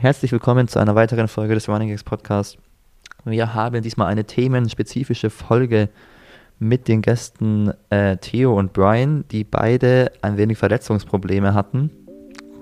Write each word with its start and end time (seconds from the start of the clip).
Herzlich 0.00 0.32
willkommen 0.32 0.66
zu 0.66 0.78
einer 0.78 0.94
weiteren 0.94 1.28
Folge 1.28 1.52
des 1.52 1.68
Running 1.68 1.90
Gags 1.90 2.04
Podcast. 2.04 2.56
Wir 3.26 3.52
haben 3.52 3.82
diesmal 3.82 4.06
eine 4.06 4.24
themenspezifische 4.24 5.28
Folge 5.28 5.90
mit 6.58 6.88
den 6.88 7.02
Gästen 7.02 7.74
äh, 7.90 8.16
Theo 8.16 8.58
und 8.58 8.72
Brian, 8.72 9.26
die 9.30 9.44
beide 9.44 10.10
ein 10.22 10.38
wenig 10.38 10.56
Verletzungsprobleme 10.56 11.52
hatten. 11.52 11.90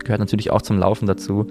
Gehört 0.01 0.19
natürlich 0.19 0.51
auch 0.51 0.63
zum 0.63 0.81
Laufen 0.81 1.07
dazu. 1.07 1.47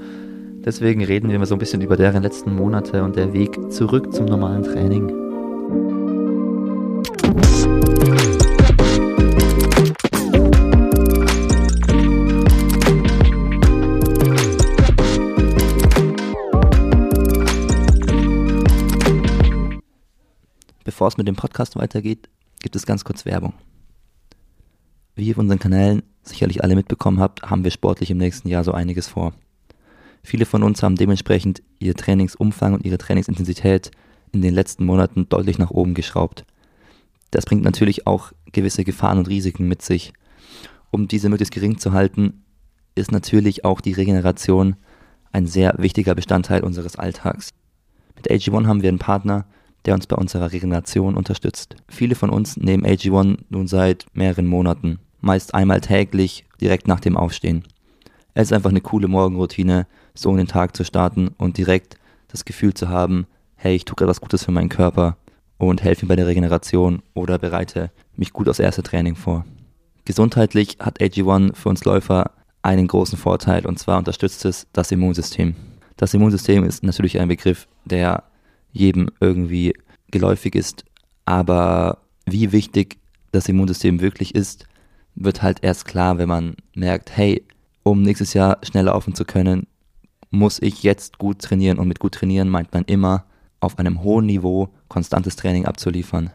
Deswegen 0.66 1.06
reden 1.06 1.30
wir 1.30 1.40
mal 1.40 1.46
so 1.46 1.56
ein 1.56 1.60
bisschen 1.60 1.80
über 1.80 1.96
deren 1.96 2.22
letzten 2.22 2.54
Monate 2.54 3.06
und 3.06 3.16
der 3.16 3.32
Weg 3.32 3.72
zurück 3.72 4.14
zum 4.14 4.26
normalen 4.26 4.64
Training. 4.64 5.27
Bevor 20.98 21.10
es 21.10 21.18
mit 21.18 21.28
dem 21.28 21.36
Podcast 21.36 21.76
weitergeht, 21.76 22.28
gibt 22.60 22.76
es 22.76 22.88
ganz 22.88 23.04
kurz 23.04 23.24
Werbung. 23.24 23.54
Wie 25.14 25.28
ihr 25.28 25.36
auf 25.36 25.38
unseren 25.38 25.60
Kanälen 25.60 26.02
sicherlich 26.24 26.64
alle 26.64 26.74
mitbekommen 26.74 27.20
habt, 27.20 27.44
haben 27.44 27.64
wir 27.64 27.70
sportlich 27.70 28.10
im 28.10 28.18
nächsten 28.18 28.50
Jahr 28.50 28.64
so 28.64 28.72
einiges 28.72 29.08
vor. 29.08 29.36
Viele 30.24 30.48
von 30.48 30.64
uns 30.64 30.82
haben 30.82 30.96
dementsprechend 30.96 31.62
ihr 31.78 31.94
Trainingsumfang 31.94 32.74
und 32.74 32.84
ihre 32.84 32.98
Trainingsintensität 32.98 33.92
in 34.32 34.42
den 34.42 34.56
letzten 34.56 34.86
Monaten 34.86 35.30
deutlich 35.30 35.60
nach 35.60 35.70
oben 35.70 35.94
geschraubt. 35.94 36.46
Das 37.30 37.46
bringt 37.46 37.62
natürlich 37.62 38.08
auch 38.08 38.32
gewisse 38.52 38.84
Gefahren 38.84 39.20
und 39.20 39.30
Risiken 39.30 39.68
mit 39.68 39.84
sich. 39.84 40.14
Um 40.90 41.08
diese 41.08 41.30
möglichst 41.30 41.54
gering 41.54 41.78
zu 41.78 41.92
halten, 41.92 42.44
ist 42.96 43.12
natürlich 43.12 43.66
auch 43.66 43.82
die 43.82 43.94
Regeneration 43.94 44.78
ein 45.32 45.46
sehr 45.46 45.76
wichtiger 45.78 46.16
Bestandteil 46.16 46.64
unseres 46.64 46.96
Alltags. 46.96 47.54
Mit 48.16 48.32
AG1 48.32 48.66
haben 48.66 48.82
wir 48.82 48.90
einen 48.90 48.98
Partner, 48.98 49.46
der 49.88 49.96
uns 49.96 50.06
bei 50.06 50.18
unserer 50.18 50.52
Regeneration 50.52 51.16
unterstützt. 51.16 51.76
Viele 51.88 52.16
von 52.16 52.30
uns 52.30 52.58
nehmen 52.58 52.86
AG1 52.86 53.38
nun 53.50 53.68
seit 53.68 54.06
mehreren 54.14 54.46
Monaten, 54.46 55.00
meist 55.22 55.56
einmal 55.56 55.80
täglich 55.80 56.46
direkt 56.60 56.88
nach 56.88 57.00
dem 57.00 57.16
Aufstehen. 57.16 57.64
Es 58.34 58.50
ist 58.50 58.54
einfach 58.54 58.70
eine 58.70 58.82
coole 58.82 59.08
Morgenroutine, 59.08 59.88
so 60.14 60.30
in 60.32 60.38
den 60.38 60.48
Tag 60.48 60.76
zu 60.76 60.84
starten 60.84 61.30
und 61.38 61.58
direkt 61.58 61.98
das 62.28 62.44
Gefühl 62.44 62.74
zu 62.74 62.90
haben, 62.90 63.28
hey, 63.56 63.76
ich 63.76 63.86
tue 63.86 63.96
gerade 63.96 64.10
was 64.10 64.22
Gutes 64.22 64.44
für 64.44 64.52
meinen 64.52 64.70
Körper 64.70 65.16
und 65.58 65.82
helfe 65.82 66.06
mir 66.06 66.10
bei 66.10 66.16
der 66.18 66.28
Regeneration 66.28 67.02
oder 67.14 67.40
bereite 67.40 67.90
mich 68.18 68.34
gut 68.34 68.50
aufs 68.50 68.60
erste 68.60 68.84
Training 68.84 69.16
vor. 69.16 69.46
Gesundheitlich 70.04 70.78
hat 70.82 71.00
AG1 71.00 71.56
für 71.56 71.70
uns 71.70 71.86
Läufer 71.86 72.32
einen 72.62 72.88
großen 72.88 73.18
Vorteil 73.18 73.66
und 73.66 73.80
zwar 73.80 73.98
unterstützt 73.98 74.44
es 74.44 74.68
das 74.74 74.92
Immunsystem. 74.92 75.56
Das 75.96 76.14
Immunsystem 76.14 76.66
ist 76.66 76.84
natürlich 76.84 77.20
ein 77.20 77.30
Begriff, 77.30 77.68
der 77.86 78.24
jedem 78.72 79.10
irgendwie 79.20 79.74
geläufig 80.12 80.56
ist, 80.56 80.86
aber 81.26 82.00
wie 82.26 82.52
wichtig 82.52 82.98
das 83.32 83.50
Immunsystem 83.50 84.00
wirklich 84.00 84.36
ist, 84.36 84.66
wird 85.16 85.42
halt 85.42 85.60
erst 85.62 85.86
klar, 85.86 86.18
wenn 86.18 86.30
man 86.30 86.56
merkt, 86.76 87.16
hey, 87.16 87.44
um 87.84 88.02
nächstes 88.02 88.34
Jahr 88.34 88.60
schneller 88.64 88.92
laufen 88.92 89.16
zu 89.16 89.26
können, 89.26 89.68
muss 90.30 90.62
ich 90.62 90.84
jetzt 90.84 91.18
gut 91.18 91.40
trainieren. 91.40 91.80
Und 91.80 91.88
mit 91.88 92.00
gut 92.00 92.14
trainieren 92.14 92.50
meint 92.50 92.74
man 92.74 92.84
immer, 92.86 93.26
auf 93.60 93.80
einem 93.80 94.04
hohen 94.04 94.26
Niveau 94.26 94.70
konstantes 94.88 95.36
Training 95.36 95.66
abzuliefern. 95.66 96.30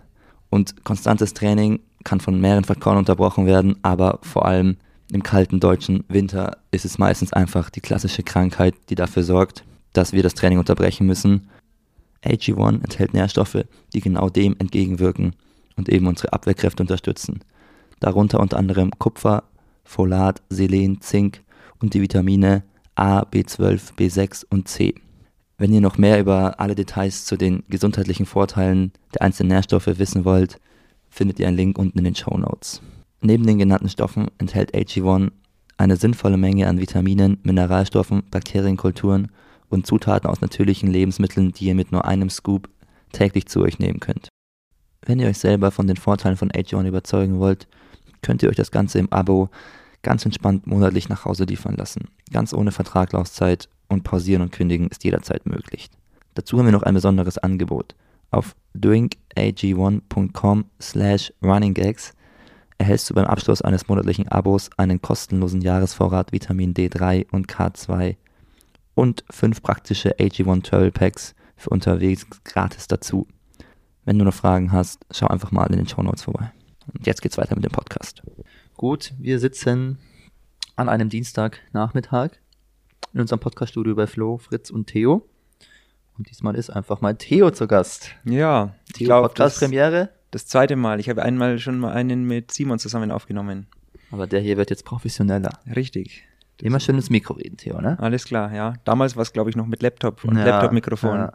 Und 0.51 0.85
konstantes 0.85 1.35
Training 1.35 1.81
kann 2.05 2.21
von 2.21 2.41
mehreren 2.41 2.65
Faktoren 2.65 2.99
unterbrochen 2.99 3.47
werden, 3.47 3.77
aber 3.83 4.19
vor 4.23 4.45
allem 4.45 4.77
im 5.13 5.23
kalten 5.23 5.61
deutschen 5.61 6.05
Winter 6.09 6.59
ist 6.71 6.85
es 6.85 6.99
meistens 6.99 7.33
einfach 7.33 7.71
die 7.71 7.81
klassische 7.81 8.23
Krankheit, 8.23 8.75
die 8.89 8.95
dafür 8.95 9.23
sorgt, 9.23 9.63
dass 9.93 10.13
wir 10.13 10.23
das 10.23 10.35
Training 10.35 10.59
unterbrechen 10.59 11.07
müssen. 11.07 11.49
AG1 12.25 12.83
enthält 12.83 13.15
Nährstoffe, 13.15 13.65
die 13.93 14.01
genau 14.01 14.29
dem 14.29 14.57
entgegenwirken 14.59 15.35
und 15.77 15.89
eben 15.89 16.07
unsere 16.07 16.33
Abwehrkräfte 16.33 16.83
unterstützen. 16.83 17.41
Darunter 18.01 18.41
unter 18.41 18.59
anderem 18.59 18.91
Kupfer, 18.99 19.45
Folat, 19.85 20.43
Selen, 20.49 21.01
Zink 21.01 21.43
und 21.81 21.95
die 21.95 22.01
Vitamine 22.01 22.63
A, 22.95 23.23
B12, 23.23 23.95
B6 23.97 24.45
und 24.49 24.69
C. 24.69 24.95
Wenn 25.59 25.73
ihr 25.73 25.81
noch 25.81 25.99
mehr 25.99 26.21
über 26.21 26.59
alle 26.61 26.75
Details 26.75 27.25
zu 27.25 27.37
den 27.37 27.63
gesundheitlichen 27.69 28.27
Vorteilen 28.27 28.93
der 29.15 29.23
einzelnen 29.23 29.51
Nährstoffe 29.51 29.87
wissen 29.87 30.25
wollt, 30.25 30.61
findet 31.09 31.39
ihr 31.39 31.47
einen 31.47 31.57
Link 31.57 31.79
unten 31.79 31.99
in 31.99 32.05
den 32.05 32.15
Show 32.17 32.37
Notes. 32.37 32.83
Neben 33.21 33.47
den 33.47 33.59
genannten 33.59 33.89
Stoffen 33.89 34.29
enthält 34.39 34.75
AG1 34.75 35.31
eine 35.77 35.97
sinnvolle 35.97 36.37
Menge 36.37 36.69
an 36.69 36.81
Vitaminen, 36.81 37.39
Mineralstoffen, 37.43 38.23
Bakterienkulturen 38.31 39.29
und 39.73 39.87
Zutaten 39.87 40.29
aus 40.29 40.41
natürlichen 40.41 40.91
Lebensmitteln, 40.91 41.53
die 41.53 41.67
ihr 41.67 41.75
mit 41.75 41.93
nur 41.93 42.05
einem 42.05 42.31
Scoop 42.31 42.69
täglich 43.13 43.47
zu 43.47 43.63
euch 43.63 43.79
nehmen 43.79 44.01
könnt. 44.01 44.29
Wenn 45.05 45.19
ihr 45.19 45.29
euch 45.29 45.39
selber 45.39 45.71
von 45.71 45.87
den 45.87 45.97
Vorteilen 45.97 46.37
von 46.37 46.51
AG1 46.51 46.87
überzeugen 46.87 47.39
wollt, 47.41 47.67
könnt 48.23 48.43
ihr 48.43 48.49
euch 48.49 48.57
das 48.57 48.71
Ganze 48.71 48.99
im 48.99 49.13
Abo 49.13 49.51
ganz 50.03 50.25
entspannt 50.25 50.67
monatlich 50.67 51.09
nach 51.09 51.25
Hause 51.25 51.45
liefern 51.45 51.77
lassen. 51.77 52.09
Ganz 52.33 52.53
ohne 52.53 52.73
Vertraglaufzeit 52.73 53.69
und 53.89 54.05
pausieren 54.05 54.43
und 54.43 54.53
kündigen 54.53 54.89
ist 54.89 55.05
jederzeit 55.05 55.47
möglich. 55.47 55.91
Dazu 56.35 56.59
haben 56.59 56.67
wir 56.67 56.73
noch 56.73 56.83
ein 56.83 56.95
besonderes 56.95 57.39
Angebot. 57.39 57.95
Auf 58.31 58.55
drinkag1.com 58.77 60.65
slash 60.81 61.33
runninggags 61.43 62.15
erhältst 62.79 63.11
du 63.11 63.15
beim 63.15 63.27
Abschluss 63.27 63.63
eines 63.63 63.89
monatlichen 63.89 64.29
Abos 64.29 64.71
einen 64.77 65.03
kostenlosen 65.03 65.61
Jahresvorrat 65.61 66.33
Vitamin 66.33 66.75
D3 66.75 67.27
und 67.31 67.49
K2 67.49 68.17
und 68.95 69.25
fünf 69.31 69.63
praktische 69.63 70.17
AG1 70.19 70.63
Travel 70.65 70.91
Packs 70.91 71.35
für 71.57 71.71
unterwegs 71.71 72.27
gratis 72.45 72.89
dazu. 72.89 73.27
Wenn 74.05 74.19
du 74.19 74.25
noch 74.25 74.35
Fragen 74.35 74.73
hast, 74.73 75.05
schau 75.11 75.29
einfach 75.29 75.53
mal 75.53 75.71
in 75.71 75.77
den 75.77 75.89
Show 75.89 76.03
Notes 76.03 76.23
vorbei. 76.23 76.53
Und 76.93 77.07
jetzt 77.07 77.23
geht's 77.23 77.39
weiter 77.39 77.55
mit 77.55 77.65
dem 77.65 77.73
Podcast. 77.73 78.23
Gut, 78.77 79.13
wir 79.19 79.39
sitzen 79.39 79.99
an 80.77 80.89
einem 80.89 81.09
Dienstagnachmittag 81.09 82.31
in 83.13 83.21
unserem 83.21 83.41
Podcaststudio 83.41 83.95
bei 83.95 84.07
Flo, 84.07 84.39
Fritz 84.39 84.71
und 84.71 84.87
Theo. 84.87 85.29
Und 86.19 86.29
diesmal 86.29 86.57
ist 86.57 86.71
einfach 86.71 87.01
mal 87.01 87.15
Theo 87.15 87.51
zu 87.51 87.67
Gast. 87.67 88.11
Ja, 88.25 88.75
Theo 88.93 89.23
Podcast-Premiere. 89.23 90.11
Das, 90.31 90.43
das 90.43 90.47
zweite 90.47 90.77
Mal. 90.77 90.99
Ich 91.01 91.09
habe 91.09 91.23
einmal 91.23 91.59
schon 91.59 91.79
mal 91.79 91.93
einen 91.93 92.25
mit 92.25 92.53
Simon 92.53 92.79
zusammen 92.79 93.11
aufgenommen. 93.11 93.67
Aber 94.11 94.27
der 94.27 94.41
hier 94.41 94.57
wird 94.57 94.71
jetzt 94.71 94.85
professioneller. 94.85 95.59
Richtig. 95.75 96.25
Immer 96.63 96.79
schön 96.79 96.95
ins 96.95 97.11
Mikro 97.11 97.35
reden, 97.35 97.57
Theo, 97.57 97.81
ne? 97.81 97.99
Alles 97.99 98.25
klar, 98.25 98.53
ja. 98.55 98.75
Damals 98.85 99.17
war 99.17 99.23
es, 99.23 99.33
glaube 99.33 99.51
ich, 99.51 99.57
noch 99.57 99.67
mit 99.67 99.83
Laptop 99.83 100.25
und 100.25 100.39
ja, 100.39 100.45
Laptop-Mikrofon. 100.45 101.19
Ja. 101.19 101.33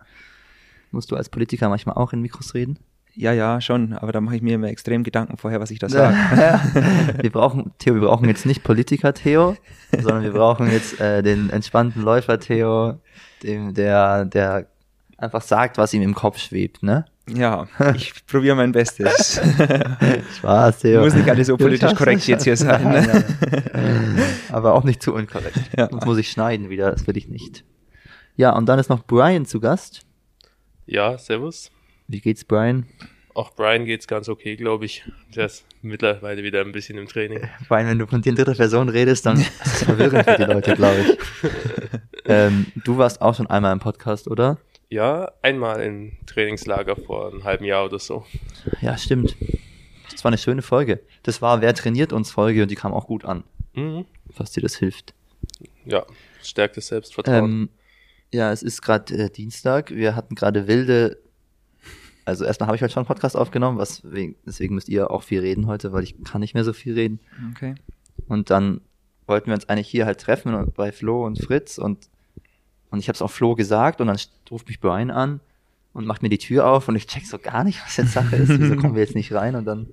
Musst 0.92 1.12
du 1.12 1.18
als 1.18 1.28
Politiker 1.28 1.68
manchmal 1.68 1.96
auch 1.96 2.14
in 2.14 2.22
Mikros 2.22 2.54
reden? 2.54 2.80
Ja, 3.14 3.34
ja, 3.34 3.60
schon, 3.60 3.94
aber 3.94 4.12
da 4.12 4.22
mache 4.22 4.38
ich 4.38 4.42
mir 4.42 4.56
immer 4.56 4.68
extrem 4.68 5.04
Gedanken 5.04 5.38
vorher, 5.38 5.60
was 5.60 5.72
ich 5.72 5.80
da 5.80 5.90
sage. 5.90 6.16
wir 7.22 7.30
brauchen, 7.30 7.72
Theo, 7.78 7.96
wir 7.96 8.02
brauchen 8.02 8.30
jetzt 8.30 8.46
nicht 8.46 8.64
Politiker 8.64 9.14
Theo, 9.14 9.58
sondern 9.92 10.24
wir 10.24 10.32
brauchen 10.32 10.72
jetzt 10.72 11.02
äh, 11.02 11.22
den 11.24 11.50
entspannten 11.50 12.04
Läufer 12.04 12.40
Theo, 12.40 13.02
dem, 13.44 13.74
der, 13.74 14.24
der 14.24 14.68
einfach 15.18 15.42
sagt, 15.42 15.78
was 15.78 15.94
ihm 15.94 16.02
im 16.02 16.14
Kopf 16.14 16.38
schwebt, 16.38 16.84
ne? 16.84 17.06
Ja, 17.30 17.68
ich 17.96 18.26
probiere 18.26 18.56
mein 18.56 18.72
Bestes. 18.72 19.42
Spaß, 20.38 20.80
Theo. 20.80 21.02
Muss 21.02 21.14
nicht 21.14 21.30
alles 21.30 21.48
so 21.48 21.58
politisch 21.58 21.94
korrekt 21.94 22.26
jetzt 22.26 22.46
hier 22.46 22.56
sein. 22.56 22.84
Ne? 22.84 23.26
Aber 24.52 24.74
auch 24.74 24.86
nicht 24.86 25.04
zu 25.04 25.14
unkorrekt. 25.14 25.60
Ja. 25.78 25.90
Sonst 25.90 26.06
muss 26.06 26.18
ich 26.18 26.32
schneiden 26.32 26.70
wieder, 26.70 26.92
das 26.92 27.06
will 27.06 27.18
ich 27.18 27.28
nicht. 27.28 27.66
Ja, 28.38 28.56
und 28.56 28.68
dann 28.68 28.80
ist 28.80 28.90
noch 28.90 29.04
Brian 29.04 29.46
zu 29.46 29.60
Gast. 29.60 30.06
Ja, 30.86 31.18
servus. 31.18 31.70
Wie 32.08 32.22
geht's 32.22 32.46
Brian? 32.46 32.86
Auch 33.34 33.54
Brian 33.54 33.86
geht's 33.86 34.08
ganz 34.08 34.30
okay, 34.30 34.56
glaube 34.56 34.86
ich. 34.86 35.04
Der 35.36 35.48
ist 35.48 35.66
mittlerweile 35.82 36.44
wieder 36.44 36.62
ein 36.62 36.72
bisschen 36.72 36.98
im 36.98 37.08
Training. 37.08 37.42
Brian, 37.68 37.88
wenn 37.88 38.00
du 38.00 38.08
von 38.08 38.22
dir 38.22 38.30
in 38.30 38.36
dritter 38.36 38.56
Person 38.56 38.88
redest, 38.88 39.26
dann 39.26 39.38
ist 39.38 39.52
das 39.60 39.84
verwirrend 39.84 40.24
für 40.24 40.38
die 40.38 40.44
Leute, 40.44 40.76
glaube 40.76 41.00
ich. 41.02 41.18
Ähm, 42.30 42.66
du 42.84 42.98
warst 42.98 43.22
auch 43.22 43.34
schon 43.36 43.48
einmal 43.48 43.72
im 43.72 43.80
Podcast, 43.80 44.28
oder? 44.28 44.58
Ja, 44.90 45.32
einmal 45.42 45.82
im 45.82 46.14
Trainingslager 46.26 46.96
vor 46.96 47.32
einem 47.32 47.44
halben 47.44 47.66
Jahr 47.66 47.86
oder 47.86 48.00
so. 48.00 48.26
Ja, 48.82 48.98
stimmt. 48.98 49.36
Das 50.12 50.24
war 50.24 50.30
eine 50.30 50.38
schöne 50.38 50.62
Folge. 50.62 51.02
Das 51.24 51.42
war 51.42 51.62
Wer 51.62 51.74
trainiert 51.74 52.14
uns 52.14 52.32
Folge 52.32 52.64
und 52.64 52.72
die 52.72 52.76
kam 52.76 52.94
auch 52.94 53.08
gut 53.08 53.26
an. 53.26 53.44
Mhm. 53.74 54.06
Was 54.38 54.52
dir 54.52 54.62
das 54.62 54.76
hilft. 54.76 55.14
Ja, 55.86 56.06
stärkt 56.42 56.78
das 56.78 56.88
Selbstvertrauen. 56.88 57.44
Ähm, 57.44 57.70
ja, 58.32 58.52
es 58.52 58.64
ist 58.64 58.82
gerade 58.82 59.14
äh, 59.14 59.30
Dienstag. 59.30 59.92
Wir 59.92 60.16
hatten 60.16 60.36
gerade 60.36 60.68
wilde 60.68 61.18
also 62.28 62.44
erstmal 62.44 62.68
habe 62.68 62.76
ich 62.76 62.82
heute 62.82 62.92
schon 62.92 63.02
einen 63.02 63.08
Podcast 63.08 63.38
aufgenommen, 63.38 63.78
was 63.78 64.02
wegen, 64.04 64.36
deswegen 64.46 64.76
müsst 64.76 64.90
ihr 64.90 65.12
auch 65.12 65.24
viel 65.24 65.40
reden 65.40 65.66
heute, 65.66 65.94
weil 65.94 66.04
ich 66.04 66.22
kann 66.26 66.42
nicht 66.42 66.56
mehr 66.56 66.66
so 66.66 66.74
viel 66.74 66.94
reden. 66.94 67.22
Okay. 67.52 67.76
Und 68.28 68.50
dann 68.50 68.82
wollten 69.28 69.48
wir 69.48 69.54
uns 69.54 69.70
eigentlich 69.70 69.88
hier 69.88 70.06
halt 70.06 70.20
treffen 70.20 70.74
bei 70.76 70.92
Flo 70.92 71.26
und 71.26 71.42
Fritz 71.42 71.78
und 71.78 72.10
und 72.90 73.00
ich 73.00 73.08
habe 73.08 73.16
es 73.16 73.22
auch 73.22 73.32
Flo 73.32 73.56
gesagt 73.56 74.02
und 74.02 74.08
dann 74.08 74.18
ruft 74.52 74.68
mich 74.68 74.80
Brian 74.80 75.12
an 75.12 75.40
und 75.94 76.06
macht 76.06 76.22
mir 76.22 76.30
die 76.30 76.38
Tür 76.38 76.68
auf 76.68 76.88
und 76.88 76.96
ich 76.96 77.08
check 77.08 77.26
so 77.26 77.38
gar 77.38 77.64
nicht, 77.64 77.84
was 77.86 77.98
jetzt 77.98 78.14
Sache 78.14 78.36
ist. 78.36 78.50
Wieso 78.50 78.76
kommen 78.76 78.96
wir 78.96 79.02
jetzt 79.02 79.16
nicht 79.16 79.34
rein? 79.34 79.56
Und 79.56 79.66
dann, 79.66 79.88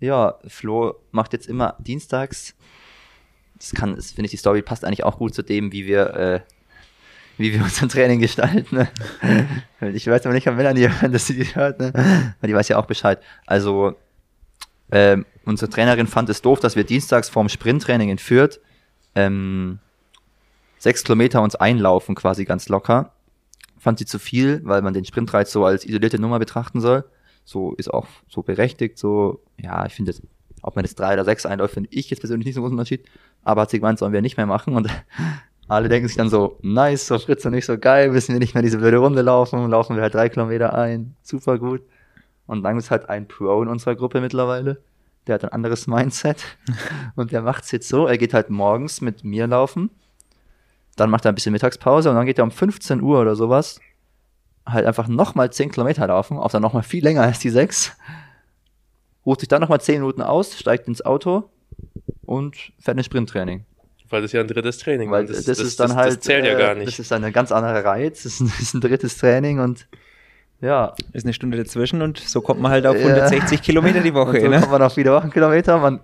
ja, 0.00 0.38
Flo 0.46 0.96
macht 1.10 1.32
jetzt 1.32 1.48
immer 1.48 1.76
dienstags. 1.78 2.54
Das 3.58 3.72
kann, 3.72 3.96
das 3.96 4.12
finde 4.12 4.26
ich, 4.26 4.32
die 4.32 4.36
Story 4.36 4.62
passt 4.62 4.84
eigentlich 4.84 5.04
auch 5.04 5.18
gut 5.18 5.34
zu 5.34 5.42
dem, 5.42 5.72
wie 5.72 5.86
wir 5.86 6.14
äh, 6.14 6.40
wie 7.38 7.52
wir 7.52 7.62
unser 7.64 7.88
Training 7.88 8.20
gestalten. 8.20 8.76
Ne? 8.76 8.88
Ich 9.94 10.06
weiß 10.06 10.26
aber 10.26 10.34
nicht, 10.34 10.48
ob 10.48 10.56
Melanie, 10.56 10.90
wenn 11.00 11.12
das 11.12 11.26
sie 11.26 11.42
hört, 11.54 11.80
ne? 11.80 11.92
weil 12.40 12.48
die 12.48 12.54
weiß 12.54 12.68
ja 12.68 12.78
auch 12.78 12.86
Bescheid. 12.86 13.22
Also, 13.46 13.96
ähm, 14.90 15.24
unsere 15.44 15.70
Trainerin 15.70 16.06
fand 16.06 16.28
es 16.28 16.42
doof, 16.42 16.60
dass 16.60 16.76
wir 16.76 16.84
dienstags 16.84 17.28
vorm 17.28 17.48
Sprinttraining 17.48 18.10
in 18.10 18.18
Fürth 18.18 18.60
ähm, 19.14 19.78
sechs 20.78 21.04
Kilometer 21.04 21.42
uns 21.42 21.54
einlaufen, 21.56 22.14
quasi 22.14 22.44
ganz 22.44 22.68
locker. 22.68 23.12
Fand 23.78 23.98
sie 23.98 24.06
zu 24.06 24.18
viel, 24.18 24.60
weil 24.64 24.82
man 24.82 24.94
den 24.94 25.04
Sprintreiz 25.04 25.52
so 25.52 25.64
als 25.64 25.84
isolierte 25.84 26.20
Nummer 26.20 26.38
betrachten 26.38 26.80
soll. 26.80 27.04
So 27.44 27.74
ist 27.74 27.92
auch 27.92 28.06
so 28.28 28.42
berechtigt, 28.42 28.98
so, 28.98 29.42
ja, 29.56 29.86
ich 29.86 29.94
finde, 29.94 30.12
ob 30.62 30.76
man 30.76 30.84
das 30.84 30.94
drei 30.94 31.14
oder 31.14 31.24
sechs 31.24 31.46
einläuft, 31.46 31.74
finde 31.74 31.90
ich 31.92 32.10
jetzt 32.10 32.20
persönlich 32.20 32.46
nicht 32.46 32.54
so 32.54 32.60
einen 32.60 32.64
großen 32.64 32.78
Unterschied. 32.78 33.04
Aber 33.42 33.62
hat 33.62 33.70
sie 33.70 33.78
gemeint, 33.78 33.98
sollen 33.98 34.12
wir 34.12 34.22
nicht 34.22 34.36
mehr 34.36 34.46
machen 34.46 34.74
und 34.74 34.88
alle 35.68 35.88
denken 35.88 36.08
sich 36.08 36.16
dann 36.16 36.30
so, 36.30 36.58
nice, 36.62 37.06
so 37.06 37.18
Fritz 37.18 37.44
und 37.44 37.52
nicht 37.52 37.66
so 37.66 37.78
geil, 37.78 38.10
müssen 38.10 38.32
wir 38.32 38.40
nicht 38.40 38.54
mehr 38.54 38.62
diese 38.62 38.78
blöde 38.78 38.98
Runde 38.98 39.22
laufen, 39.22 39.68
laufen 39.70 39.96
wir 39.96 40.02
halt 40.02 40.14
drei 40.14 40.28
Kilometer 40.28 40.74
ein, 40.74 41.14
super 41.22 41.58
gut. 41.58 41.82
Und 42.46 42.62
dann 42.62 42.78
ist 42.78 42.90
halt 42.90 43.08
ein 43.08 43.28
Pro 43.28 43.62
in 43.62 43.68
unserer 43.68 43.94
Gruppe 43.94 44.20
mittlerweile, 44.20 44.82
der 45.26 45.34
hat 45.34 45.44
ein 45.44 45.52
anderes 45.52 45.86
Mindset 45.86 46.44
und 47.16 47.32
der 47.32 47.42
macht's 47.42 47.70
jetzt 47.70 47.88
so, 47.88 48.06
er 48.06 48.18
geht 48.18 48.34
halt 48.34 48.50
morgens 48.50 49.00
mit 49.00 49.24
mir 49.24 49.46
laufen, 49.46 49.90
dann 51.00 51.10
macht 51.10 51.24
er 51.24 51.32
ein 51.32 51.34
bisschen 51.34 51.52
Mittagspause 51.52 52.10
und 52.10 52.16
dann 52.16 52.26
geht 52.26 52.38
er 52.38 52.44
um 52.44 52.50
15 52.50 53.00
Uhr 53.02 53.20
oder 53.20 53.34
sowas 53.36 53.80
halt 54.66 54.84
einfach 54.86 55.08
nochmal 55.08 55.50
10 55.50 55.70
Kilometer 55.70 56.06
laufen, 56.06 56.36
auch 56.38 56.50
dann 56.50 56.60
nochmal 56.62 56.82
viel 56.82 57.02
länger 57.02 57.22
als 57.22 57.38
die 57.38 57.48
6, 57.50 57.96
ruht 59.24 59.40
sich 59.40 59.48
dann 59.48 59.62
nochmal 59.62 59.80
10 59.80 60.00
Minuten 60.00 60.20
aus, 60.22 60.58
steigt 60.58 60.88
ins 60.88 61.04
Auto 61.04 61.44
und 62.26 62.56
fährt 62.78 62.98
ein 62.98 63.04
Sprinttraining. 63.04 63.64
Weil 64.10 64.22
das 64.22 64.32
ja 64.32 64.40
ein 64.40 64.48
drittes 64.48 64.78
Training 64.78 65.10
Weil 65.10 65.24
ist. 65.26 65.48
das, 65.48 65.58
ist 65.58 65.80
dann 65.80 65.94
halt, 65.94 66.12
Das 66.16 66.20
zählt 66.20 66.44
ja 66.46 66.52
äh, 66.54 66.58
gar 66.58 66.74
nicht. 66.74 66.88
Das 66.88 66.98
ist 66.98 67.10
dann 67.10 67.22
ein 67.24 67.32
ganz 67.32 67.52
anderer 67.52 67.84
Reiz, 67.84 68.22
das 68.22 68.34
ist 68.34 68.40
ein, 68.40 68.46
das 68.50 68.60
ist 68.60 68.74
ein 68.74 68.80
drittes 68.80 69.16
Training 69.18 69.58
und 69.60 69.86
ja. 70.60 70.92
Ist 71.12 71.24
eine 71.24 71.32
Stunde 71.34 71.56
dazwischen 71.56 72.02
und 72.02 72.18
so 72.18 72.40
kommt 72.40 72.60
man 72.60 72.72
halt 72.72 72.86
auf 72.86 72.96
Ja. 72.96 73.06
160 73.06 73.62
Kilometer 73.62 74.00
die 74.00 74.08
Und 74.12 74.16
Woche. 74.16 74.40
so 74.40 74.48
ne? 74.48 74.58
kommt 74.60 74.72
man 74.72 74.82
auf 74.82 74.94
viele 74.94 75.12
Wochenkilometer, 75.12 75.78
man, 75.78 76.00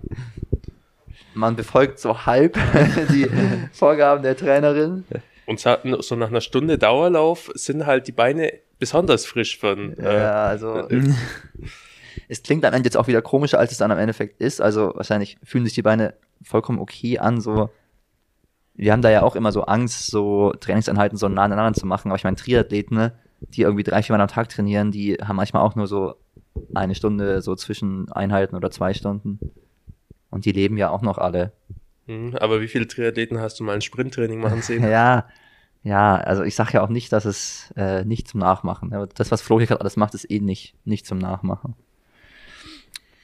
man 1.35 1.55
befolgt 1.55 1.99
so 1.99 2.25
halb 2.25 2.57
die 3.09 3.27
Vorgaben 3.71 4.23
der 4.23 4.35
Trainerin. 4.35 5.03
Und 5.45 5.59
so 5.59 5.75
so 6.01 6.15
nach 6.15 6.29
einer 6.29 6.41
Stunde 6.41 6.77
Dauerlauf 6.77 7.51
sind 7.53 7.85
halt 7.85 8.07
die 8.07 8.11
Beine 8.11 8.53
besonders 8.79 9.25
frisch 9.25 9.59
von. 9.59 9.97
Äh, 9.97 10.21
Ja, 10.21 10.45
also 10.45 10.87
es 12.27 12.43
klingt 12.43 12.65
am 12.65 12.73
Ende 12.73 12.87
jetzt 12.87 12.97
auch 12.97 13.07
wieder 13.07 13.21
komischer, 13.21 13.59
als 13.59 13.71
es 13.71 13.77
dann 13.77 13.91
am 13.91 13.99
Endeffekt 13.99 14.41
ist. 14.41 14.61
Also 14.61 14.93
wahrscheinlich 14.95 15.37
fühlen 15.43 15.65
sich 15.65 15.73
die 15.73 15.81
Beine 15.83 16.15
vollkommen 16.43 16.79
okay 16.79 17.19
an. 17.19 17.39
So, 17.41 17.69
wir 18.73 18.91
haben 18.91 19.01
da 19.01 19.11
ja 19.11 19.21
auch 19.21 19.35
immer 19.35 19.51
so 19.51 19.63
Angst, 19.63 20.07
so 20.07 20.51
Trainingseinheiten 20.59 21.17
so 21.17 21.29
nah 21.29 21.43
aneinander 21.43 21.79
zu 21.79 21.85
machen. 21.85 22.09
Aber 22.09 22.17
ich 22.17 22.23
meine, 22.23 22.37
Triathleten, 22.37 22.97
ne, 22.97 23.13
die 23.41 23.61
irgendwie 23.61 23.83
drei, 23.83 24.01
vier 24.01 24.15
Mal 24.15 24.21
am 24.21 24.27
Tag 24.27 24.49
trainieren, 24.49 24.91
die 24.91 25.15
haben 25.15 25.35
manchmal 25.35 25.63
auch 25.63 25.75
nur 25.75 25.87
so 25.87 26.15
eine 26.73 26.95
Stunde 26.95 27.41
so 27.41 27.55
zwischen 27.55 28.11
Einheiten 28.11 28.55
oder 28.55 28.71
zwei 28.71 28.93
Stunden. 28.93 29.39
Und 30.35 30.43
die 30.43 30.51
leben 30.51 30.75
ja 30.75 30.89
auch 30.89 31.01
noch 31.01 31.17
alle. 31.17 31.53
hm, 32.07 32.35
aber 32.35 32.59
wie 32.59 32.67
viele 32.67 32.87
Triathleten 32.87 33.39
hast 33.39 33.57
du 33.57 33.63
mal 33.63 33.73
ein 33.73 33.81
Sprinttraining 33.81 34.41
machen 34.41 34.61
sehen? 34.61 34.83
Ja, 34.89 35.27
ja, 35.81 36.15
also 36.17 36.43
ich 36.43 36.55
sage 36.55 36.73
ja 36.73 36.81
auch 36.83 36.89
nicht, 36.89 37.13
dass 37.13 37.23
es 37.23 37.71
äh, 37.77 38.03
nicht 38.03 38.27
zum 38.27 38.41
Nachmachen. 38.41 38.91
Aber 38.93 39.07
das, 39.07 39.31
was 39.31 39.41
Flo 39.41 39.59
hier 39.59 39.67
gerade 39.67 39.79
alles 39.79 39.95
macht, 39.95 40.13
ist 40.13 40.29
eh 40.29 40.41
nicht, 40.41 40.73
nicht 40.83 41.05
zum 41.05 41.19
Nachmachen. 41.19 41.73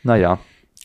Naja. 0.04 0.40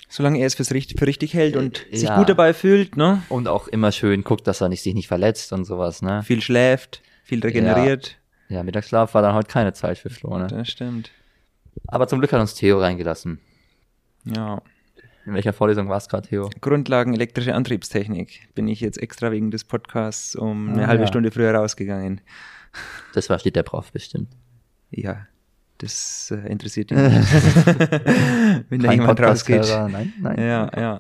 Solange 0.09 0.39
er 0.41 0.47
es 0.47 0.55
fürs 0.55 0.73
richtig, 0.73 0.99
für 0.99 1.07
richtig 1.07 1.35
hält 1.35 1.55
und 1.57 1.87
Äh, 1.93 1.97
sich 1.99 2.09
ja. 2.09 2.17
gut 2.19 2.29
dabei 2.29 2.55
fühlt, 2.55 2.97
ne? 2.97 3.23
Und 3.29 3.47
auch 3.47 3.69
immer 3.69 3.93
schön 3.93 4.25
guckt, 4.25 4.47
dass 4.49 4.61
er 4.61 4.69
nicht, 4.69 4.83
sich 4.83 4.95
nicht 4.95 5.09
verletzt 5.09 5.53
und 5.53 5.65
sowas, 5.65 6.03
ne? 6.03 6.23
Viel 6.25 6.43
schläft, 6.43 7.03
viel 7.23 7.41
regeneriert. 7.41 8.19
Ja, 8.49 8.63
Mittagsschlaf 8.63 9.15
war 9.15 9.23
dann 9.23 9.35
heute 9.35 9.49
keine 9.49 9.73
Zeit 9.73 9.99
für 9.99 10.11
Flo, 10.11 10.39
ne? 10.39 10.47
Das 10.49 10.69
stimmt. 10.69 11.11
Aber 11.89 12.09
zum 12.09 12.19
Glück 12.21 12.33
hat 12.33 12.41
uns 12.41 12.55
Theo 12.55 12.81
reingelassen. 12.81 13.39
Ja. 14.25 14.61
In 15.27 15.35
welcher 15.35 15.53
Vorlesung 15.53 15.89
war 15.89 15.97
es 15.97 16.09
gerade, 16.09 16.29
Theo? 16.29 16.51
Grundlagen 16.61 17.13
elektrische 17.13 17.53
Antriebstechnik. 17.55 18.49
Bin 18.55 18.69
ich 18.69 18.81
jetzt 18.81 18.97
extra 18.97 19.33
wegen 19.33 19.51
des 19.51 19.65
Podcasts 19.65 20.37
um 20.37 20.69
eine 20.71 20.85
Ah, 20.85 20.87
halbe 20.87 21.03
ja. 21.03 21.09
Stunde 21.09 21.33
früher 21.33 21.53
rausgegangen. 21.53 22.21
Das 23.13 23.27
versteht 23.27 23.57
der 23.57 23.65
Prof 23.65 23.91
bestimmt. 23.91 24.29
Ja, 24.91 25.27
das 25.79 26.31
äh, 26.31 26.49
interessiert 26.49 26.93
ihn 26.93 27.03
nicht. 27.03 27.33
Wenn 28.71 28.81
da 28.81 28.93
jemand 28.93 29.21
rausgeht. 29.21 29.67
Nein, 29.69 30.13
nein. 30.21 30.39
Ja, 30.39 30.71
ja. 30.77 30.99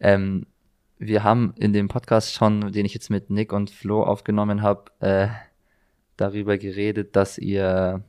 Ähm, 0.00 0.46
wir 0.98 1.22
haben 1.22 1.54
in 1.56 1.72
dem 1.72 1.86
Podcast 1.86 2.34
schon, 2.34 2.72
den 2.72 2.84
ich 2.84 2.94
jetzt 2.94 3.10
mit 3.10 3.30
Nick 3.30 3.52
und 3.52 3.70
Flo 3.70 4.02
aufgenommen 4.02 4.62
habe, 4.62 4.90
äh, 4.98 5.28
darüber 6.16 6.58
geredet, 6.58 7.14
dass 7.14 7.38
ihr 7.38 8.02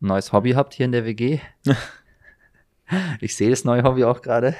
ein 0.00 0.06
neues 0.06 0.32
Hobby 0.32 0.52
habt 0.52 0.72
hier 0.72 0.86
in 0.86 0.92
der 0.92 1.04
WG. 1.04 1.40
ich 3.20 3.36
sehe 3.36 3.50
das 3.50 3.64
neue 3.64 3.82
Hobby 3.82 4.04
auch 4.04 4.22
gerade. 4.22 4.54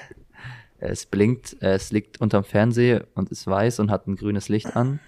Es 0.78 1.06
blinkt, 1.06 1.56
es 1.60 1.90
liegt 1.92 2.20
unterm 2.20 2.44
Fernseher 2.44 3.06
und 3.14 3.30
ist 3.30 3.46
weiß 3.46 3.80
und 3.80 3.90
hat 3.90 4.06
ein 4.06 4.16
grünes 4.16 4.48
Licht 4.48 4.76
an. 4.76 5.00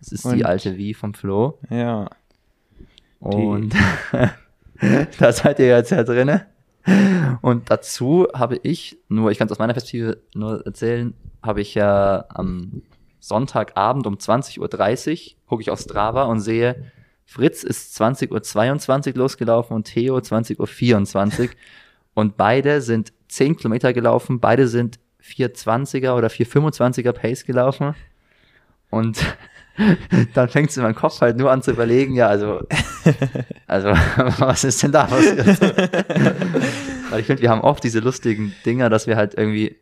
Es 0.00 0.12
ist 0.12 0.24
die 0.24 0.28
Und- 0.28 0.44
alte 0.44 0.76
Wie 0.76 0.94
vom 0.94 1.14
Flo. 1.14 1.58
Ja. 1.68 2.08
Und 3.18 3.74
da 5.18 5.32
seid 5.32 5.58
ihr 5.58 5.66
jetzt 5.66 5.90
ja 5.90 6.02
drinne. 6.04 6.46
Und 7.42 7.70
dazu 7.70 8.26
habe 8.32 8.56
ich, 8.62 8.98
nur 9.08 9.30
ich 9.30 9.38
kann 9.38 9.46
es 9.46 9.52
aus 9.52 9.58
meiner 9.58 9.74
Perspektive 9.74 10.22
nur 10.34 10.64
erzählen, 10.64 11.12
habe 11.42 11.60
ich 11.60 11.74
ja 11.74 12.24
am 12.30 12.82
Sonntagabend 13.20 14.06
um 14.06 14.14
20.30 14.16 14.58
Uhr 15.34 15.36
gucke 15.46 15.62
ich 15.62 15.70
auf 15.70 15.78
Strava 15.80 16.22
und 16.24 16.40
sehe, 16.40 16.90
Fritz 17.26 17.62
ist 17.62 18.00
20.22 18.00 19.08
Uhr 19.12 19.18
losgelaufen 19.18 19.76
und 19.76 19.84
Theo 19.84 20.16
20.24 20.16 21.40
Uhr. 21.40 21.48
Und 22.20 22.36
beide 22.36 22.82
sind 22.82 23.14
10 23.28 23.56
Kilometer 23.56 23.94
gelaufen, 23.94 24.40
beide 24.40 24.68
sind 24.68 24.98
420er 25.24 26.12
oder 26.12 26.28
425er 26.28 27.12
Pace 27.12 27.46
gelaufen. 27.46 27.94
Und 28.90 29.24
dann 30.34 30.50
fängt 30.50 30.68
es 30.68 30.76
in 30.76 30.82
meinem 30.82 30.94
Kopf 30.94 31.22
halt 31.22 31.38
nur 31.38 31.50
an 31.50 31.62
zu 31.62 31.70
überlegen, 31.70 32.14
ja, 32.14 32.28
also, 32.28 32.60
also, 33.66 33.88
was 34.38 34.64
ist 34.64 34.82
denn 34.82 34.92
da 34.92 35.06
passiert? 35.06 35.46
Weil 37.08 37.20
ich 37.20 37.26
finde, 37.26 37.40
wir 37.40 37.48
haben 37.48 37.62
oft 37.62 37.82
diese 37.82 38.00
lustigen 38.00 38.54
Dinger, 38.66 38.90
dass 38.90 39.06
wir 39.06 39.16
halt 39.16 39.32
irgendwie 39.32 39.76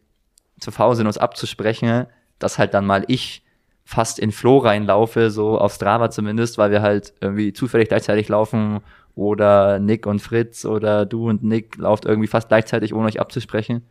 zu 0.61 0.71
faul 0.71 0.95
sind, 0.95 1.09
uns 1.09 1.19
abzusprechen, 1.19 2.07
dass 2.39 2.57
halt 2.57 2.73
dann 2.73 2.87
mal 2.87 3.05
ich 3.09 3.43
fast 3.85 4.21
in 4.21 4.31
Flow 4.31 4.59
reinlaufe, 4.59 5.33
so 5.33 5.59
auf 5.59 5.75
Strava 5.75 6.09
zumindest, 6.11 6.57
weil 6.57 6.71
wir 6.71 6.83
halt 6.83 7.15
irgendwie 7.21 7.53
zufällig 7.53 7.89
gleichzeitig 7.89 8.29
laufen 8.29 8.81
oder 9.19 9.79
Nick 9.81 10.07
und 10.07 10.21
Fritz 10.21 10.65
oder 10.65 11.05
du 11.05 11.29
und 11.29 11.43
Nick 11.43 11.77
lauft 11.77 12.05
irgendwie 12.05 12.29
fast 12.29 12.49
gleichzeitig, 12.49 12.95
ohne 12.95 13.07
euch 13.09 13.21
abzusprechen. 13.21 13.83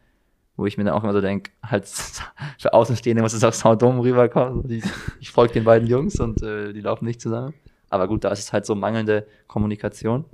Wo 0.55 0.65
ich 0.65 0.77
mir 0.77 0.85
dann 0.85 0.93
auch 0.95 1.03
immer 1.03 1.13
so 1.13 1.21
denke, 1.21 1.51
halt 1.63 1.85
für 2.59 2.73
Außenstehende 2.73 3.21
muss 3.21 3.33
es 3.33 3.43
auch 3.43 3.53
saudumm 3.53 3.99
rüberkommen. 3.99 4.67
Die- 4.67 4.81
Ich 5.19 5.29
folge 5.31 5.53
den 5.53 5.65
beiden 5.65 5.87
Jungs 5.87 6.19
und 6.19 6.41
äh, 6.41 6.73
die 6.73 6.81
laufen 6.81 7.05
nicht 7.05 7.21
zusammen. 7.21 7.53
Aber 7.89 8.07
gut, 8.07 8.23
da 8.23 8.29
ist 8.29 8.39
es 8.39 8.53
halt 8.53 8.65
so 8.65 8.73
mangelnde 8.73 9.27
Kommunikation. 9.47 10.25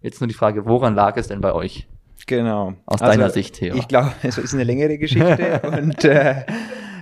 Jetzt 0.00 0.20
nur 0.20 0.28
die 0.28 0.34
Frage, 0.34 0.64
woran 0.66 0.94
lag 0.94 1.16
es 1.16 1.28
denn 1.28 1.40
bei 1.40 1.52
euch? 1.52 1.86
Genau. 2.26 2.74
Aus 2.86 3.00
deiner 3.00 3.28
Sicht, 3.30 3.56
Theo. 3.56 3.74
Ich 3.74 3.86
glaube, 3.88 4.12
es 4.22 4.38
ist 4.38 4.54
eine 4.54 4.64
längere 4.64 4.96
Geschichte 4.96 5.60
und 5.78 6.04
äh, 6.04 6.44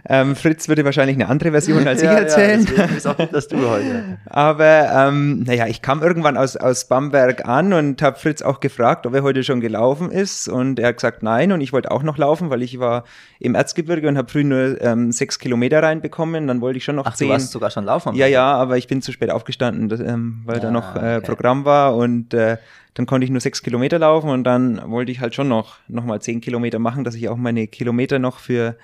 ähm, 0.08 0.34
Fritz 0.34 0.68
würde 0.68 0.84
wahrscheinlich 0.84 1.16
eine 1.16 1.28
andere 1.28 1.52
Version 1.52 1.86
als 1.86 2.02
ich 2.02 2.08
erzählen. 2.08 2.66
Ja, 2.76 2.84
ist 2.84 3.06
auch 3.06 3.16
gut, 3.16 3.32
dass 3.32 3.46
du 3.46 3.68
heute. 3.68 4.18
Aber 4.26 4.90
ähm, 4.92 5.44
naja, 5.44 5.68
ich 5.68 5.80
kam 5.80 6.02
irgendwann 6.02 6.36
aus, 6.36 6.56
aus 6.56 6.88
Bamberg 6.88 7.46
an 7.46 7.72
und 7.72 8.02
habe 8.02 8.18
Fritz 8.18 8.42
auch 8.42 8.58
gefragt, 8.60 9.06
ob 9.06 9.14
er 9.14 9.22
heute 9.22 9.44
schon 9.44 9.60
gelaufen 9.60 10.10
ist. 10.10 10.48
Und 10.48 10.80
er 10.80 10.88
hat 10.88 10.96
gesagt 10.96 11.22
nein. 11.22 11.52
Und 11.52 11.60
ich 11.60 11.72
wollte 11.72 11.92
auch 11.92 12.02
noch 12.02 12.18
laufen, 12.18 12.50
weil 12.50 12.62
ich 12.62 12.80
war 12.80 13.04
im 13.38 13.54
Erzgebirge 13.54 14.08
und 14.08 14.18
habe 14.18 14.28
früh 14.28 14.42
nur 14.42 14.80
ähm, 14.80 15.12
sechs 15.12 15.38
Kilometer 15.38 15.82
reinbekommen. 15.82 16.48
Dann 16.48 16.60
wollte 16.60 16.78
ich 16.78 16.84
schon 16.84 16.96
noch 16.96 17.06
Ach, 17.06 17.14
zehn. 17.14 17.28
du 17.28 17.34
warst 17.34 17.52
sogar 17.52 17.70
schon 17.70 17.84
laufen. 17.84 18.14
Ja, 18.16 18.26
ja, 18.26 18.52
aber 18.52 18.78
ich 18.78 18.88
bin 18.88 19.02
zu 19.02 19.12
spät 19.12 19.30
aufgestanden, 19.30 19.88
das, 19.88 20.00
ähm, 20.00 20.42
weil 20.44 20.58
da 20.58 20.68
Ah, 20.68 20.70
noch 20.72 20.96
äh, 20.96 20.98
okay. 20.98 21.20
Programm 21.20 21.64
war 21.64 21.94
und 21.96 22.34
äh, 22.34 22.56
dann 22.94 23.06
konnte 23.06 23.24
ich 23.24 23.30
nur 23.30 23.40
sechs 23.40 23.62
Kilometer 23.62 23.98
laufen 23.98 24.30
und 24.30 24.44
dann 24.44 24.90
wollte 24.90 25.12
ich 25.12 25.20
halt 25.20 25.34
schon 25.34 25.48
noch, 25.48 25.76
noch 25.88 26.04
mal 26.04 26.20
zehn 26.20 26.40
Kilometer 26.40 26.78
machen, 26.78 27.04
dass 27.04 27.14
ich 27.14 27.28
auch 27.28 27.36
meine 27.36 27.66
Kilometer 27.66 28.18
noch 28.18 28.38
für, 28.38 28.76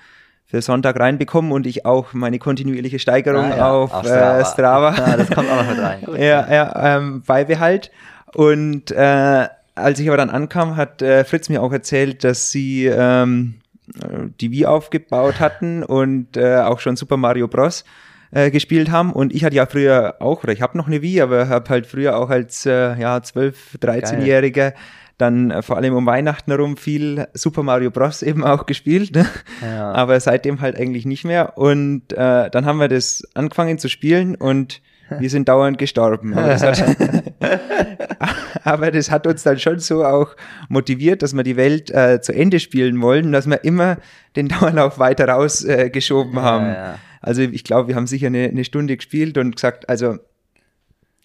für 0.49 0.63
Sonntag 0.63 0.99
reinbekomme 0.99 1.53
und 1.53 1.67
ich 1.67 1.85
auch 1.85 2.13
meine 2.13 2.39
kontinuierliche 2.39 2.97
Steigerung 2.97 3.51
Ah, 3.51 3.57
ja, 3.57 3.71
auf, 3.71 3.93
auf 3.93 4.03
Strava, 4.03 4.39
äh, 4.39 4.45
Strava 4.45 4.95
Ja, 4.97 5.17
das 5.17 5.29
kommt 5.29 5.49
auch 5.49 5.57
noch 5.57 5.69
mit 5.69 5.79
rein. 5.79 5.99
Ja, 6.17 6.51
ja, 6.51 6.97
ähm, 6.97 7.21
beibehalt. 7.21 7.91
Und 8.33 8.89
äh, 8.89 9.47
als 9.75 9.99
ich 9.99 10.07
aber 10.07 10.17
dann 10.17 10.31
ankam, 10.31 10.75
hat 10.75 11.03
äh, 11.03 11.23
Fritz 11.23 11.49
mir 11.49 11.61
auch 11.61 11.71
erzählt, 11.71 12.23
dass 12.23 12.49
sie 12.49 12.87
ähm, 12.87 13.61
äh, 14.01 14.29
die 14.41 14.51
Wii 14.51 14.65
aufgebaut 14.65 15.39
hatten 15.39 15.83
und 15.83 16.35
äh, 16.35 16.57
auch 16.57 16.79
schon 16.79 16.95
Super 16.95 17.17
Mario 17.17 17.47
Bros. 17.47 17.85
Äh, 18.31 18.51
gespielt 18.51 18.91
haben. 18.91 19.11
Und 19.11 19.33
ich 19.33 19.43
hatte 19.43 19.55
ja 19.55 19.65
früher 19.65 20.17
auch, 20.19 20.43
oder 20.43 20.53
ich 20.53 20.61
habe 20.61 20.77
noch 20.77 20.85
eine 20.85 21.01
Wii, 21.01 21.21
aber 21.21 21.49
habe 21.49 21.67
halt 21.67 21.87
früher 21.87 22.15
auch 22.15 22.29
als 22.29 22.63
äh, 22.67 22.95
ja, 22.99 23.19
12, 23.19 23.79
13-Jähriger 23.81 24.73
dann 25.19 25.51
äh, 25.51 25.61
vor 25.61 25.77
allem 25.77 25.93
um 25.93 26.05
Weihnachten 26.05 26.49
herum 26.49 26.77
viel 26.77 27.27
Super 27.33 27.61
Mario 27.61 27.91
Bros. 27.91 28.23
eben 28.29 28.43
auch 28.43 28.65
gespielt. 28.65 29.15
Ne? 29.15 29.25
Ja. 29.61 29.91
Aber 29.91 30.19
seitdem 30.19 30.61
halt 30.61 30.77
eigentlich 30.77 31.05
nicht 31.05 31.25
mehr. 31.25 31.57
Und 31.57 32.11
äh, 32.13 32.49
dann 32.49 32.65
haben 32.65 32.79
wir 32.79 32.87
das 32.87 33.23
angefangen 33.35 33.77
zu 33.77 33.89
spielen 33.89 34.35
und 34.35 34.81
wir 35.19 35.29
sind 35.29 35.49
dauernd 35.49 35.77
gestorben. 35.77 36.33
Aber 36.37 36.47
das, 36.47 36.63
hat, 36.63 36.97
aber 38.63 38.91
das 38.91 39.11
hat 39.11 39.27
uns 39.27 39.43
dann 39.43 39.59
schon 39.59 39.79
so 39.79 40.05
auch 40.05 40.35
motiviert, 40.69 41.21
dass 41.21 41.33
wir 41.33 41.43
die 41.43 41.57
Welt 41.57 41.91
äh, 41.91 42.21
zu 42.21 42.33
Ende 42.33 42.59
spielen 42.59 43.01
wollen, 43.01 43.31
dass 43.31 43.47
wir 43.47 43.63
immer 43.63 43.97
den 44.35 44.47
Dauerlauf 44.47 44.99
weiter 44.99 45.27
rausgeschoben 45.27 46.37
äh, 46.37 46.41
haben. 46.41 46.65
Ja, 46.65 46.73
ja. 46.73 46.95
Also 47.21 47.41
ich 47.41 47.63
glaube, 47.63 47.89
wir 47.89 47.95
haben 47.95 48.07
sicher 48.07 48.27
eine, 48.27 48.45
eine 48.45 48.63
Stunde 48.63 48.95
gespielt 48.95 49.37
und 49.37 49.55
gesagt, 49.55 49.89
also 49.89 50.17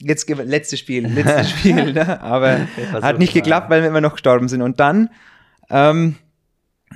jetzt 0.01 0.29
letztes 0.29 0.79
Spiel, 0.79 1.07
letztes 1.15 1.51
Spiel, 1.51 1.93
ne? 1.93 2.21
aber 2.21 2.67
hat 3.03 3.19
nicht 3.19 3.33
geklappt, 3.35 3.71
weil 3.71 3.83
wir 3.83 3.89
immer 3.89 4.01
noch 4.01 4.13
gestorben 4.13 4.49
sind. 4.49 4.63
Und 4.63 4.81
dann 4.81 5.11
ähm, 5.71 6.17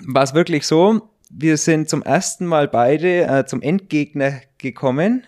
war 0.07 0.23
es 0.23 0.35
wirklich 0.35 0.67
so, 0.67 1.09
wir 1.31 1.57
sind 1.57 1.89
zum 1.89 2.03
ersten 2.03 2.47
Mal 2.47 2.69
beide 2.69 3.23
äh, 3.27 3.45
zum 3.47 3.63
Endgegner 3.63 4.41
gekommen. 4.59 5.25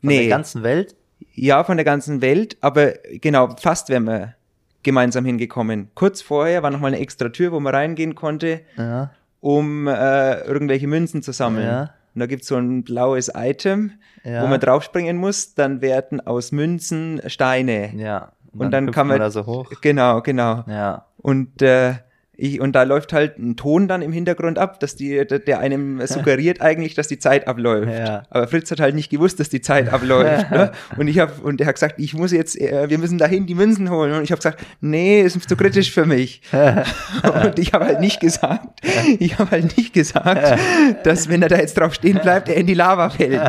Von 0.00 0.10
der 0.10 0.28
ganzen 0.28 0.62
Welt? 0.62 0.94
Ja, 1.34 1.64
von 1.64 1.76
der 1.76 1.84
ganzen 1.84 2.20
Welt, 2.20 2.56
aber 2.60 2.92
genau, 3.20 3.54
fast 3.56 3.88
wären 3.88 4.04
wir 4.04 4.34
gemeinsam 4.82 5.24
hingekommen. 5.24 5.90
Kurz 5.94 6.22
vorher 6.22 6.62
war 6.62 6.70
nochmal 6.70 6.92
eine 6.92 7.00
extra 7.02 7.28
Tür, 7.30 7.52
wo 7.52 7.60
man 7.60 7.74
reingehen 7.74 8.14
konnte, 8.14 8.60
Ja. 8.76 9.10
um 9.40 9.86
äh, 9.88 10.40
irgendwelche 10.42 10.86
Münzen 10.86 11.22
zu 11.22 11.32
sammeln. 11.32 11.66
Ja. 11.66 11.94
Und 12.18 12.22
da 12.22 12.26
gibt's 12.26 12.48
so 12.48 12.56
ein 12.56 12.82
blaues 12.82 13.30
Item, 13.32 13.92
Ja. 14.24 14.42
wo 14.42 14.48
man 14.48 14.58
draufspringen 14.58 15.16
muss, 15.16 15.54
dann 15.54 15.80
werden 15.80 16.20
aus 16.20 16.50
Münzen 16.50 17.22
Steine. 17.26 17.94
Ja. 17.94 18.32
Und 18.52 18.72
dann 18.72 18.86
hüpft 18.86 18.94
kann 18.96 19.06
man 19.06 19.20
da 19.20 19.30
so 19.30 19.46
hoch. 19.46 19.70
Genau, 19.82 20.20
genau. 20.20 20.64
Ja. 20.66 21.06
Und 21.18 21.62
äh, 21.62 21.94
ich, 22.40 22.60
und 22.60 22.72
da 22.72 22.84
läuft 22.84 23.12
halt 23.12 23.36
ein 23.36 23.56
Ton 23.56 23.88
dann 23.88 24.00
im 24.00 24.12
Hintergrund 24.12 24.58
ab, 24.58 24.78
dass 24.78 24.94
die, 24.94 25.26
der, 25.26 25.58
einem 25.58 26.00
suggeriert 26.06 26.60
eigentlich, 26.60 26.94
dass 26.94 27.08
die 27.08 27.18
Zeit 27.18 27.48
abläuft. 27.48 27.92
Ja. 27.92 28.22
Aber 28.30 28.46
Fritz 28.46 28.70
hat 28.70 28.78
halt 28.78 28.94
nicht 28.94 29.10
gewusst, 29.10 29.40
dass 29.40 29.48
die 29.48 29.60
Zeit 29.60 29.92
abläuft. 29.92 30.48
ne? 30.52 30.70
Und 30.96 31.08
ich 31.08 31.18
habe 31.18 31.32
und 31.42 31.60
er 31.60 31.66
hat 31.66 31.74
gesagt, 31.74 31.96
ich 31.98 32.14
muss 32.14 32.30
jetzt, 32.30 32.58
äh, 32.60 32.88
wir 32.88 32.98
müssen 32.98 33.18
dahin 33.18 33.46
die 33.46 33.56
Münzen 33.56 33.90
holen. 33.90 34.12
Und 34.12 34.22
ich 34.22 34.30
habe 34.30 34.38
gesagt, 34.38 34.64
nee, 34.80 35.20
ist 35.20 35.48
zu 35.48 35.56
kritisch 35.56 35.90
für 35.90 36.06
mich. 36.06 36.42
und 36.52 37.58
ich 37.58 37.72
habe 37.72 37.86
halt 37.86 37.98
nicht 38.00 38.20
gesagt, 38.20 38.82
ich 39.18 39.36
habe 39.40 39.50
halt 39.50 39.76
nicht 39.76 39.92
gesagt, 39.92 40.60
dass 41.02 41.28
wenn 41.28 41.42
er 41.42 41.48
da 41.48 41.56
jetzt 41.56 41.76
drauf 41.76 41.92
stehen 41.92 42.20
bleibt, 42.22 42.48
er 42.48 42.56
in 42.56 42.68
die 42.68 42.74
Lava 42.74 43.10
fällt. 43.10 43.42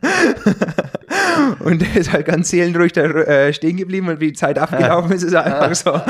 Und 1.60 1.82
er 1.82 1.96
ist 2.00 2.12
halt 2.12 2.26
ganz 2.26 2.50
seelenruhig 2.50 2.92
da 2.92 3.02
äh, 3.04 3.52
stehen 3.52 3.76
geblieben 3.76 4.08
und 4.08 4.20
wie 4.20 4.28
die 4.28 4.32
Zeit 4.32 4.58
abgelaufen 4.58 5.12
ist, 5.12 5.22
ist 5.22 5.32
er 5.32 5.44
einfach 5.62 5.74
so 5.74 6.00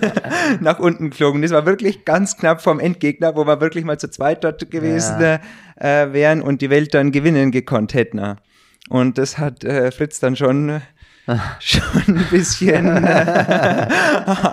nach 0.60 0.78
unten 0.78 1.10
geflogen. 1.10 1.42
Das 1.42 1.50
war 1.52 1.66
wirklich 1.66 2.04
ganz 2.04 2.36
knapp 2.36 2.60
vom 2.60 2.80
Endgegner, 2.80 3.36
wo 3.36 3.46
wir 3.46 3.60
wirklich 3.60 3.84
mal 3.84 3.98
zu 3.98 4.08
zweit 4.10 4.44
dort 4.44 4.70
gewesen 4.70 5.20
Ja. 5.20 5.40
äh, 5.76 6.12
wären 6.12 6.42
und 6.42 6.60
die 6.60 6.70
Welt 6.70 6.94
dann 6.94 7.12
gewinnen 7.12 7.50
gekonnt 7.50 7.94
hätten. 7.94 8.36
Und 8.88 9.18
das 9.18 9.38
hat 9.38 9.64
äh, 9.64 9.90
Fritz 9.90 10.20
dann 10.20 10.36
schon 10.36 10.80
schon 11.58 11.82
ein 12.06 12.26
bisschen 12.30 13.04
äh, 13.04 13.86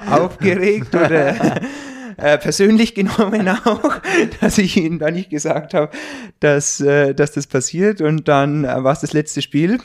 aufgeregt 0.09 0.95
oder 0.95 1.59
äh, 2.18 2.38
persönlich 2.38 2.96
genommen 2.96 3.48
auch, 3.50 4.00
dass 4.39 4.58
ich 4.58 4.77
ihm 4.77 5.00
da 5.00 5.12
nicht 5.12 5.30
gesagt 5.30 5.74
habe, 5.74 5.91
dass, 6.39 6.80
äh, 6.82 7.13
dass 7.13 7.32
das 7.34 7.48
passiert. 7.48 8.01
Und 8.01 8.27
dann 8.27 8.65
äh, 8.65 8.84
war 8.84 8.94
es 8.94 9.01
das 9.01 9.13
letzte 9.13 9.41
Spiel. 9.41 9.80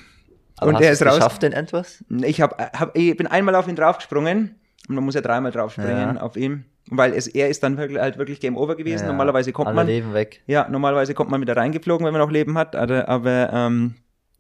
Aber 0.59 0.71
und 0.75 0.81
er 0.81 0.93
ist 0.93 1.05
raus. 1.05 1.17
geschafft 1.17 1.43
denn 1.43 1.53
etwas? 1.53 2.05
Ich, 2.23 2.41
hab, 2.41 2.59
hab, 2.79 2.97
ich 2.97 3.17
bin 3.17 3.27
einmal 3.27 3.55
auf 3.55 3.69
ihn 3.69 3.77
draufgesprungen 3.77 4.55
und 4.89 4.95
man 4.95 5.05
muss 5.05 5.15
ja 5.15 5.21
dreimal 5.21 5.53
draufspringen 5.53 6.17
Ja. 6.17 6.21
auf 6.23 6.37
ihn. 6.37 6.65
Weil 6.89 7.15
es, 7.15 7.27
er 7.27 7.49
ist 7.49 7.63
dann 7.63 7.77
wirklich, 7.79 8.01
halt 8.01 8.17
wirklich 8.17 8.39
Game 8.41 8.57
Over 8.57 8.77
gewesen. 8.77 9.03
Ja, 9.05 9.09
Normalerweise 9.09 9.53
kommt 9.53 9.67
alle 9.69 9.75
man. 9.77 9.87
Leben 9.89 10.15
weg. 10.15 10.43
Ja, 10.47 10.69
normalerweise 10.69 11.15
kommt 11.15 11.31
man 11.31 11.41
wieder 11.41 11.57
reingeflogen, 11.57 12.07
wenn 12.07 12.13
man 12.13 12.23
noch 12.23 12.31
Leben 12.31 12.57
hat, 12.57 12.77
aber, 12.77 13.09
aber 13.09 13.51
ähm, 13.53 13.97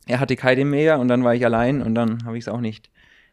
er 0.06 0.20
hatte 0.20 0.36
keine 0.36 0.64
mehr 0.64 1.00
und 1.00 1.08
dann 1.08 1.24
war 1.24 1.34
ich 1.34 1.44
allein 1.44 1.82
und 1.82 1.96
dann 1.96 2.24
habe 2.24 2.38
ich 2.38 2.44
es 2.44 2.48
auch 2.48 2.60
nicht, 2.60 2.88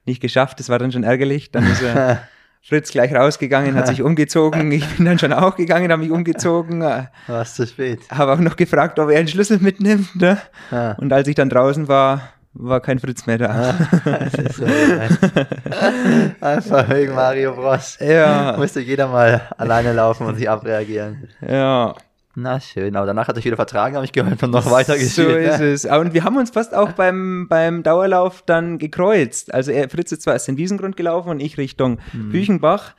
nicht 0.05 0.19
geschafft. 0.19 0.59
Das 0.59 0.69
war 0.69 0.79
dann 0.79 0.91
schon 0.91 1.03
ärgerlich. 1.03 1.51
Dann 1.51 1.63
ist 1.71 1.83
äh, 1.83 2.15
Fritz 2.65 2.91
gleich 2.91 3.13
rausgegangen, 3.13 3.75
hat 3.75 3.87
sich 3.87 4.01
umgezogen. 4.03 4.71
Ich 4.71 4.87
bin 4.95 5.05
dann 5.05 5.19
schon 5.19 5.33
auch 5.33 5.55
gegangen, 5.57 5.91
habe 5.91 6.01
mich 6.01 6.11
umgezogen, 6.11 6.81
War 6.81 7.09
es 7.27 7.55
zu 7.55 7.67
spät. 7.67 7.99
habe 8.09 8.31
auch 8.31 8.39
noch 8.39 8.55
gefragt, 8.55 8.99
ob 8.99 9.09
er 9.09 9.19
einen 9.19 9.27
Schlüssel 9.27 9.59
mitnimmt. 9.59 10.15
Ne? 10.15 10.37
Ja. 10.71 10.93
Und 10.93 11.11
als 11.11 11.27
ich 11.27 11.35
dann 11.35 11.49
draußen 11.49 11.87
war, 11.89 12.21
war 12.53 12.79
kein 12.81 12.99
Fritz 12.99 13.25
mehr 13.25 13.37
da. 13.39 13.75
Gemein. 14.05 15.17
Einfach 16.39 16.87
wegen 16.89 17.13
Mario 17.15 17.53
Bros. 17.55 17.97
Ja, 17.99 18.55
Musste 18.57 18.79
jeder 18.79 19.07
mal 19.07 19.41
alleine 19.57 19.91
laufen 19.91 20.25
und 20.27 20.35
sich 20.35 20.49
abreagieren. 20.49 21.29
ja. 21.41 21.93
Na 22.35 22.59
schön, 22.59 22.95
aber 22.95 23.05
danach 23.05 23.27
hat 23.27 23.37
er 23.37 23.43
wieder 23.43 23.55
vertragen, 23.55 23.95
habe 23.95 24.05
ich 24.05 24.11
gehört, 24.11 24.41
und 24.41 24.51
noch 24.51 24.71
weiter 24.71 24.93
So 24.97 25.23
gespielt. 25.23 25.59
ist 25.59 25.59
es. 25.59 25.85
Und 25.85 26.13
wir 26.15 26.23
haben 26.23 26.35
uns 26.37 26.49
fast 26.49 26.73
auch 26.73 26.93
beim, 26.93 27.47
beim 27.47 27.83
Dauerlauf 27.83 28.41
dann 28.43 28.79
gekreuzt. 28.79 29.53
Also 29.53 29.71
er, 29.71 29.87
Fritz 29.89 30.11
ist 30.11 30.23
zwar 30.23 30.33
erst 30.33 30.47
den 30.47 30.57
Wiesengrund 30.57 30.97
gelaufen 30.97 31.29
und 31.29 31.39
ich 31.39 31.57
Richtung 31.59 31.99
Mhm. 32.11 32.29
Büchenbach, 32.31 32.95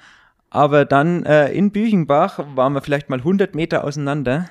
aber 0.51 0.85
dann 0.85 1.25
äh, 1.27 1.51
in 1.53 1.73
Büchenbach 1.73 2.39
waren 2.55 2.75
wir 2.75 2.81
vielleicht 2.81 3.11
mal 3.11 3.19
100 3.19 3.57
Meter 3.57 3.83
auseinander, 3.83 4.47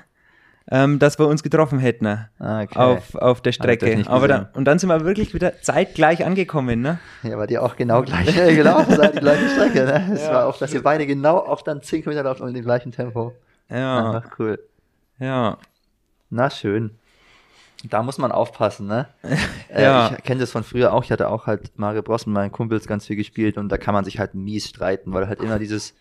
ähm, 0.70 1.00
dass 1.00 1.18
wir 1.18 1.28
uns 1.28 1.44
getroffen 1.44 1.80
hätten 1.80 2.06
äh, 2.06 2.18
Ah, 2.40 2.62
Okay. 2.64 2.78
auf, 2.78 3.16
auf 3.16 3.42
der 3.42 3.54
Strecke. 3.54 4.04
Aber 4.08 4.28
dann, 4.28 4.48
und 4.54 4.66
dann 4.66 4.80
sind 4.80 4.90
wir 4.90 5.06
wirklich 5.06 5.34
wieder 5.34 5.62
zeitgleich 5.62 6.26
angekommen. 6.26 6.82
Ne? 6.82 7.00
Ja, 7.24 7.38
weil 7.38 7.50
ihr 7.52 7.64
auch 7.64 7.78
genau 7.78 8.02
gleich 8.04 8.34
gelaufen 8.36 8.96
seid, 8.98 9.16
die 9.16 9.20
gleiche 9.20 9.48
Strecke. 9.50 9.86
Ne? 9.86 10.12
Es 10.14 10.28
war 10.28 10.46
auch, 10.48 10.58
dass 10.58 10.74
ihr 10.74 10.84
beide 10.84 11.06
genau 11.08 11.38
auch 11.38 11.62
dann 11.62 11.82
10 11.82 12.02
Kilometer 12.04 12.24
lauft 12.24 12.42
und 12.42 12.50
in 12.50 12.54
dem 12.54 12.66
gleichen 12.66 12.92
Tempo. 12.92 13.34
Ja, 13.70 14.10
Einfach 14.12 14.38
cool. 14.40 14.60
Ja. 15.24 15.58
Na 16.30 16.50
schön. 16.50 16.92
Da 17.90 18.02
muss 18.02 18.18
man 18.18 18.32
aufpassen, 18.32 18.88
ne? 18.88 19.08
Äh, 19.70 19.84
Ja. 19.84 20.14
Ich 20.18 20.24
kenne 20.24 20.40
das 20.42 20.52
von 20.52 20.64
früher 20.64 20.94
auch. 20.94 21.04
Ich 21.04 21.12
hatte 21.12 21.28
auch 21.30 21.48
halt 21.48 21.78
Mario 21.78 22.02
Bros 22.04 22.26
mit 22.26 22.34
meinen 22.34 22.52
Kumpels 22.52 22.88
ganz 22.88 23.08
viel 23.08 23.16
gespielt 23.16 23.58
und 23.58 23.70
da 23.70 23.78
kann 23.78 23.94
man 23.94 24.06
sich 24.06 24.20
halt 24.20 24.36
mies 24.36 24.70
streiten, 24.70 25.14
weil 25.14 25.28
halt 25.28 25.42
immer 25.42 25.58
dieses, 25.60 25.94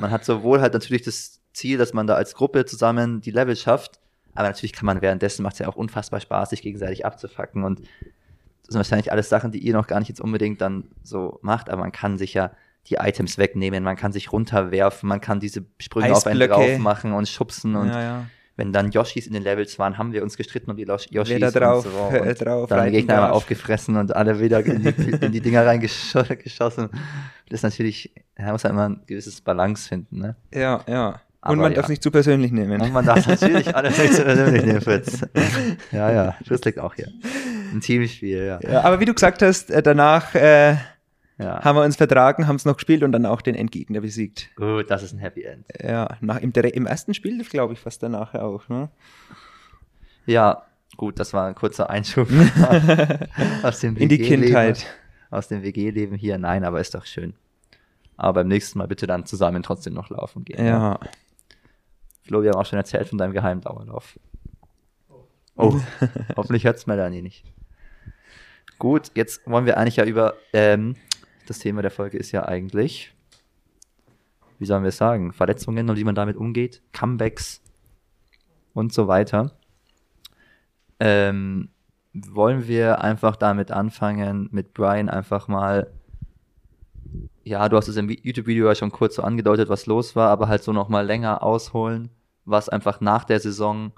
man 0.00 0.10
hat 0.10 0.24
sowohl 0.24 0.60
halt 0.60 0.72
natürlich 0.74 1.02
das 1.02 1.40
Ziel, 1.52 1.76
dass 1.78 1.92
man 1.92 2.06
da 2.06 2.14
als 2.14 2.34
Gruppe 2.34 2.64
zusammen 2.64 3.20
die 3.20 3.30
Level 3.32 3.56
schafft, 3.56 3.98
aber 4.34 4.48
natürlich 4.48 4.72
kann 4.72 4.86
man 4.86 5.02
währenddessen 5.02 5.42
macht 5.42 5.54
es 5.54 5.58
ja 5.60 5.68
auch 5.68 5.76
unfassbar 5.76 6.20
Spaß, 6.20 6.50
sich 6.50 6.62
gegenseitig 6.62 7.04
abzufacken 7.04 7.64
und 7.64 7.80
das 7.80 8.72
sind 8.72 8.76
wahrscheinlich 8.78 9.12
alles 9.12 9.28
Sachen, 9.28 9.52
die 9.52 9.58
ihr 9.58 9.74
noch 9.74 9.86
gar 9.88 9.98
nicht 9.98 10.08
jetzt 10.08 10.20
unbedingt 10.20 10.60
dann 10.60 10.84
so 11.02 11.38
macht, 11.42 11.68
aber 11.68 11.82
man 11.82 11.92
kann 11.92 12.16
sich 12.16 12.32
ja 12.34 12.50
die 12.86 12.94
Items 12.94 13.38
wegnehmen, 13.38 13.82
man 13.84 13.96
kann 13.96 14.12
sich 14.12 14.32
runterwerfen, 14.32 15.08
man 15.08 15.20
kann 15.20 15.40
diese 15.40 15.64
Sprünge 15.78 16.06
auf 16.12 16.26
einen 16.26 16.38
drauf 16.48 16.78
machen 16.78 17.12
und 17.12 17.28
schubsen 17.28 17.76
und 17.76 17.88
ja, 17.88 18.00
ja. 18.02 18.26
Wenn 18.56 18.72
dann 18.72 18.90
Yoshis 18.90 19.26
in 19.26 19.32
den 19.32 19.42
Levels 19.42 19.78
waren, 19.78 19.98
haben 19.98 20.12
wir 20.12 20.22
uns 20.22 20.36
gestritten 20.36 20.70
um 20.70 20.76
die 20.76 20.84
Yoshis. 20.84 21.10
Wer 21.12 21.38
da 21.38 21.50
drauf, 21.50 21.86
und 21.86 21.92
so. 21.92 22.16
äh, 22.16 22.20
Und 22.30 22.40
drauf 22.40 22.68
dann 22.68 22.90
Gegner 22.92 23.14
einmal 23.14 23.30
aufgefressen 23.32 23.96
und 23.96 24.14
alle 24.14 24.40
wieder 24.40 24.64
in 24.64 24.82
die, 24.82 25.10
in 25.10 25.32
die 25.32 25.40
Dinger 25.40 25.66
reingeschossen. 25.66 26.88
Das 27.48 27.58
ist 27.58 27.62
natürlich, 27.62 28.12
da 28.36 28.52
muss 28.52 28.62
man 28.62 28.72
immer 28.72 28.88
ein 28.88 29.00
gewisses 29.06 29.40
Balance 29.40 29.88
finden. 29.88 30.18
Ne? 30.18 30.36
Ja, 30.52 30.82
ja. 30.86 31.08
Und 31.08 31.18
Aber 31.40 31.56
man 31.56 31.72
ja. 31.72 31.76
darf 31.76 31.86
es 31.86 31.90
nicht 31.90 32.02
zu 32.02 32.10
persönlich 32.10 32.52
nehmen. 32.52 32.80
Und 32.80 32.92
man 32.92 33.04
darf 33.04 33.26
natürlich 33.26 33.74
alles 33.76 33.98
nicht 33.98 34.14
so 34.14 34.22
persönlich 34.22 34.64
nehmen, 34.64 34.80
Fritz. 34.80 35.20
Ja, 35.92 36.10
ja, 36.10 36.36
das 36.48 36.64
liegt 36.64 36.78
auch 36.78 36.94
hier. 36.94 37.08
Ein 37.72 37.80
Teamspiel, 37.82 38.44
ja. 38.46 38.60
Ja, 38.62 38.82
aber 38.82 38.98
wie 39.00 39.04
du 39.04 39.12
gesagt 39.12 39.42
hast, 39.42 39.70
äh, 39.70 39.82
danach 39.82 40.34
äh, 40.34 40.76
ja. 41.38 41.62
haben 41.62 41.76
wir 41.76 41.84
uns 41.84 41.96
vertragen, 41.96 42.46
haben 42.46 42.56
es 42.56 42.64
noch 42.64 42.76
gespielt 42.76 43.02
und 43.02 43.12
dann 43.12 43.26
auch 43.26 43.42
den 43.42 43.54
Endgegner 43.54 44.00
besiegt. 44.00 44.50
Gut, 44.56 44.90
das 44.90 45.02
ist 45.02 45.12
ein 45.12 45.18
Happy 45.18 45.42
End. 45.42 45.66
Ja, 45.82 46.16
nach, 46.20 46.38
im, 46.40 46.52
im 46.52 46.86
ersten 46.86 47.14
Spiel, 47.14 47.42
glaube 47.44 47.72
ich, 47.72 47.80
fast 47.80 48.02
danach 48.02 48.34
auch. 48.34 48.68
Ne? 48.68 48.90
Ja, 50.26 50.62
gut, 50.96 51.18
das 51.18 51.32
war 51.32 51.46
ein 51.46 51.54
kurzer 51.54 51.90
Einschub 51.90 52.28
aus 53.62 53.80
dem 53.80 53.96
In 53.96 54.08
die. 54.08 54.18
Kindheit. 54.18 54.86
Aus 55.30 55.48
dem 55.48 55.64
WG-Leben 55.64 56.14
hier. 56.14 56.38
Nein, 56.38 56.64
aber 56.64 56.80
ist 56.80 56.94
doch 56.94 57.06
schön. 57.06 57.34
Aber 58.16 58.34
beim 58.34 58.48
nächsten 58.48 58.78
Mal 58.78 58.86
bitte 58.86 59.08
dann 59.08 59.26
zusammen 59.26 59.64
trotzdem 59.64 59.92
noch 59.92 60.08
laufen 60.08 60.44
gehen. 60.44 60.64
Ja. 60.64 61.00
Flo, 62.22 62.42
wir 62.42 62.50
haben 62.50 62.60
auch 62.60 62.66
schon 62.66 62.78
erzählt 62.78 63.08
von 63.08 63.18
deinem 63.18 63.32
Geheimdauerlauf. 63.32 64.18
Oh, 65.56 65.80
hoffentlich 66.36 66.64
hört's 66.64 66.86
Melanie 66.86 67.22
nicht. 67.22 67.44
Gut, 68.78 69.12
jetzt 69.14 69.40
wollen 69.46 69.66
wir 69.66 69.76
eigentlich 69.76 69.96
ja 69.96 70.04
über, 70.04 70.34
ähm, 70.52 70.96
das 71.46 71.58
Thema 71.58 71.82
der 71.82 71.90
Folge 71.90 72.18
ist 72.18 72.32
ja 72.32 72.46
eigentlich, 72.46 73.14
wie 74.58 74.66
sollen 74.66 74.82
wir 74.82 74.88
es 74.88 74.96
sagen, 74.96 75.32
Verletzungen 75.32 75.90
und 75.90 75.96
wie 75.96 76.04
man 76.04 76.14
damit 76.14 76.36
umgeht, 76.36 76.82
Comebacks 76.92 77.60
und 78.72 78.92
so 78.92 79.08
weiter. 79.08 79.52
Ähm, 81.00 81.70
wollen 82.12 82.68
wir 82.68 83.02
einfach 83.02 83.36
damit 83.36 83.72
anfangen, 83.72 84.48
mit 84.52 84.72
Brian 84.72 85.08
einfach 85.08 85.48
mal, 85.48 85.92
ja, 87.42 87.68
du 87.68 87.76
hast 87.76 87.88
es 87.88 87.96
im 87.96 88.08
Vi- 88.08 88.20
YouTube-Video 88.22 88.68
ja 88.68 88.74
schon 88.74 88.92
kurz 88.92 89.16
so 89.16 89.22
angedeutet, 89.22 89.68
was 89.68 89.86
los 89.86 90.14
war, 90.14 90.30
aber 90.30 90.48
halt 90.48 90.62
so 90.62 90.72
nochmal 90.72 91.04
länger 91.04 91.42
ausholen, 91.42 92.10
was 92.44 92.68
einfach 92.68 93.00
nach 93.00 93.24
der 93.24 93.40
Saison 93.40 93.92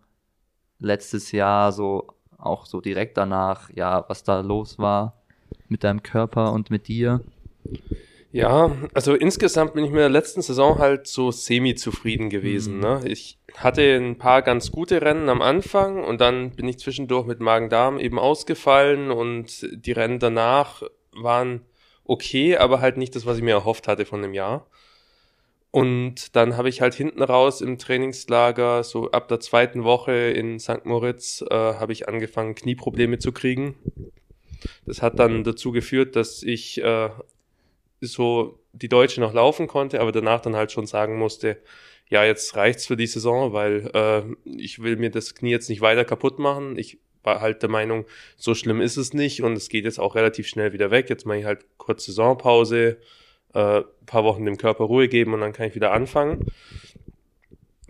letztes 0.78 1.32
Jahr 1.32 1.72
so, 1.72 2.14
auch 2.38 2.66
so 2.66 2.80
direkt 2.80 3.16
danach, 3.18 3.70
ja, 3.70 4.04
was 4.08 4.24
da 4.24 4.40
los 4.40 4.78
war 4.78 5.22
mit 5.68 5.84
deinem 5.84 6.02
Körper 6.02 6.52
und 6.52 6.70
mit 6.70 6.88
dir. 6.88 7.20
Ja, 8.32 8.76
also 8.92 9.14
insgesamt 9.14 9.73
bin 9.75 9.85
ich 9.85 9.90
mit 9.90 10.00
der 10.00 10.11
letzten 10.11 10.42
Saison 10.42 10.78
halt 10.78 11.06
so 11.06 11.30
semi-zufrieden 11.30 12.28
gewesen. 12.28 12.75
Mhm. 12.75 12.80
Ne? 12.80 13.00
Ich 13.06 13.38
hatte 13.54 13.82
ein 13.96 14.18
paar 14.18 14.42
ganz 14.42 14.70
gute 14.70 15.00
Rennen 15.00 15.30
am 15.30 15.40
Anfang 15.40 16.04
und 16.04 16.20
dann 16.20 16.50
bin 16.50 16.68
ich 16.68 16.78
zwischendurch 16.78 17.26
mit 17.26 17.40
Magen-Darm 17.40 17.99
eben 17.99 18.18
ausgefallen 18.18 19.11
und 19.11 19.66
die 19.73 19.92
Rennen 19.92 20.18
danach 20.18 20.82
waren 21.12 21.62
okay, 22.04 22.56
aber 22.56 22.80
halt 22.80 22.99
nicht 22.99 23.16
das, 23.16 23.26
was 23.26 23.38
ich 23.38 23.42
mir 23.42 23.54
erhofft 23.54 23.88
hatte 23.88 24.04
von 24.04 24.23
dem 24.23 24.35
Jahr. 24.35 24.66
Und 25.70 26.37
dann 26.37 26.56
habe 26.56 26.68
ich 26.68 26.80
halt 26.80 26.94
hinten 26.94 27.23
raus 27.23 27.61
im 27.61 27.78
Trainingslager, 27.78 28.82
so 28.82 29.11
ab 29.11 29.28
der 29.28 29.40
zweiten 29.40 29.85
Woche 29.85 30.12
in 30.12 30.58
St. 30.58 30.85
Moritz, 30.85 31.42
äh, 31.50 31.54
habe 31.54 31.92
ich 31.92 32.08
angefangen, 32.08 32.54
Knieprobleme 32.54 33.18
zu 33.18 33.32
kriegen. 33.32 33.76
Das 34.87 35.02
hat 35.02 35.18
dann 35.18 35.44
dazu 35.44 35.73
geführt, 35.73 36.16
dass 36.16 36.42
ich 36.42 36.82
äh, 36.82 37.11
so 38.00 38.60
die 38.72 38.88
Deutsche 38.88 39.20
noch 39.20 39.32
laufen 39.32 39.66
konnte, 39.66 40.00
aber 40.00 40.12
danach 40.12 40.40
dann 40.40 40.56
halt 40.56 40.72
schon 40.72 40.86
sagen 40.86 41.18
musste, 41.18 41.58
ja, 42.08 42.24
jetzt 42.24 42.54
reicht's 42.56 42.86
für 42.86 42.96
die 42.96 43.06
Saison, 43.06 43.52
weil 43.52 43.90
äh, 43.92 44.22
ich 44.44 44.82
will 44.82 44.96
mir 44.96 45.10
das 45.10 45.34
Knie 45.34 45.50
jetzt 45.50 45.68
nicht 45.68 45.80
weiter 45.80 46.04
kaputt 46.04 46.38
machen. 46.38 46.78
Ich 46.78 46.98
war 47.22 47.40
halt 47.40 47.62
der 47.62 47.68
Meinung, 47.68 48.04
so 48.36 48.54
schlimm 48.54 48.80
ist 48.80 48.96
es 48.96 49.12
nicht 49.12 49.42
und 49.42 49.54
es 49.54 49.68
geht 49.68 49.84
jetzt 49.84 49.98
auch 49.98 50.14
relativ 50.14 50.46
schnell 50.46 50.72
wieder 50.72 50.90
weg. 50.90 51.10
Jetzt 51.10 51.26
mache 51.26 51.38
ich 51.38 51.44
halt 51.44 51.64
kurz 51.78 52.04
Saisonpause, 52.06 52.98
äh, 53.54 53.82
paar 54.06 54.24
Wochen 54.24 54.44
dem 54.44 54.58
Körper 54.58 54.84
Ruhe 54.84 55.08
geben 55.08 55.34
und 55.34 55.40
dann 55.40 55.52
kann 55.52 55.66
ich 55.66 55.74
wieder 55.74 55.92
anfangen. 55.92 56.46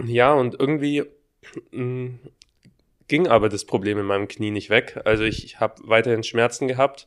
Ja, 0.02 0.32
und 0.32 0.58
irgendwie 0.58 1.04
mh, 1.72 2.18
ging 3.08 3.28
aber 3.28 3.48
das 3.48 3.64
Problem 3.64 3.98
in 3.98 4.06
meinem 4.06 4.28
Knie 4.28 4.50
nicht 4.50 4.70
weg. 4.70 5.00
Also 5.04 5.24
ich, 5.24 5.44
ich 5.44 5.60
habe 5.60 5.82
weiterhin 5.84 6.22
Schmerzen 6.22 6.68
gehabt. 6.68 7.06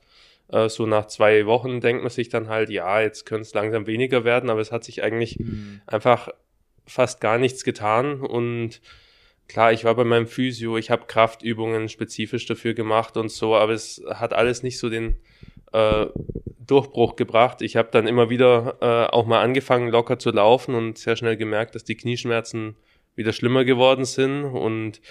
Äh, 0.51 0.69
so 0.69 0.85
nach 0.85 1.07
zwei 1.07 1.45
Wochen 1.45 1.81
denkt 1.81 2.03
man 2.03 2.11
sich 2.11 2.29
dann 2.29 2.49
halt, 2.49 2.69
ja, 2.69 3.01
jetzt 3.01 3.25
könnte 3.25 3.43
es 3.43 3.53
langsam 3.53 3.87
weniger 3.87 4.23
werden, 4.23 4.49
aber 4.49 4.61
es 4.61 4.71
hat 4.71 4.83
sich 4.83 5.03
eigentlich 5.03 5.39
einfach 5.85 6.29
fast 6.85 7.21
gar 7.21 7.37
nichts 7.37 7.63
getan. 7.63 8.21
Und 8.21 8.81
klar, 9.47 9.71
ich 9.71 9.85
war 9.85 9.95
bei 9.95 10.03
meinem 10.03 10.27
Physio, 10.27 10.77
ich 10.77 10.89
habe 10.89 11.05
Kraftübungen 11.07 11.89
spezifisch 11.89 12.45
dafür 12.45 12.73
gemacht 12.73 13.17
und 13.17 13.31
so, 13.31 13.55
aber 13.55 13.73
es 13.73 14.03
hat 14.09 14.33
alles 14.33 14.63
nicht 14.63 14.79
so 14.79 14.89
den 14.89 15.17
äh, 15.71 16.07
Durchbruch 16.65 17.15
gebracht. 17.15 17.61
Ich 17.61 17.75
habe 17.75 17.89
dann 17.91 18.07
immer 18.07 18.29
wieder 18.29 18.77
äh, 18.81 19.13
auch 19.13 19.25
mal 19.25 19.41
angefangen, 19.41 19.89
locker 19.89 20.19
zu 20.19 20.31
laufen 20.31 20.75
und 20.75 20.97
sehr 20.97 21.15
schnell 21.15 21.37
gemerkt, 21.37 21.75
dass 21.75 21.83
die 21.83 21.95
Knieschmerzen 21.95 22.75
wieder 23.15 23.33
schlimmer 23.33 23.65
geworden 23.65 24.05
sind. 24.05 24.45
Und 24.45 25.01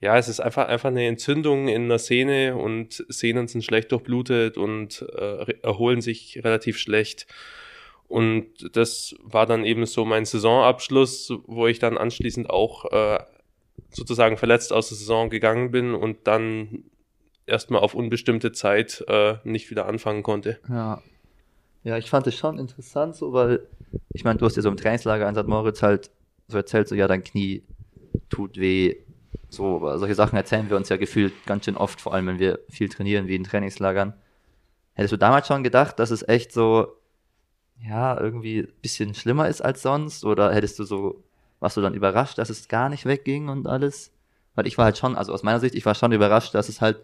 ja, 0.00 0.16
es 0.16 0.28
ist 0.28 0.40
einfach 0.40 0.68
einfach 0.68 0.88
eine 0.88 1.06
Entzündung 1.06 1.68
in 1.68 1.88
der 1.88 1.98
Sehne 1.98 2.56
und 2.56 3.04
Sehnen 3.08 3.48
sind 3.48 3.64
schlecht 3.64 3.90
durchblutet 3.92 4.56
und 4.56 5.04
äh, 5.16 5.54
erholen 5.62 6.00
sich 6.00 6.40
relativ 6.44 6.78
schlecht. 6.78 7.26
Und 8.06 8.74
das 8.74 9.16
war 9.22 9.44
dann 9.44 9.64
eben 9.64 9.84
so 9.84 10.04
mein 10.04 10.24
Saisonabschluss, 10.24 11.32
wo 11.46 11.66
ich 11.66 11.78
dann 11.78 11.98
anschließend 11.98 12.48
auch 12.48 12.90
äh, 12.90 13.18
sozusagen 13.90 14.36
verletzt 14.36 14.72
aus 14.72 14.88
der 14.88 14.96
Saison 14.96 15.30
gegangen 15.30 15.70
bin 15.70 15.94
und 15.94 16.26
dann 16.26 16.84
erstmal 17.46 17.82
auf 17.82 17.94
unbestimmte 17.94 18.52
Zeit 18.52 19.04
äh, 19.08 19.36
nicht 19.44 19.70
wieder 19.70 19.86
anfangen 19.86 20.22
konnte. 20.22 20.58
Ja. 20.68 21.02
Ja, 21.84 21.96
ich 21.96 22.10
fand 22.10 22.26
es 22.26 22.34
schon 22.34 22.58
interessant, 22.58 23.14
so, 23.16 23.32
weil, 23.32 23.66
ich 24.12 24.24
meine, 24.24 24.38
du 24.38 24.44
hast 24.44 24.56
ja 24.56 24.62
so 24.62 24.68
im 24.68 24.76
Trainingslager 24.76 25.28
in 25.28 25.34
St. 25.34 25.46
Moritz 25.46 25.80
halt 25.80 26.10
so 26.48 26.56
erzählt, 26.56 26.88
so, 26.88 26.94
ja, 26.94 27.06
dein 27.06 27.24
Knie 27.24 27.62
tut 28.28 28.58
weh. 28.58 28.96
So, 29.48 29.76
aber 29.76 29.98
solche 29.98 30.14
Sachen 30.14 30.36
erzählen 30.36 30.68
wir 30.68 30.76
uns 30.76 30.88
ja 30.88 30.96
gefühlt 30.96 31.32
ganz 31.46 31.64
schön 31.64 31.76
oft, 31.76 32.00
vor 32.00 32.14
allem 32.14 32.26
wenn 32.26 32.38
wir 32.38 32.60
viel 32.68 32.88
trainieren, 32.88 33.28
wie 33.28 33.36
in 33.36 33.44
Trainingslagern. 33.44 34.14
Hättest 34.94 35.12
du 35.12 35.16
damals 35.16 35.46
schon 35.46 35.62
gedacht, 35.62 35.98
dass 35.98 36.10
es 36.10 36.26
echt 36.26 36.52
so, 36.52 36.88
ja, 37.80 38.18
irgendwie 38.18 38.60
ein 38.60 38.72
bisschen 38.82 39.14
schlimmer 39.14 39.48
ist 39.48 39.60
als 39.60 39.82
sonst? 39.82 40.24
Oder 40.24 40.52
hättest 40.52 40.78
du 40.78 40.84
so, 40.84 41.22
warst 41.60 41.76
du 41.76 41.80
dann 41.80 41.94
überrascht, 41.94 42.38
dass 42.38 42.50
es 42.50 42.68
gar 42.68 42.88
nicht 42.88 43.06
wegging 43.06 43.48
und 43.48 43.66
alles? 43.66 44.12
Weil 44.54 44.66
ich 44.66 44.76
war 44.76 44.86
halt 44.86 44.98
schon, 44.98 45.16
also 45.16 45.32
aus 45.32 45.42
meiner 45.42 45.60
Sicht, 45.60 45.74
ich 45.74 45.86
war 45.86 45.94
schon 45.94 46.12
überrascht, 46.12 46.54
dass 46.54 46.68
es 46.68 46.80
halt, 46.80 46.98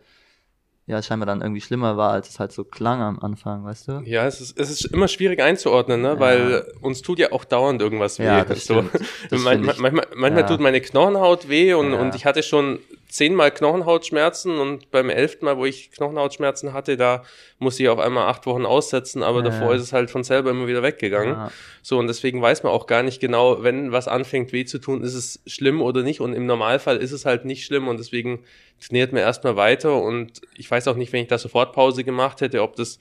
ja, 0.86 1.00
scheinbar 1.02 1.26
dann 1.26 1.40
irgendwie 1.40 1.62
schlimmer 1.62 1.96
war, 1.96 2.12
als 2.12 2.28
es 2.28 2.38
halt 2.38 2.52
so 2.52 2.62
klang 2.62 3.00
am 3.00 3.18
Anfang, 3.18 3.64
weißt 3.64 3.88
du? 3.88 4.02
Ja, 4.04 4.26
es 4.26 4.40
ist, 4.42 4.58
es 4.58 4.70
ist 4.70 4.84
immer 4.84 5.08
schwierig 5.08 5.40
einzuordnen, 5.40 6.02
ne? 6.02 6.08
Ja. 6.08 6.20
weil 6.20 6.66
uns 6.82 7.00
tut 7.00 7.18
ja 7.18 7.32
auch 7.32 7.44
dauernd 7.44 7.80
irgendwas 7.80 8.18
weh. 8.18 8.24
Ja, 8.24 8.44
das 8.44 8.66
so. 8.66 8.82
stimmt. 8.82 8.92
Das 9.30 9.40
Man, 9.44 9.62
manchmal 9.62 9.92
manchmal 10.14 10.42
ja. 10.42 10.46
tut 10.46 10.60
meine 10.60 10.80
Knochenhaut 10.82 11.48
weh 11.48 11.72
und, 11.72 11.94
und 11.94 12.14
ich 12.14 12.26
hatte 12.26 12.42
schon 12.42 12.80
zehnmal 13.14 13.52
Knochenhautschmerzen 13.52 14.58
und 14.58 14.90
beim 14.90 15.08
elften 15.08 15.44
Mal, 15.44 15.56
wo 15.56 15.64
ich 15.66 15.92
Knochenhautschmerzen 15.92 16.72
hatte, 16.72 16.96
da 16.96 17.22
musste 17.60 17.84
ich 17.84 17.88
auf 17.88 18.00
einmal 18.00 18.26
acht 18.28 18.44
Wochen 18.44 18.66
aussetzen, 18.66 19.22
aber 19.22 19.38
Ja. 19.38 19.44
davor 19.44 19.72
ist 19.76 19.82
es 19.82 19.92
halt 19.92 20.10
von 20.10 20.24
selber 20.24 20.50
immer 20.50 20.66
wieder 20.66 20.82
weggegangen. 20.82 21.34
Ja. 21.34 21.52
So, 21.80 21.96
und 21.98 22.08
deswegen 22.08 22.42
weiß 22.42 22.64
man 22.64 22.72
auch 22.72 22.88
gar 22.88 23.04
nicht 23.04 23.20
genau, 23.20 23.62
wenn 23.62 23.92
was 23.92 24.08
anfängt 24.08 24.52
weh 24.52 24.64
zu 24.64 24.78
tun, 24.80 25.04
ist 25.04 25.14
es 25.14 25.40
schlimm 25.46 25.80
oder 25.80 26.02
nicht. 26.02 26.20
Und 26.20 26.32
im 26.34 26.46
Normalfall 26.46 26.96
ist 26.96 27.12
es 27.12 27.24
halt 27.24 27.44
nicht 27.44 27.64
schlimm 27.64 27.86
und 27.86 27.98
deswegen 28.00 28.42
trainiert 28.84 29.12
man 29.12 29.22
erstmal 29.22 29.54
weiter. 29.54 29.94
Und 30.02 30.40
ich 30.56 30.68
weiß 30.68 30.88
auch 30.88 30.96
nicht, 30.96 31.12
wenn 31.12 31.22
ich 31.22 31.28
da 31.28 31.38
sofort 31.38 31.72
Pause 31.72 32.02
gemacht 32.02 32.40
hätte, 32.40 32.62
ob 32.62 32.74
das 32.74 32.98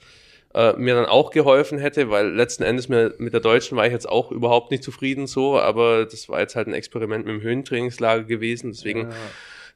äh, 0.54 0.74
mir 0.74 0.94
dann 0.94 1.06
auch 1.06 1.32
geholfen 1.32 1.78
hätte, 1.80 2.08
weil 2.10 2.28
letzten 2.28 2.62
Endes 2.62 2.88
mir, 2.88 3.14
mit 3.18 3.32
der 3.32 3.40
Deutschen 3.40 3.76
war 3.76 3.84
ich 3.86 3.92
jetzt 3.92 4.08
auch 4.08 4.30
überhaupt 4.30 4.70
nicht 4.70 4.84
zufrieden 4.84 5.26
so, 5.26 5.58
aber 5.58 6.04
das 6.04 6.28
war 6.28 6.38
jetzt 6.38 6.54
halt 6.54 6.68
ein 6.68 6.74
Experiment 6.74 7.26
mit 7.26 7.34
dem 7.34 7.42
Höhentrainingslager 7.42 8.22
gewesen. 8.22 8.70
Deswegen, 8.70 9.10
Ja. 9.10 9.16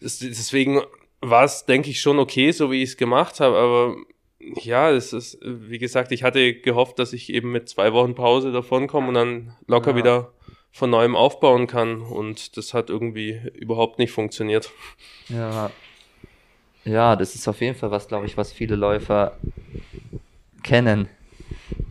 Deswegen 0.01 0.81
war 1.21 1.45
es, 1.45 1.67
denke 1.67 1.91
ich, 1.91 2.01
schon 2.01 2.19
okay, 2.19 2.51
so 2.53 2.71
wie 2.71 2.83
ich 2.83 2.91
es 2.91 2.97
gemacht 2.97 3.41
habe, 3.41 3.57
aber 3.57 3.97
ja, 4.39 4.91
es 4.91 5.13
ist, 5.13 5.39
wie 5.43 5.79
gesagt, 5.79 6.13
ich 6.13 6.23
hatte 6.23 6.55
gehofft, 6.55 6.99
dass 6.99 7.13
ich 7.13 7.33
eben 7.33 7.51
mit 7.51 7.69
zwei 7.69 7.93
Wochen 7.93 8.15
Pause 8.15 8.53
davonkomme 8.53 9.09
und 9.09 9.15
dann 9.15 9.57
locker 9.67 9.91
Ja. 9.91 9.97
wieder 9.97 10.33
von 10.71 10.91
neuem 10.91 11.17
aufbauen 11.17 11.67
kann. 11.67 12.03
Und 12.03 12.57
das 12.57 12.73
hat 12.73 12.89
irgendwie 12.89 13.41
überhaupt 13.55 13.99
nicht 13.99 14.13
funktioniert. 14.13 14.71
Ja. 15.29 15.73
Ja, 16.85 17.17
das 17.17 17.35
ist 17.35 17.49
auf 17.49 17.61
jeden 17.61 17.75
Fall 17.75 17.91
was, 17.91 18.09
glaube 18.09 18.27
ich, 18.27 18.37
was 18.37 18.53
viele 18.53 18.77
Läufer 18.77 19.37
kennen. 20.63 21.09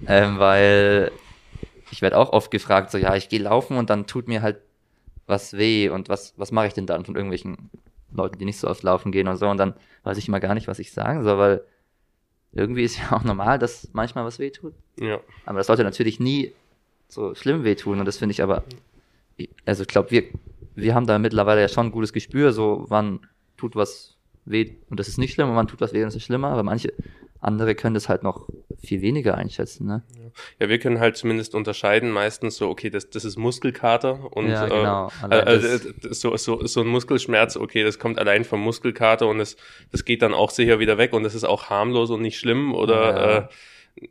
Ähm, 0.08 0.39
weil 0.39 1.12
ich 1.91 2.02
werde 2.02 2.17
auch 2.17 2.32
oft 2.32 2.50
gefragt, 2.50 2.91
so, 2.91 2.98
ja, 2.98 3.15
ich 3.15 3.30
gehe 3.30 3.39
laufen 3.41 3.78
und 3.78 3.89
dann 3.89 4.08
tut 4.08 4.28
mir 4.28 4.41
halt 4.41 4.58
was 5.26 5.54
weh 5.58 5.89
und 5.89 6.08
was, 6.10 6.34
was 6.38 6.52
mache 6.52 6.67
ich 6.67 6.74
denn 6.74 6.88
dann 6.88 7.06
von 7.06 7.15
irgendwelchen 7.15 7.70
Leuten, 8.12 8.39
die 8.39 8.46
nicht 8.46 8.60
so 8.60 8.67
oft 8.67 8.84
laufen 8.84 9.12
gehen 9.12 9.28
und 9.28 9.38
so 9.38 9.48
und 9.48 9.58
dann 9.58 9.74
weiß 10.04 10.17
ich 10.17 10.28
immer 10.28 10.39
gar 10.39 10.54
nicht, 10.54 10.67
was 10.67 10.80
ich 10.80 10.91
sagen 10.91 11.24
soll, 11.24 11.38
weil 11.38 11.62
irgendwie 12.54 12.84
ist 12.84 12.98
ja 13.00 13.15
auch 13.15 13.24
normal, 13.24 13.60
dass 13.60 13.89
manchmal 13.93 14.26
was 14.26 14.39
weh 14.39 14.52
tut. 14.52 14.74
Ja. 15.00 15.20
Aber 15.46 15.58
das 15.58 15.67
sollte 15.67 15.84
natürlich 15.84 16.20
nie 16.20 16.54
so 17.08 17.36
schlimm 17.36 17.63
wehtun. 17.63 18.00
Und 18.00 18.06
das 18.06 18.17
finde 18.17 18.32
ich 18.32 18.41
aber, 18.41 18.63
also 19.65 19.84
ich 19.84 19.88
glaube, 19.88 20.12
wir, 20.12 20.24
wir 20.76 20.96
haben 20.96 21.08
da 21.08 21.20
mittlerweile 21.20 21.62
ja 21.62 21.67
schon 21.67 21.88
ein 21.88 21.91
gutes 21.91 22.13
Gespür, 22.13 22.52
so 22.52 22.86
wann 22.88 23.22
tut 23.56 23.76
was 23.76 24.15
weh 24.46 24.76
und 24.89 25.00
das 25.00 25.08
ist 25.08 25.17
nicht 25.17 25.34
schlimm 25.34 25.50
und 25.50 25.56
wann 25.56 25.67
tut 25.67 25.82
was 25.82 25.93
weh 25.93 26.00
und 26.00 26.08
das 26.08 26.15
ist 26.15 26.24
schlimmer. 26.24 26.50
Aber 26.50 26.63
manche 26.63 26.93
andere 27.39 27.76
können 27.76 27.93
das 27.93 28.10
halt 28.10 28.23
noch 28.23 28.47
viel 28.84 29.02
weniger 29.02 29.36
einschätzen. 29.36 29.86
Ne? 29.88 30.04
Ja, 30.60 30.69
wir 30.69 30.80
können 30.80 31.00
halt 31.00 31.17
zumindest 31.17 31.56
unterscheiden, 31.56 32.12
meistens 32.12 32.58
so, 32.58 32.69
okay, 32.69 32.89
das, 32.89 33.10
das 33.10 33.26
ist 33.26 33.38
Muskelkater 33.38 34.36
und 34.36 34.50
Ja, 34.50 34.65
genau. 34.67 35.08
äh, 35.08 35.12
Allein 35.23 35.47
äh, 35.47 35.60
das- 35.62 35.86
äh, 35.86 35.93
so, 36.13 36.36
so, 36.38 36.65
so 36.65 36.82
ein 36.82 36.88
Muskelschmerz, 36.88 37.58
okay, 37.58 37.84
das 37.84 38.00
kommt 38.00 38.17
allein 38.19 38.43
vom 38.43 38.60
Muskelkater 38.62 39.28
und 39.28 39.38
das, 39.39 39.56
das 39.91 40.06
geht 40.06 40.21
dann 40.21 40.34
auch 40.34 40.50
sicher 40.52 40.80
wieder 40.80 40.97
weg 40.97 41.13
und 41.13 41.23
das 41.23 41.36
ist 41.36 41.43
auch 41.43 41.69
harmlos 41.69 42.10
und 42.10 42.21
nicht 42.21 42.38
schlimm 42.39 42.73
oder 42.73 43.50
äh, 43.50 44.02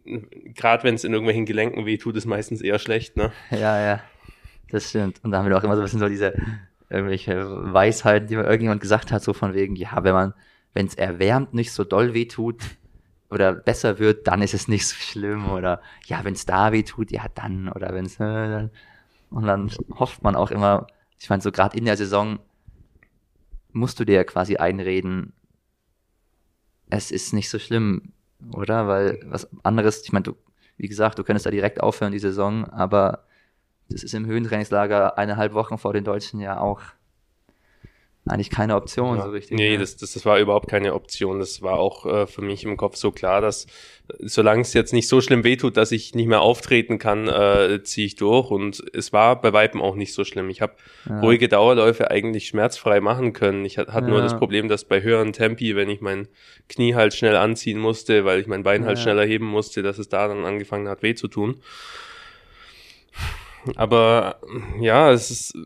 gerade 0.55 0.85
wenn 0.85 0.95
es 0.95 1.05
in 1.05 1.13
irgendwelchen 1.13 1.47
Gelenken 1.47 1.87
weh 1.87 1.97
tut, 1.99 2.17
ist 2.17 2.27
meistens 2.27 2.61
eher 2.61 2.79
schlecht, 2.79 3.17
ne? 3.17 3.33
Ja, 3.51 3.81
ja, 3.81 4.01
das 4.71 4.89
stimmt. 4.91 5.21
Und 5.23 5.31
da 5.31 5.39
haben 5.39 5.49
wir 5.49 5.57
auch 5.57 5.65
immer 5.65 5.77
so 5.77 5.83
ein 5.83 5.85
bisschen 5.85 6.01
so 6.01 6.09
diese 6.09 6.35
irgendwelche 6.91 7.73
Weisheiten, 7.73 8.29
die 8.29 8.37
mir 8.37 8.45
irgendjemand 8.45 8.81
gesagt 8.81 9.11
hat, 9.13 9.23
so 9.23 9.33
von 9.33 9.55
wegen, 9.55 9.75
ja, 9.77 10.03
wenn 10.05 10.13
man, 10.15 10.35
wenn 10.75 10.87
es 10.87 10.95
erwärmt, 10.95 11.55
nicht 11.55 11.73
so 11.73 11.85
doll 11.85 12.15
weh 12.15 12.27
tut 12.27 12.63
oder 13.31 13.55
besser 13.55 13.99
wird, 13.99 14.27
dann 14.27 14.43
ist 14.43 14.55
es 14.55 14.69
nicht 14.69 14.87
so 14.87 14.95
schlimm 14.95 15.51
oder 15.51 15.81
ja, 16.07 16.25
wenn 16.25 16.35
es 16.35 16.47
da 16.47 16.73
weh 16.73 16.83
tut, 16.83 17.11
ja 17.11 17.27
dann 17.35 17.69
oder 17.69 17.93
wenn 17.95 18.07
es 18.07 18.21
äh, 18.21 18.69
und 19.31 19.47
dann 19.47 19.71
hofft 19.99 20.23
man 20.23 20.37
auch 20.37 20.51
immer, 20.51 20.87
ich 21.19 21.29
meine, 21.29 21.43
so 21.43 21.51
gerade 21.51 21.77
in 21.77 21.85
der 21.85 21.97
Saison 21.97 22.39
musst 23.73 23.99
du 24.01 24.05
dir 24.05 24.15
ja 24.15 24.25
quasi 24.25 24.57
einreden, 24.57 25.33
es 26.89 27.11
ist 27.11 27.33
nicht 27.33 27.51
so 27.51 27.59
schlimm, 27.59 28.13
oder? 28.53 28.87
Weil 28.87 29.21
was 29.27 29.49
anderes, 29.65 30.03
ich 30.03 30.13
meine, 30.13 30.25
du, 30.25 30.37
wie 30.77 30.89
gesagt, 30.89 31.19
du 31.19 31.25
könntest 31.25 31.47
da 31.47 31.51
direkt 31.51 31.81
aufhören 31.83 32.13
die 32.13 32.19
Saison, 32.19 32.65
aber 32.67 33.25
das 33.89 34.03
ist 34.03 34.15
im 34.15 34.27
Höhentrainingslager 34.27 35.19
eineinhalb 35.19 35.55
Wochen 35.55 35.79
vor 35.79 35.93
den 35.93 36.05
Deutschen 36.05 36.41
ja 36.41 36.61
auch 36.61 36.81
eigentlich 38.27 38.51
keine 38.51 38.75
Option 38.75 39.17
Ja. 39.19 39.25
so 39.25 39.31
richtig. 39.31 39.57
Nee, 39.57 39.71
ne? 39.73 39.79
das, 39.79 39.97
das, 39.97 40.13
das 40.15 40.25
war 40.27 40.39
überhaupt 40.41 40.69
keine 40.69 40.95
Option. 40.95 41.39
Das 41.39 41.63
war 41.63 41.79
auch 41.79 42.05
äh, 42.07 42.27
für 42.27 42.43
mich 42.43 42.65
im 42.65 42.77
Kopf 42.77 42.97
so 42.97 43.13
klar, 43.13 43.41
dass 43.41 43.67
äh, 44.09 44.15
solange 44.21 44.63
es 44.63 44.73
jetzt 44.75 44.93
nicht 44.93 45.07
so 45.09 45.21
schlimm 45.21 45.45
wehtut, 45.45 45.77
dass 45.77 45.93
ich 45.93 46.15
nicht 46.15 46.27
mehr 46.27 46.41
auftreten 46.41 46.99
kann, 46.99 47.29
äh, 47.29 47.83
ziehe 47.85 48.07
ich 48.07 48.17
durch. 48.17 48.51
Und 48.51 48.83
es 48.93 49.13
war 49.13 49.41
bei 49.41 49.53
Weitem 49.53 49.81
auch 49.81 49.95
nicht 49.95 50.13
so 50.13 50.25
schlimm. 50.25 50.51
Ich 50.51 50.61
habe 50.61 50.75
Ja. 51.09 51.21
ruhige 51.21 51.49
Dauerläufe 51.49 52.11
eigentlich 52.11 52.49
schmerzfrei 52.49 53.01
machen 53.01 53.33
können. 53.33 53.65
Ich 53.65 53.79
hatte 53.79 54.03
nur 54.03 54.19
Ja. 54.19 54.25
das 54.25 54.37
Problem, 54.37 54.69
dass 54.69 54.85
bei 54.85 55.03
höheren 55.03 55.33
Tempi, 55.33 55.77
wenn 55.77 55.89
ich 55.89 56.01
mein 56.01 56.27
Knie 56.69 56.95
halt 56.97 57.15
schnell 57.15 57.37
anziehen 57.37 57.79
musste, 57.79 58.25
weil 58.25 58.41
ich 58.41 58.47
mein 58.49 58.65
Bein 58.65 58.85
halt 58.87 58.99
schneller 58.99 59.25
heben 59.25 59.47
musste, 59.47 59.83
dass 59.83 59.99
es 59.99 60.09
da 60.09 60.27
dann 60.27 60.45
angefangen 60.45 60.89
hat, 60.89 61.03
weh 61.03 61.15
zu 61.15 61.29
tun. 61.29 61.61
Aber 63.75 64.37
ja, 64.81 65.11
es 65.11 65.31
ist, 65.31 65.59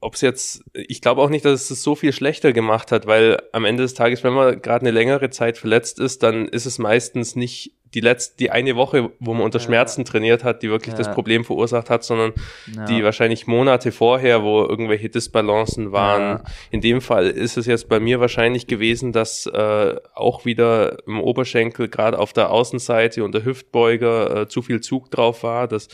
ob 0.00 0.14
es 0.14 0.20
jetzt, 0.20 0.62
ich 0.72 1.00
glaube 1.02 1.20
auch 1.22 1.28
nicht, 1.30 1.44
dass 1.44 1.70
es 1.70 1.82
so 1.82 1.94
viel 1.94 2.12
schlechter 2.12 2.52
gemacht 2.52 2.92
hat, 2.92 3.06
weil 3.06 3.38
am 3.52 3.64
Ende 3.64 3.82
des 3.82 3.94
Tages, 3.94 4.24
wenn 4.24 4.32
man 4.32 4.62
gerade 4.62 4.82
eine 4.82 4.90
längere 4.92 5.30
Zeit 5.30 5.58
verletzt 5.58 5.98
ist, 6.00 6.22
dann 6.22 6.48
ist 6.48 6.66
es 6.66 6.78
meistens 6.78 7.36
nicht 7.36 7.72
die 7.94 8.00
letzte, 8.00 8.36
die 8.36 8.50
eine 8.50 8.76
Woche, 8.76 9.10
wo 9.18 9.32
man 9.32 9.44
unter 9.44 9.58
Ja. 9.60 9.64
Schmerzen 9.64 10.04
trainiert 10.04 10.44
hat, 10.44 10.62
die 10.62 10.68
wirklich 10.68 10.92
Ja. 10.92 10.98
das 10.98 11.10
Problem 11.14 11.42
verursacht 11.44 11.88
hat, 11.88 12.04
sondern 12.04 12.34
Ja. 12.76 12.84
die 12.84 13.02
wahrscheinlich 13.02 13.46
Monate 13.46 13.92
vorher, 13.92 14.42
wo 14.42 14.60
irgendwelche 14.60 15.08
Disbalancen 15.08 15.90
waren. 15.90 16.42
In 16.70 16.82
dem 16.82 17.00
Fall 17.00 17.28
ist 17.28 17.56
es 17.56 17.64
jetzt 17.64 17.88
bei 17.88 17.98
mir 17.98 18.20
wahrscheinlich 18.20 18.66
gewesen, 18.66 19.12
dass 19.12 19.46
äh, 19.46 19.96
auch 20.14 20.44
wieder 20.44 20.98
im 21.06 21.18
Oberschenkel, 21.18 21.88
gerade 21.88 22.18
auf 22.18 22.34
der 22.34 22.50
Außenseite 22.50 23.24
und 23.24 23.32
der 23.34 23.46
Hüftbeuger 23.46 24.42
äh, 24.42 24.48
zu 24.48 24.60
viel 24.60 24.80
Zug 24.82 25.10
drauf 25.10 25.42
war, 25.42 25.66
dass 25.66 25.88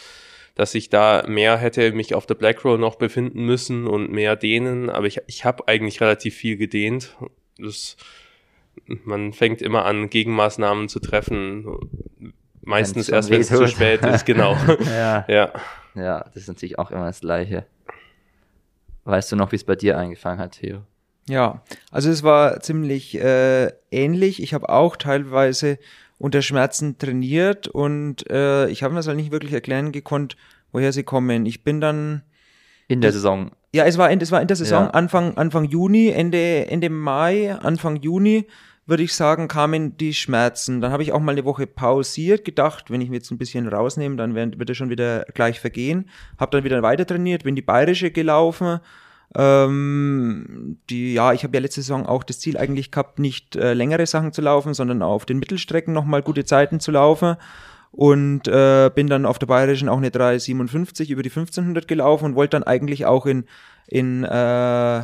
dass 0.55 0.75
ich 0.75 0.89
da 0.89 1.25
mehr 1.27 1.57
hätte 1.57 1.93
mich 1.93 2.15
auf 2.15 2.27
der 2.27 2.35
Black 2.35 2.65
Roll 2.65 2.79
noch 2.79 2.97
befinden 2.97 3.45
müssen 3.45 3.87
und 3.87 4.11
mehr 4.11 4.37
dehnen, 4.37 4.89
aber 4.89 5.07
ich, 5.07 5.21
ich 5.27 5.45
habe 5.45 5.67
eigentlich 5.69 6.01
relativ 6.01 6.35
viel 6.37 6.57
gedehnt. 6.57 7.17
Das, 7.59 7.97
man 8.87 9.33
fängt 9.33 9.63
immer 9.63 9.85
an, 9.85 10.11
Gegenmaßnahmen 10.11 10.89
zu 10.89 11.01
treffen, 11.01 11.67
meistens 12.63 13.09
erst, 13.09 13.31
wenn 13.31 13.41
es 13.41 13.49
zu 13.49 13.67
spät 13.67 14.05
ist, 14.05 14.25
genau. 14.25 14.57
ja. 14.87 15.25
ja. 15.29 15.53
ja, 15.95 16.25
das 16.25 16.37
ist 16.43 16.49
natürlich 16.49 16.79
auch 16.79 16.91
immer 16.91 17.07
das 17.07 17.21
Gleiche. 17.21 17.67
Weißt 19.05 19.31
du 19.33 19.37
noch, 19.37 19.53
wie 19.53 19.57
es 19.57 19.65
bei 19.65 19.77
dir 19.77 19.99
eingefangen 19.99 20.39
hat, 20.39 20.53
Theo? 20.53 20.83
Ja, 21.29 21.63
also 21.91 22.11
es 22.11 22.23
war 22.23 22.61
ziemlich 22.61 23.19
äh, 23.19 23.73
ähnlich. 23.91 24.43
Ich 24.43 24.53
habe 24.53 24.69
auch 24.69 24.97
teilweise 24.97 25.79
unter 26.19 26.43
Schmerzen 26.43 26.99
trainiert 26.99 27.69
und 27.69 28.29
äh, 28.31 28.69
ich 28.69 28.83
habe 28.83 28.95
mir 28.95 28.99
das 29.01 29.09
halt 29.09 29.17
nicht 29.17 29.33
wirklich 29.33 29.53
erklären 29.53 29.93
gekonnt, 29.93 30.37
woher 30.73 30.93
sie 30.93 31.03
kommen. 31.03 31.47
Ich 31.47 31.65
bin 31.65 31.81
dann, 31.81 32.23
In 32.89 33.01
der 33.01 33.13
Saison. 33.13 33.51
ja, 33.75 33.85
es 33.85 33.99
war 33.99 34.11
in, 34.11 34.21
es 34.21 34.31
war 34.33 34.41
in 34.41 34.49
der 34.49 34.57
Saison 34.57 34.85
Ja. 34.85 34.91
Anfang 34.91 35.37
Anfang 35.37 35.65
Juni, 35.65 36.09
Ende 36.09 36.67
Ende 36.69 36.91
Mai, 36.91 37.55
Anfang 37.55 37.97
Juni 37.97 38.47
würde 38.87 39.03
ich 39.03 39.15
sagen, 39.15 39.49
kamen 39.49 39.97
die 39.97 40.13
Schmerzen. 40.13 40.81
Dann 40.83 40.93
habe 40.93 41.03
ich 41.03 41.13
auch 41.13 41.21
mal 41.21 41.33
eine 41.33 41.47
Woche 41.47 41.67
pausiert, 41.67 42.45
gedacht, 42.45 42.91
wenn 42.91 43.01
ich 43.01 43.09
mir 43.09 43.17
jetzt 43.17 43.31
ein 43.31 43.39
bisschen 43.39 43.67
rausnehme, 43.67 44.17
dann 44.17 44.35
wird 44.35 44.69
es 44.69 44.77
schon 44.77 44.91
wieder 44.91 45.25
gleich 45.33 45.59
vergehen. 45.59 46.11
Habe 46.39 46.51
dann 46.51 46.65
wieder 46.65 46.83
weiter 46.83 47.07
trainiert, 47.07 47.45
bin 47.45 47.57
die 47.57 47.63
bayerische 47.63 48.11
gelaufen. 48.11 48.81
Ähm, 49.37 50.79
die, 50.91 51.15
ja, 51.15 51.33
ich 51.33 51.43
habe 51.45 51.57
ja 51.57 51.61
letzte 51.61 51.81
Saison 51.83 52.07
auch 52.07 52.23
das 52.25 52.39
Ziel 52.39 52.57
eigentlich 52.57 52.91
gehabt, 52.91 53.19
nicht 53.19 53.57
äh, 53.57 53.75
längere 53.75 54.07
Sachen 54.07 54.33
zu 54.33 54.43
laufen, 54.43 54.75
sondern 54.75 55.03
auf 55.03 55.27
den 55.27 55.39
Mittelstrecken 55.39 55.93
nochmal 55.93 56.23
gute 56.23 56.45
Zeiten 56.45 56.81
zu 56.81 56.91
laufen. 56.91 57.37
Und 57.91 58.49
äh, 58.49 58.91
bin 58.93 59.07
dann 59.07 59.25
auf 59.25 59.39
der 59.39 59.47
Bayerischen 59.47 59.89
auch 59.89 59.99
eine 59.99 60.11
357 60.11 61.11
über 61.11 61.23
die 61.23 61.31
1500 61.31 61.87
gelaufen 61.87 62.25
und 62.25 62.35
wollte 62.35 62.57
dann 62.57 62.65
eigentlich 62.65 63.07
auch 63.07 63.25
in, 63.27 63.45
in 63.87 64.25
äh, 64.25 65.03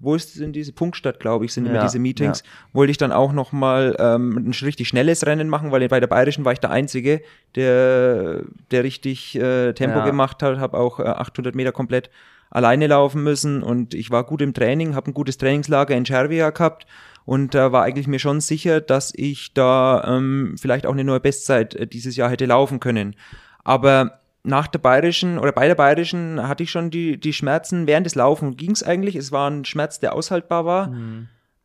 wo 0.00 0.14
ist 0.14 0.40
denn 0.40 0.52
diese 0.52 0.72
Punktstadt, 0.72 1.20
glaube 1.20 1.44
ich, 1.44 1.52
sind 1.52 1.66
immer 1.66 1.76
Ja, 1.76 1.82
diese 1.84 1.98
Meetings, 1.98 2.42
wollte 2.72 2.90
ich 2.90 2.96
dann 2.98 3.12
auch 3.12 3.32
nochmal 3.32 3.94
ähm, 3.98 4.36
ein 4.48 4.52
richtig 4.62 4.88
schnelles 4.88 5.26
Rennen 5.26 5.48
machen, 5.48 5.70
weil 5.70 5.86
bei 5.88 6.00
der 6.00 6.06
Bayerischen 6.08 6.44
war 6.44 6.52
ich 6.52 6.58
der 6.58 6.70
Einzige, 6.70 7.20
der, 7.54 8.42
der 8.70 8.82
richtig 8.82 9.36
äh, 9.36 9.72
Tempo 9.74 9.98
Ja. 9.98 10.04
gemacht 10.04 10.42
hat, 10.42 10.58
habe 10.58 10.76
auch 10.78 10.98
äh, 11.00 11.04
800 11.04 11.54
Meter 11.54 11.70
komplett 11.72 12.10
alleine 12.52 12.86
laufen 12.86 13.22
müssen 13.24 13.62
und 13.62 13.94
ich 13.94 14.10
war 14.10 14.24
gut 14.24 14.42
im 14.42 14.54
Training, 14.54 14.94
habe 14.94 15.10
ein 15.10 15.14
gutes 15.14 15.38
Trainingslager 15.38 15.96
in 15.96 16.04
Cervia 16.04 16.50
gehabt 16.50 16.86
und 17.24 17.54
da 17.54 17.72
war 17.72 17.82
eigentlich 17.82 18.06
mir 18.06 18.18
schon 18.18 18.40
sicher, 18.40 18.80
dass 18.80 19.12
ich 19.16 19.54
da 19.54 20.04
ähm, 20.06 20.54
vielleicht 20.60 20.86
auch 20.86 20.92
eine 20.92 21.04
neue 21.04 21.20
Bestzeit 21.20 21.74
äh, 21.74 21.86
dieses 21.86 22.16
Jahr 22.16 22.30
hätte 22.30 22.46
laufen 22.46 22.78
können. 22.78 23.16
Aber 23.64 24.20
nach 24.44 24.66
der 24.66 24.80
bayerischen 24.80 25.38
oder 25.38 25.52
bei 25.52 25.68
der 25.68 25.76
bayerischen 25.76 26.46
hatte 26.48 26.64
ich 26.64 26.70
schon 26.70 26.90
die, 26.90 27.18
die 27.18 27.32
Schmerzen. 27.32 27.86
Während 27.86 28.06
des 28.06 28.16
Laufen 28.16 28.56
ging 28.56 28.72
es 28.72 28.82
eigentlich. 28.82 29.14
Es 29.14 29.30
war 29.30 29.48
ein 29.48 29.64
Schmerz, 29.64 30.00
der 30.00 30.14
aushaltbar 30.14 30.64
war. 30.64 30.92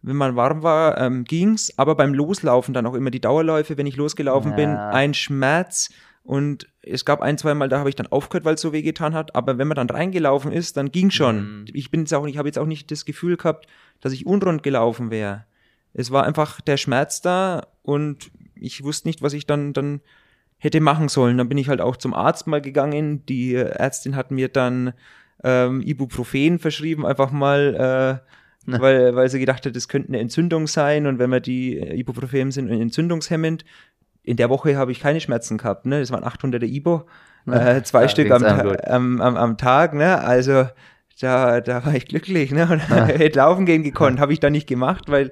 Wenn 0.04 0.15
man 0.15 0.36
warm 0.36 0.62
war, 0.62 0.95
ähm, 1.00 1.23
ging's. 1.23 1.73
Aber 1.78 1.95
beim 1.95 2.13
Loslaufen 2.13 2.76
dann 2.76 2.86
auch 2.86 2.93
immer 2.93 3.10
die 3.10 3.19
Dauerläufe, 3.19 3.78
wenn 3.80 3.88
ich 3.88 3.95
losgelaufen 3.95 4.56
bin, 4.56 4.69
Ja. 4.69 4.89
ein 4.89 5.15
Schmerz. 5.15 5.89
Und 6.28 6.68
es 6.82 7.06
gab 7.06 7.22
ein, 7.22 7.38
zwei 7.38 7.54
Mal, 7.54 7.70
da 7.70 7.80
habe 7.80 7.88
ich 7.88 7.96
dann 7.96 8.08
aufgehört, 8.08 8.44
weil 8.44 8.56
es 8.56 8.62
so 8.62 8.74
wehgetan 8.74 9.13
hat. 9.13 9.34
Aber 9.34 9.58
wenn 9.58 9.70
man 9.70 9.76
dann 9.76 9.90
reingelaufen 9.90 10.52
ist, 10.52 10.76
dann 10.76 10.92
ging 10.92 11.10
schon. 11.10 11.62
Mhm. 11.62 11.66
Ich 11.72 11.90
bin 11.90 12.02
jetzt 12.02 12.13
auch, 12.13 12.28
ich 12.28 12.38
habe 12.38 12.50
jetzt 12.50 12.60
auch 12.60 12.66
nicht 12.66 12.92
das 12.92 13.06
Gefühl 13.06 13.38
gehabt, 13.38 13.66
dass 14.02 14.12
ich 14.12 14.26
unrund 14.26 14.62
gelaufen 14.62 15.10
wäre. 15.10 15.46
Es 15.94 16.12
war 16.12 16.26
einfach 16.26 16.60
der 16.60 16.76
Schmerz 16.76 17.22
da 17.22 17.68
und 17.82 18.30
ich 18.56 18.84
wusste 18.84 19.08
nicht, 19.08 19.22
was 19.22 19.32
ich 19.32 19.46
dann, 19.46 19.72
dann 19.72 20.02
hätte 20.58 20.82
machen 20.82 21.08
sollen. 21.08 21.38
Dann 21.38 21.48
bin 21.48 21.58
ich 21.58 21.70
halt 21.70 21.80
auch 21.80 21.96
zum 21.96 22.13
Arzt 22.13 22.46
mal 22.46 22.62
gegangen. 22.62 23.26
Die 23.28 23.56
Ärztin 23.56 24.18
hat 24.18 24.30
mir 24.30 24.50
dann 24.50 24.92
ähm, 25.46 25.82
Ibuprofen 25.82 26.60
verschrieben, 26.60 27.06
einfach 27.06 27.32
mal, 27.32 27.74
äh, 27.74 28.30
Na. 28.66 28.82
weil, 28.82 29.16
weil 29.16 29.30
sie 29.30 29.40
gedacht 29.40 29.66
hat, 29.66 29.78
das 29.78 29.88
könnte 29.88 30.10
eine 30.10 30.20
Entzündung 30.20 30.68
sein 30.68 31.08
und 31.08 31.20
wenn 31.20 31.30
wir 31.30 31.40
die 31.40 31.78
äh, 31.78 31.98
Ibuprofen 31.98 32.52
sind 32.52 32.70
entzündungshemmend. 32.70 33.63
In 34.28 34.36
der 34.36 34.50
Woche 34.50 34.76
habe 34.76 34.92
ich 34.92 35.00
keine 35.00 35.22
Schmerzen 35.22 35.58
gehabt, 35.58 35.86
ne? 35.86 36.02
Das 36.02 36.12
waren 36.12 36.26
800er 36.26 36.66
Ibo, 36.66 37.06
äh, 37.50 37.82
zwei 37.84 38.04
Ja, 38.04 38.10
Stück 38.10 38.30
am, 38.30 38.44
am, 38.44 39.22
am, 39.22 39.38
am 39.38 39.58
Tag, 39.58 39.94
ne? 39.94 40.20
Also 40.20 40.68
da, 41.22 41.62
da 41.62 41.86
war 41.86 41.96
ich 41.96 42.08
glücklich, 42.08 42.52
ne? 42.52 42.68
Und 42.70 42.80
hätte 42.90 43.40
laufen 43.40 43.66
gehen 43.66 43.84
gekonnt, 43.84 44.20
habe 44.20 44.34
ich 44.34 44.42
dann 44.42 44.52
nicht 44.52 44.68
gemacht, 44.68 45.06
weil 45.08 45.32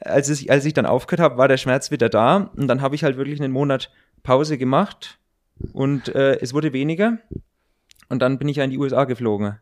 als 0.00 0.28
ich, 0.28 0.50
als 0.50 0.66
ich 0.66 0.74
dann 0.74 0.84
aufgehört 0.84 1.20
habe, 1.20 1.38
war 1.38 1.48
der 1.48 1.56
Schmerz 1.56 1.90
wieder 1.90 2.10
da 2.10 2.50
und 2.54 2.68
dann 2.68 2.82
habe 2.82 2.94
ich 2.94 3.02
halt 3.02 3.16
wirklich 3.16 3.40
einen 3.40 3.50
Monat 3.52 3.90
Pause 4.22 4.58
gemacht 4.58 5.18
und 5.72 6.14
äh, 6.14 6.38
es 6.40 6.52
wurde 6.52 6.74
weniger 6.74 7.16
und 8.10 8.20
dann 8.20 8.38
bin 8.38 8.48
ich 8.48 8.58
ja 8.58 8.64
in 8.64 8.70
die 8.70 8.78
USA 8.78 9.04
geflogen 9.04 9.58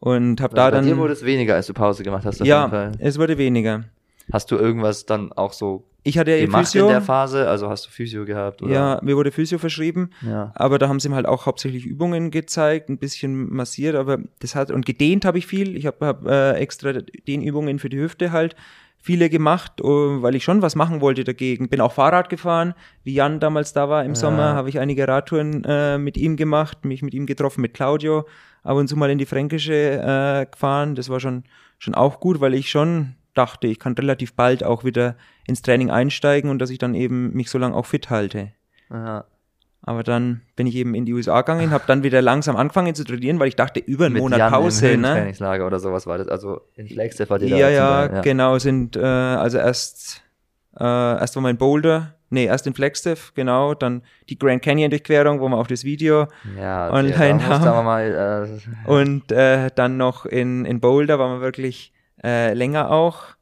und 0.00 0.40
habe 0.40 0.54
da 0.54 0.70
bei 0.70 0.76
dann 0.76 0.86
dir 0.86 0.96
wurde 0.96 1.12
es 1.12 1.26
weniger, 1.26 1.56
als 1.56 1.66
du 1.66 1.74
Pause 1.74 2.02
gemacht 2.04 2.24
hast. 2.24 2.40
Ja, 2.40 2.92
es 2.98 3.18
wurde 3.18 3.36
weniger. 3.36 3.84
Hast 4.32 4.50
du 4.50 4.56
irgendwas 4.56 5.04
dann 5.04 5.30
auch 5.32 5.52
so 5.52 5.89
Ich 6.02 6.18
hatte 6.18 6.30
ja 6.30 6.44
gemacht 6.44 6.66
Physio, 6.66 6.86
in 6.86 6.92
der 6.92 7.02
Phase? 7.02 7.48
Also 7.48 7.68
hast 7.68 7.86
du 7.86 7.90
Physio 7.90 8.24
gehabt? 8.24 8.62
Oder? 8.62 8.72
ja, 8.72 9.00
mir 9.02 9.16
wurde 9.16 9.32
Physio 9.32 9.58
verschrieben, 9.58 10.10
ja. 10.22 10.52
aber 10.54 10.78
da 10.78 10.88
haben 10.88 11.00
sie 11.00 11.08
mir 11.08 11.16
halt 11.16 11.26
auch 11.26 11.46
hauptsächlich 11.46 11.84
Übungen 11.84 12.30
gezeigt, 12.30 12.88
ein 12.88 12.98
bisschen 12.98 13.52
massiert, 13.52 13.96
aber 13.96 14.18
das 14.38 14.54
hat 14.54 14.70
und 14.70 14.86
gedehnt 14.86 15.24
habe 15.24 15.38
ich 15.38 15.46
viel. 15.46 15.76
Ich 15.76 15.86
habe 15.86 16.06
hab, 16.06 16.26
äh, 16.26 16.52
extra 16.54 16.92
Dehnübungen 16.92 17.78
für 17.78 17.88
die 17.88 17.98
Hüfte 17.98 18.32
halt 18.32 18.56
viele 19.02 19.30
gemacht, 19.30 19.82
oh, 19.82 20.22
weil 20.22 20.34
ich 20.34 20.44
schon 20.44 20.62
was 20.62 20.76
machen 20.76 21.00
wollte 21.00 21.24
dagegen. 21.24 21.68
Bin 21.68 21.80
auch 21.80 21.92
Fahrrad 21.92 22.28
gefahren, 22.28 22.74
wie 23.02 23.14
Jan 23.14 23.40
damals 23.40 23.72
da 23.72 23.88
war 23.88 24.04
im 24.04 24.14
Sommer, 24.14 24.54
habe 24.54 24.68
ich 24.68 24.78
einige 24.78 25.08
Radtouren 25.08 25.64
äh, 25.64 25.98
mit 25.98 26.16
ihm 26.16 26.36
gemacht, 26.36 26.84
mich 26.84 27.02
mit 27.02 27.14
ihm 27.14 27.26
getroffen, 27.26 27.62
mit 27.62 27.74
Claudio, 27.74 28.26
ab 28.62 28.76
und 28.76 28.88
zu 28.88 28.96
mal 28.96 29.10
in 29.10 29.18
die 29.18 29.26
Fränkische 29.26 29.72
äh, 29.72 30.46
gefahren. 30.50 30.94
Das 30.94 31.08
war 31.08 31.18
schon, 31.18 31.44
schon 31.78 31.94
auch 31.94 32.20
gut, 32.20 32.40
weil 32.40 32.54
ich 32.54 32.70
schon 32.70 33.14
dachte, 33.34 33.66
ich 33.66 33.78
kann 33.78 33.94
relativ 33.94 34.34
bald 34.34 34.64
auch 34.64 34.84
wieder 34.84 35.16
ins 35.46 35.62
Training 35.62 35.90
einsteigen 35.90 36.50
und 36.50 36.58
dass 36.58 36.70
ich 36.70 36.78
dann 36.78 36.94
eben 36.94 37.32
mich 37.32 37.50
so 37.50 37.58
lange 37.58 37.74
auch 37.74 37.86
fit 37.86 38.10
halte. 38.10 38.52
Ja. 38.90 39.24
Aber 39.82 40.02
dann 40.02 40.42
bin 40.56 40.66
ich 40.66 40.76
eben 40.76 40.94
in 40.94 41.06
die 41.06 41.14
USA 41.14 41.40
gegangen, 41.40 41.70
habe 41.70 41.84
dann 41.86 42.02
wieder 42.02 42.20
langsam 42.20 42.54
angefangen 42.56 42.94
zu 42.94 43.02
trainieren, 43.02 43.40
weil 43.40 43.48
ich 43.48 43.56
dachte, 43.56 43.80
über 43.80 44.04
einen 44.06 44.14
Mit 44.14 44.22
Monat 44.22 44.38
Jan 44.38 44.52
Pause, 44.52 44.90
im 44.90 45.00
ne? 45.00 45.12
Trainingslager 45.12 45.66
oder 45.66 45.78
sowas 45.80 46.06
war 46.06 46.18
das. 46.18 46.28
Also 46.28 46.60
in 46.74 46.86
Flagstaff 46.86 47.30
war 47.30 47.38
dir 47.38 47.48
Ja, 47.48 47.56
da 47.56 47.70
ja, 47.70 48.08
Teil, 48.08 48.22
genau, 48.22 48.58
sind 48.58 48.96
äh, 48.96 49.00
also 49.00 49.56
erst 49.58 50.22
äh, 50.78 50.84
erst 50.84 51.34
war 51.34 51.42
mein 51.42 51.56
Boulder, 51.56 52.14
nee, 52.28 52.44
erst 52.44 52.66
in 52.66 52.74
Flagstaff, 52.74 53.32
genau, 53.34 53.72
dann 53.74 54.02
die 54.28 54.38
Grand 54.38 54.62
Canyon 54.62 54.90
Durchquerung, 54.90 55.40
wo 55.40 55.48
wir 55.48 55.56
auch 55.56 55.66
das 55.66 55.82
Video 55.84 56.26
Ja, 56.58 56.92
Online 56.92 57.14
okay, 57.36 57.38
da 57.48 57.64
haben. 57.64 57.84
mal, 57.84 58.48
äh, 58.86 58.88
und 58.90 59.32
äh, 59.32 59.70
dann 59.74 59.96
noch 59.96 60.26
in 60.26 60.66
in 60.66 60.80
Boulder 60.80 61.18
waren 61.18 61.38
wir 61.38 61.40
wirklich 61.40 61.92
äh, 62.22 62.54
länger 62.54 62.90
auch 62.90 63.36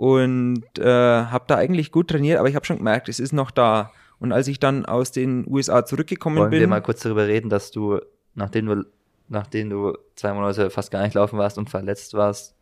und 0.00 0.78
äh, 0.78 0.84
habe 0.84 1.44
da 1.46 1.56
eigentlich 1.56 1.92
gut 1.92 2.08
trainiert, 2.08 2.38
aber 2.38 2.48
ich 2.48 2.54
habe 2.54 2.64
schon 2.64 2.78
gemerkt, 2.78 3.08
es 3.08 3.20
ist 3.20 3.32
noch 3.32 3.50
da. 3.50 3.92
Und 4.18 4.32
als 4.32 4.48
ich 4.48 4.58
dann 4.58 4.86
aus 4.86 5.12
den 5.12 5.46
USA 5.46 5.84
zurückgekommen 5.84 6.38
wollen 6.38 6.50
bin, 6.50 6.60
wir 6.60 6.68
mal 6.68 6.82
kurz 6.82 7.00
darüber 7.00 7.26
reden, 7.26 7.50
dass 7.50 7.70
du, 7.70 8.00
nachdem 8.34 8.66
du, 8.66 8.84
nachdem 9.28 9.70
du 9.70 9.98
zwei 10.14 10.32
Monate 10.32 10.70
fast 10.70 10.90
gar 10.90 11.02
nicht 11.02 11.14
laufen 11.14 11.38
warst 11.38 11.58
und 11.58 11.70
verletzt 11.70 12.14
warst, 12.14 12.54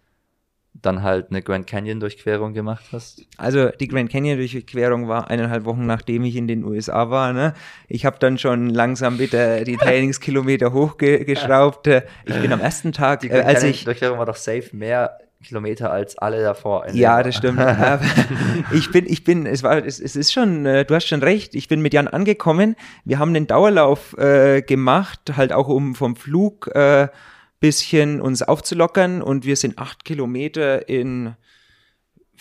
dann 0.74 1.02
halt 1.02 1.30
eine 1.30 1.42
Grand 1.42 1.66
Canyon 1.66 2.00
Durchquerung 2.00 2.54
gemacht 2.54 2.86
hast. 2.92 3.24
Also 3.36 3.70
die 3.70 3.88
Grand 3.88 4.10
Canyon 4.10 4.36
Durchquerung 4.36 5.08
war 5.08 5.30
eineinhalb 5.30 5.64
Wochen 5.64 5.86
nachdem 5.86 6.24
ich 6.24 6.36
in 6.36 6.46
den 6.46 6.64
USA 6.64 7.10
war. 7.10 7.32
Ne? 7.32 7.54
Ich 7.88 8.04
habe 8.04 8.18
dann 8.18 8.38
schon 8.38 8.70
langsam 8.70 9.18
wieder 9.18 9.64
die 9.64 9.76
Trainingskilometer 9.78 10.72
hochgeschraubt. 10.72 11.86
ich 11.86 12.40
bin 12.40 12.52
am 12.52 12.60
ersten 12.60 12.92
Tag, 12.92 13.20
Die 13.20 13.28
äh, 13.28 13.30
Grand 13.30 13.46
als 13.46 13.58
Canyon 13.60 13.74
ich 13.74 13.84
Durchquerung 13.84 14.18
war 14.18 14.26
doch 14.26 14.36
safe 14.36 14.70
mehr 14.72 15.18
Kilometer 15.42 15.92
als 15.92 16.18
alle 16.18 16.42
davor. 16.42 16.88
Ja, 16.92 17.22
das 17.22 17.36
stimmt. 17.36 17.60
Ich 18.72 18.90
bin, 18.90 19.06
ich 19.06 19.24
bin, 19.24 19.46
es 19.46 19.62
war, 19.62 19.84
es, 19.84 20.00
es 20.00 20.16
ist 20.16 20.32
schon, 20.32 20.66
äh, 20.66 20.84
du 20.84 20.94
hast 20.94 21.06
schon 21.06 21.22
recht. 21.22 21.54
Ich 21.54 21.68
bin 21.68 21.80
mit 21.80 21.94
Jan 21.94 22.08
angekommen. 22.08 22.76
Wir 23.04 23.18
haben 23.18 23.32
den 23.32 23.46
Dauerlauf 23.46 24.16
äh, 24.18 24.62
gemacht, 24.62 25.20
halt 25.36 25.52
auch 25.52 25.68
um 25.68 25.94
vom 25.94 26.16
Flug 26.16 26.68
äh, 26.74 27.08
bisschen 27.60 28.20
uns 28.20 28.42
aufzulockern 28.42 29.22
und 29.22 29.44
wir 29.44 29.56
sind 29.56 29.78
acht 29.78 30.04
Kilometer 30.04 30.88
in 30.88 31.34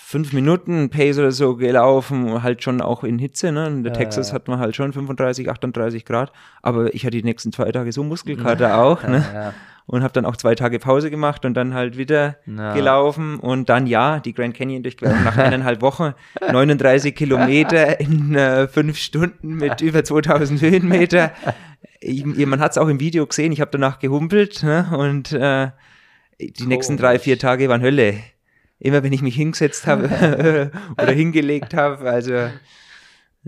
fünf 0.09 0.31
Minuten 0.31 0.89
Pace 0.89 1.17
oder 1.19 1.33
so 1.33 1.57
gelaufen, 1.57 2.41
halt 2.41 2.63
schon 2.63 2.79
auch 2.79 3.03
in 3.03 3.19
Hitze, 3.19 3.51
ne? 3.51 3.67
In 3.67 3.83
der 3.83 3.91
Ja, 3.91 3.99
Texas 3.99 4.29
ja. 4.29 4.35
hat 4.35 4.47
man 4.47 4.57
halt 4.57 4.73
schon 4.73 4.93
35, 4.93 5.49
38 5.49 6.05
Grad, 6.05 6.31
aber 6.61 6.95
ich 6.95 7.03
hatte 7.03 7.17
die 7.17 7.23
nächsten 7.23 7.51
zwei 7.51 7.69
Tage 7.73 7.91
so 7.91 8.05
Muskelkater 8.05 8.77
auch, 8.81 9.03
ne? 9.03 9.53
Und 9.85 10.03
habe 10.03 10.13
dann 10.13 10.25
auch 10.25 10.37
zwei 10.37 10.55
Tage 10.55 10.79
Pause 10.79 11.11
gemacht 11.11 11.43
und 11.43 11.55
dann 11.55 11.73
halt 11.73 11.97
wieder 11.97 12.37
gelaufen 12.45 13.37
und 13.37 13.67
dann 13.67 13.85
ja, 13.85 14.19
die 14.19 14.33
Grand 14.33 14.53
Canyon 14.53 14.81
Durchquerung 14.81 15.25
nach 15.25 15.37
eineinhalb 15.37 15.81
Wochen, 15.81 16.13
39 16.51 17.13
Kilometer 17.13 17.99
in 17.99 18.33
äh, 18.33 18.69
fünf 18.69 18.97
Stunden 18.97 19.55
mit 19.55 19.81
über 19.81 20.05
2000 20.05 20.61
Höhenmeter. 20.61 21.31
Ich, 21.99 22.25
man 22.25 22.61
hat 22.61 22.71
es 22.71 22.77
auch 22.77 22.87
im 22.87 23.01
Video 23.01 23.25
gesehen, 23.27 23.51
ich 23.51 23.59
habe 23.59 23.71
danach 23.71 23.99
gehumpelt 23.99 24.63
ne? 24.63 24.87
und 24.97 25.33
äh, 25.33 25.71
die 26.39 26.65
nächsten 26.65 26.95
drei, 26.95 27.19
vier 27.19 27.37
Tage 27.37 27.67
waren 27.67 27.81
Hölle. 27.81 28.15
Immer 28.79 29.01
wenn 29.03 29.13
ich 29.13 29.21
mich 29.21 29.35
hingesetzt 29.35 29.87
habe 29.87 30.71
oder 31.01 31.11
hingelegt 31.11 31.73
habe, 31.73 32.09
also 32.09 32.33
äh, 32.33 32.49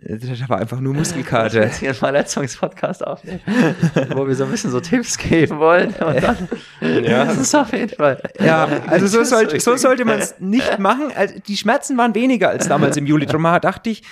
das 0.01 0.47
war 0.49 0.57
einfach 0.59 0.79
nur 0.79 0.93
Muskelkater. 0.93 1.63
jetzt 1.63 1.79
hier 1.79 1.89
einen 1.89 1.97
Verletzungspodcast 1.97 3.05
aufnehmen, 3.05 3.41
wo 4.15 4.27
wir 4.27 4.33
so 4.35 4.45
ein 4.45 4.51
bisschen 4.51 4.71
so 4.71 4.79
Tipps 4.79 5.17
geben 5.17 5.59
wollen. 5.59 5.89
Und 5.93 6.23
dann, 6.23 6.47
Ja. 7.03 7.25
das 7.25 7.37
ist 7.37 7.53
auf 7.55 7.71
jeden 7.73 7.95
Fall. 7.95 8.21
Ja, 8.39 8.67
also 8.87 9.07
so, 9.07 9.23
sollte 9.23 9.59
so 9.59 9.75
sollte 9.75 10.05
man 10.05 10.19
es 10.19 10.35
nicht 10.39 10.79
machen. 10.79 11.11
Also 11.15 11.35
die 11.45 11.57
Schmerzen 11.57 11.97
waren 11.97 12.15
weniger 12.15 12.49
als 12.49 12.67
damals 12.67 12.97
im 12.97 13.05
Juli. 13.05 13.25
Darum 13.25 13.43
dachte 13.61 13.89
ich, 13.89 14.03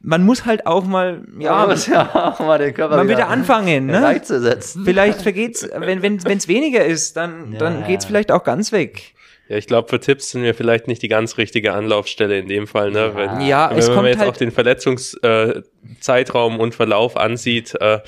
man 0.00 0.22
muss 0.24 0.44
halt 0.46 0.66
auch 0.66 0.84
mal, 0.84 1.24
Ja, 1.38 1.62
ja, 1.62 1.66
muss 1.66 1.86
ja 1.86 2.14
auch 2.14 2.38
mal 2.40 2.58
den 2.58 2.72
Körper 2.74 2.96
mal 2.96 3.08
wieder 3.08 3.28
anfangen. 3.28 3.86
Ne? 3.86 4.02
Reize 4.02 4.40
setzen. 4.40 4.84
Vielleicht 4.84 5.22
vergeht's, 5.22 5.66
wenn 5.76 6.02
wenn 6.02 6.22
wenn's 6.24 6.46
weniger 6.46 6.84
ist, 6.84 7.16
dann 7.16 7.52
Ja. 7.52 7.58
dann 7.58 7.84
geht's 7.84 8.04
vielleicht 8.04 8.30
auch 8.30 8.44
ganz 8.44 8.70
weg. 8.70 9.14
Ja, 9.48 9.56
ich 9.58 9.66
glaube, 9.66 9.88
für 9.88 10.00
Tipps 10.00 10.30
sind 10.30 10.42
wir 10.42 10.54
vielleicht 10.54 10.88
nicht 10.88 11.02
die 11.02 11.08
ganz 11.08 11.36
richtige 11.36 11.74
Anlaufstelle 11.74 12.38
in 12.38 12.48
dem 12.48 12.66
Fall. 12.66 12.90
Ne? 12.90 13.12
Wenn, 13.14 13.42
Ja, 13.42 13.70
wenn 13.70 13.78
es 13.78 13.88
man 13.88 13.96
kommt 13.96 14.08
jetzt 14.08 14.18
halt- 14.20 14.30
auch 14.30 14.36
den 14.36 14.50
Verletzungszeitraum 14.50 16.54
äh, 16.54 16.58
und 16.62 16.74
Verlauf 16.74 17.16
ansieht, 17.16 17.74
äh, 17.80 18.00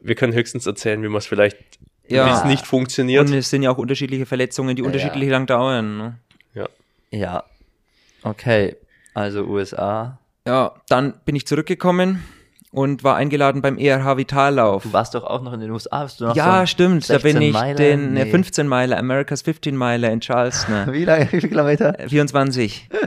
wir 0.00 0.14
können 0.16 0.32
höchstens 0.32 0.66
erzählen, 0.66 1.00
wie 1.02 1.08
man 1.08 1.18
es 1.18 1.26
vielleicht, 1.26 1.56
Ja. 2.08 2.26
wie 2.26 2.30
es 2.30 2.44
nicht 2.44 2.66
funktioniert. 2.66 3.28
Und 3.28 3.34
es 3.34 3.50
sind 3.50 3.62
ja 3.62 3.70
auch 3.70 3.78
unterschiedliche 3.78 4.26
Verletzungen, 4.26 4.74
die 4.74 4.82
unterschiedlich 4.82 5.28
lang 5.28 5.46
dauern. 5.46 5.98
Ne? 5.98 6.18
ja. 6.54 6.68
Ja. 7.10 7.44
Okay. 8.24 8.76
Also 9.14 9.44
USA. 9.44 10.18
Ja, 10.46 10.74
dann 10.88 11.14
bin 11.24 11.36
ich 11.36 11.46
zurückgekommen 11.46 12.24
und 12.72 13.04
war 13.04 13.16
eingeladen 13.16 13.62
beim 13.62 13.78
ERH 13.78 14.16
Vitallauf. 14.16 14.82
Du 14.82 14.92
warst 14.92 15.14
doch 15.14 15.24
auch 15.24 15.42
noch 15.42 15.52
in 15.52 15.60
den 15.60 15.70
USA. 15.70 16.02
Bist 16.04 16.20
du 16.20 16.24
noch 16.24 16.34
Ja, 16.34 16.60
so 16.60 16.66
stimmt. 16.66 17.08
Da 17.08 17.14
bin 17.18 17.22
16 17.32 17.42
ich 17.42 17.52
Meilen? 17.52 17.76
den 17.76 18.12
Nee. 18.14 18.22
äh, 18.22 18.30
15 18.30 18.66
Meiler, 18.66 18.98
America's 18.98 19.42
15 19.42 19.76
Meiler 19.76 20.10
in 20.10 20.20
Charleston. 20.20 20.86
Wie 20.92 21.04
lange? 21.04 21.24
Wie 21.26 21.28
viele 21.40 21.48
Kilometer? 21.48 21.98
äh, 22.00 22.08
24. 22.08 22.88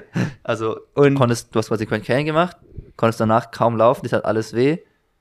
Also, 0.44 0.78
Und- 0.94 1.16
konntest, 1.16 1.54
du 1.54 1.60
hast 1.60 1.68
quasi 1.70 1.86
Canyon 1.88 2.26
gemacht, 2.26 2.56
konntest 2.96 3.20
danach 3.20 3.50
kaum 3.52 3.76
laufen, 3.78 4.04
dich 4.04 4.14
hat 4.14 4.24
alles 4.26 4.54
weh. 4.54 4.78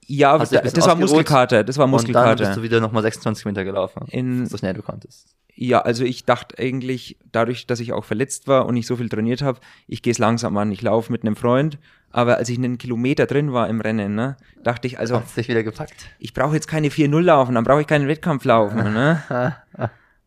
Ja, 0.07 0.37
das, 0.37 0.51
das 0.51 0.87
war 0.87 0.95
Muskelkater. 0.97 1.65
Das 1.65 1.79
war 1.79 1.87
Und 1.87 1.93
dann 1.93 2.01
Muskelkater. 2.03 2.45
bist 2.45 2.57
du 2.59 2.63
wieder 2.63 2.79
nochmal 2.81 3.03
26 3.03 3.43
Kilometer 3.43 3.65
gelaufen. 3.65 4.07
In- 4.11 4.45
so 4.47 4.59
schnell 4.59 4.75
du 4.75 4.83
konntest. 4.83 5.35
Ja, 5.57 5.81
also 5.83 6.05
ich 6.05 6.25
dachte 6.25 6.59
eigentlich, 6.59 7.17
dadurch, 7.33 7.67
dass 7.67 7.79
ich 7.81 7.93
auch 7.93 8.05
verletzt 8.05 8.49
war 8.49 8.67
und 8.67 8.75
nicht 8.75 8.87
so 8.87 8.97
viel 8.97 9.09
trainiert 9.09 9.41
habe, 9.43 9.61
ich 9.87 10.03
gehe 10.03 10.11
es 10.11 10.19
langsam 10.19 10.57
an. 10.57 10.73
Ich 10.73 10.83
laufe 10.83 11.13
mit 11.13 11.23
einem 11.23 11.37
Freund. 11.37 11.79
Aber 12.11 12.37
als 12.39 12.49
ich 12.49 12.59
einen 12.59 12.79
Kilometer 12.79 13.27
drin 13.27 13.53
war 13.53 13.69
im 13.69 13.81
Rennen, 13.81 14.15
ne, 14.15 14.37
dachte 14.63 14.87
ich, 14.87 14.99
also 15.01 15.17
Hast 15.21 15.37
dich 15.37 15.49
wieder 15.49 15.65
gepackt. 15.65 16.07
ich 16.21 16.33
brauche 16.33 16.55
jetzt 16.55 16.69
keine 16.69 16.89
4-0 16.89 17.21
laufen, 17.21 17.55
dann 17.57 17.65
brauche 17.65 17.81
ich 17.81 17.87
keinen 17.89 18.07
Wettkampf 18.09 18.45
laufen. 18.45 18.79
Ne? 18.95 19.57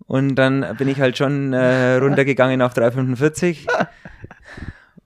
Und 0.05 0.35
dann 0.35 0.65
bin 0.77 0.87
ich 0.87 0.99
halt 1.01 1.17
schon 1.17 1.51
äh, 1.53 1.95
runtergegangen 1.95 2.61
auf 2.61 2.73
3,45. 2.73 3.67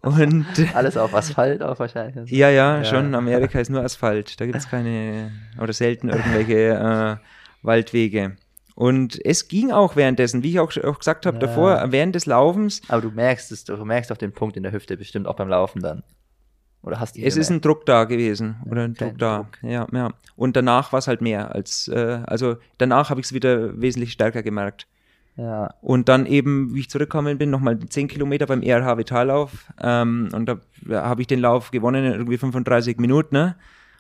Und 0.02 0.46
Alles 0.74 0.98
auf 0.98 1.14
Asphalt 1.14 1.62
auch 1.62 1.78
wahrscheinlich. 1.80 2.30
ja, 2.32 2.50
ja, 2.50 2.78
Ja. 2.78 2.84
schon. 2.86 3.14
Amerika 3.16 3.60
ist 3.60 3.70
nur 3.70 3.84
Asphalt. 3.84 4.40
Da 4.40 4.46
gibt's 4.46 4.70
keine 4.70 5.32
oder 5.60 5.74
selten 5.74 6.10
irgendwelche 6.10 7.20
äh, 7.22 7.66
Waldwege. 7.66 8.36
Und 8.82 9.24
es 9.24 9.48
ging 9.48 9.70
auch 9.72 9.96
währenddessen, 9.96 10.42
wie 10.42 10.50
ich 10.50 10.60
auch, 10.60 10.76
auch 10.84 10.98
gesagt 10.98 11.28
habe 11.28 11.38
Ja. 11.38 11.42
davor, 11.42 11.86
während 11.92 12.16
des 12.16 12.26
Laufens. 12.26 12.82
Aber 12.88 13.00
du 13.04 13.12
merkst 13.12 13.52
es, 13.52 13.64
du 13.64 13.76
merkst 13.86 14.12
auf 14.12 14.18
den 14.18 14.32
Punkt 14.32 14.58
in 14.58 14.64
der 14.64 14.72
Hüfte 14.72 14.98
bestimmt 14.98 15.28
auch 15.28 15.36
beim 15.36 15.50
Laufen 15.50 15.84
dann. 15.84 16.02
Oder 16.82 17.00
hast 17.00 17.16
du 17.16 17.22
Es 17.22 17.38
ist 17.38 17.52
ein? 17.52 17.62
Druck 17.62 17.86
da 17.86 18.06
gewesen 18.06 18.56
oder 18.68 18.82
ein 18.86 18.96
Druck 18.96 19.20
da. 19.20 19.38
Druck. 19.38 19.60
Ja, 19.62 19.86
ja. 19.94 20.10
Und 20.36 20.56
danach 20.56 20.92
war 20.94 20.98
es 20.98 21.08
halt 21.08 21.22
mehr 21.22 21.54
als, 21.54 21.90
äh, 21.90 22.22
also 22.26 22.56
danach 22.80 23.12
habe 23.12 23.20
ich 23.20 23.28
es 23.28 23.34
wieder 23.34 23.80
wesentlich 23.80 24.14
stärker 24.14 24.42
gemerkt. 24.42 24.88
Ja. 25.38 25.76
Und 25.82 26.10
dann 26.10 26.26
eben, 26.26 26.74
wie 26.74 26.80
ich 26.80 26.90
zurückgekommen 26.90 27.38
bin, 27.38 27.52
nochmal 27.52 27.78
10 27.78 28.08
Kilometer 28.08 28.48
beim 28.48 28.64
ERH 28.64 28.98
Vitallauf. 28.98 29.68
Ähm, 29.80 30.30
und 30.34 30.48
da 30.48 30.58
habe 30.90 31.22
ich 31.22 31.28
den 31.28 31.40
Lauf 31.40 31.70
gewonnen 31.70 32.04
in 32.04 32.14
irgendwie 32.14 32.40
35 32.40 32.98
Minuten. 32.98 33.36
Ne? 33.36 33.56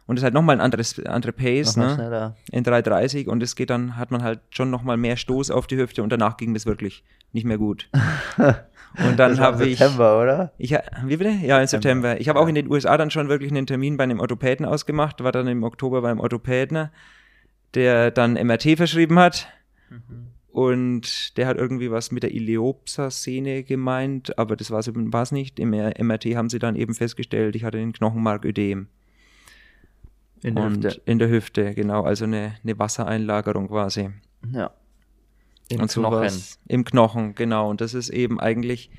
Und 0.07 0.15
das 0.15 0.21
ist 0.21 0.25
halt 0.25 0.33
nochmal 0.33 0.57
ein 0.57 0.61
anderes, 0.61 0.99
andere 1.05 1.31
Pace, 1.31 1.77
ne? 1.77 1.93
schneller. 1.95 2.35
In 2.51 2.63
3,30 2.63 3.27
und 3.27 3.41
es 3.41 3.55
geht 3.55 3.69
dann, 3.69 3.97
hat 3.97 4.11
man 4.11 4.23
halt 4.23 4.39
schon 4.49 4.69
nochmal 4.69 4.97
mehr 4.97 5.15
Stoß 5.15 5.51
auf 5.51 5.67
die 5.67 5.77
Hüfte 5.77 6.03
und 6.03 6.09
danach 6.09 6.37
ging 6.37 6.53
das 6.53 6.65
wirklich 6.65 7.03
nicht 7.31 7.45
mehr 7.45 7.57
gut. 7.57 7.89
Und 8.97 9.17
dann 9.17 9.39
habe 9.39 9.65
ich. 9.65 9.77
September, 9.77 10.21
oder? 10.21 10.51
Ich, 10.57 10.71
wie 10.71 11.17
bitte? 11.17 11.29
Ja, 11.29 11.61
im 11.61 11.67
September. 11.67 12.19
Ich 12.19 12.27
habe 12.27 12.39
auch 12.39 12.47
in 12.47 12.55
den 12.55 12.69
USA 12.69 12.97
dann 12.97 13.09
schon 13.09 13.29
wirklich 13.29 13.51
einen 13.51 13.65
Termin 13.65 13.97
bei 13.97 14.03
einem 14.03 14.19
Orthopäden 14.19 14.65
ausgemacht, 14.65 15.23
war 15.23 15.31
dann 15.31 15.47
im 15.47 15.63
Oktober 15.63 16.01
beim 16.01 16.19
Orthopäden, 16.19 16.89
der 17.73 18.11
dann 18.11 18.33
MRT 18.33 18.75
verschrieben 18.75 19.17
hat. 19.17 19.47
Und 20.51 21.37
der 21.37 21.47
hat 21.47 21.57
irgendwie 21.57 21.89
was 21.89 22.11
mit 22.11 22.23
der 22.23 22.33
Iliopsa-Szene 22.33 23.63
gemeint, 23.63 24.37
aber 24.37 24.57
das 24.57 24.69
war 24.71 24.79
es 24.79 25.31
nicht. 25.31 25.59
Im 25.59 25.69
MRT 25.69 26.35
haben 26.35 26.49
sie 26.49 26.59
dann 26.59 26.75
eben 26.75 26.93
festgestellt, 26.93 27.55
ich 27.55 27.63
hatte 27.63 27.77
den 27.77 27.93
Knochenmarködem. 27.93 28.87
In 30.43 30.56
der 30.56 30.65
und 30.65 30.84
Hüfte. 30.84 31.01
in 31.06 31.19
der 31.19 31.30
Hüfte, 31.30 31.73
genau, 31.75 32.04
also 32.04 32.25
eine, 32.25 32.56
eine 32.63 32.80
Wassereinlagerung 32.80 33.67
quasi. 33.67 34.10
Ja. 34.51 34.71
Im 35.69 35.82
und 35.82 35.91
Knochen. 35.91 36.30
sowas. 36.30 36.60
Im 36.67 36.84
Knochen, 36.84 37.36
genau. 37.36 37.69
Und 37.69 37.82
das 37.82 37.93
ist 37.93 38.10
eben 38.10 38.39
eigentlich 38.39 38.91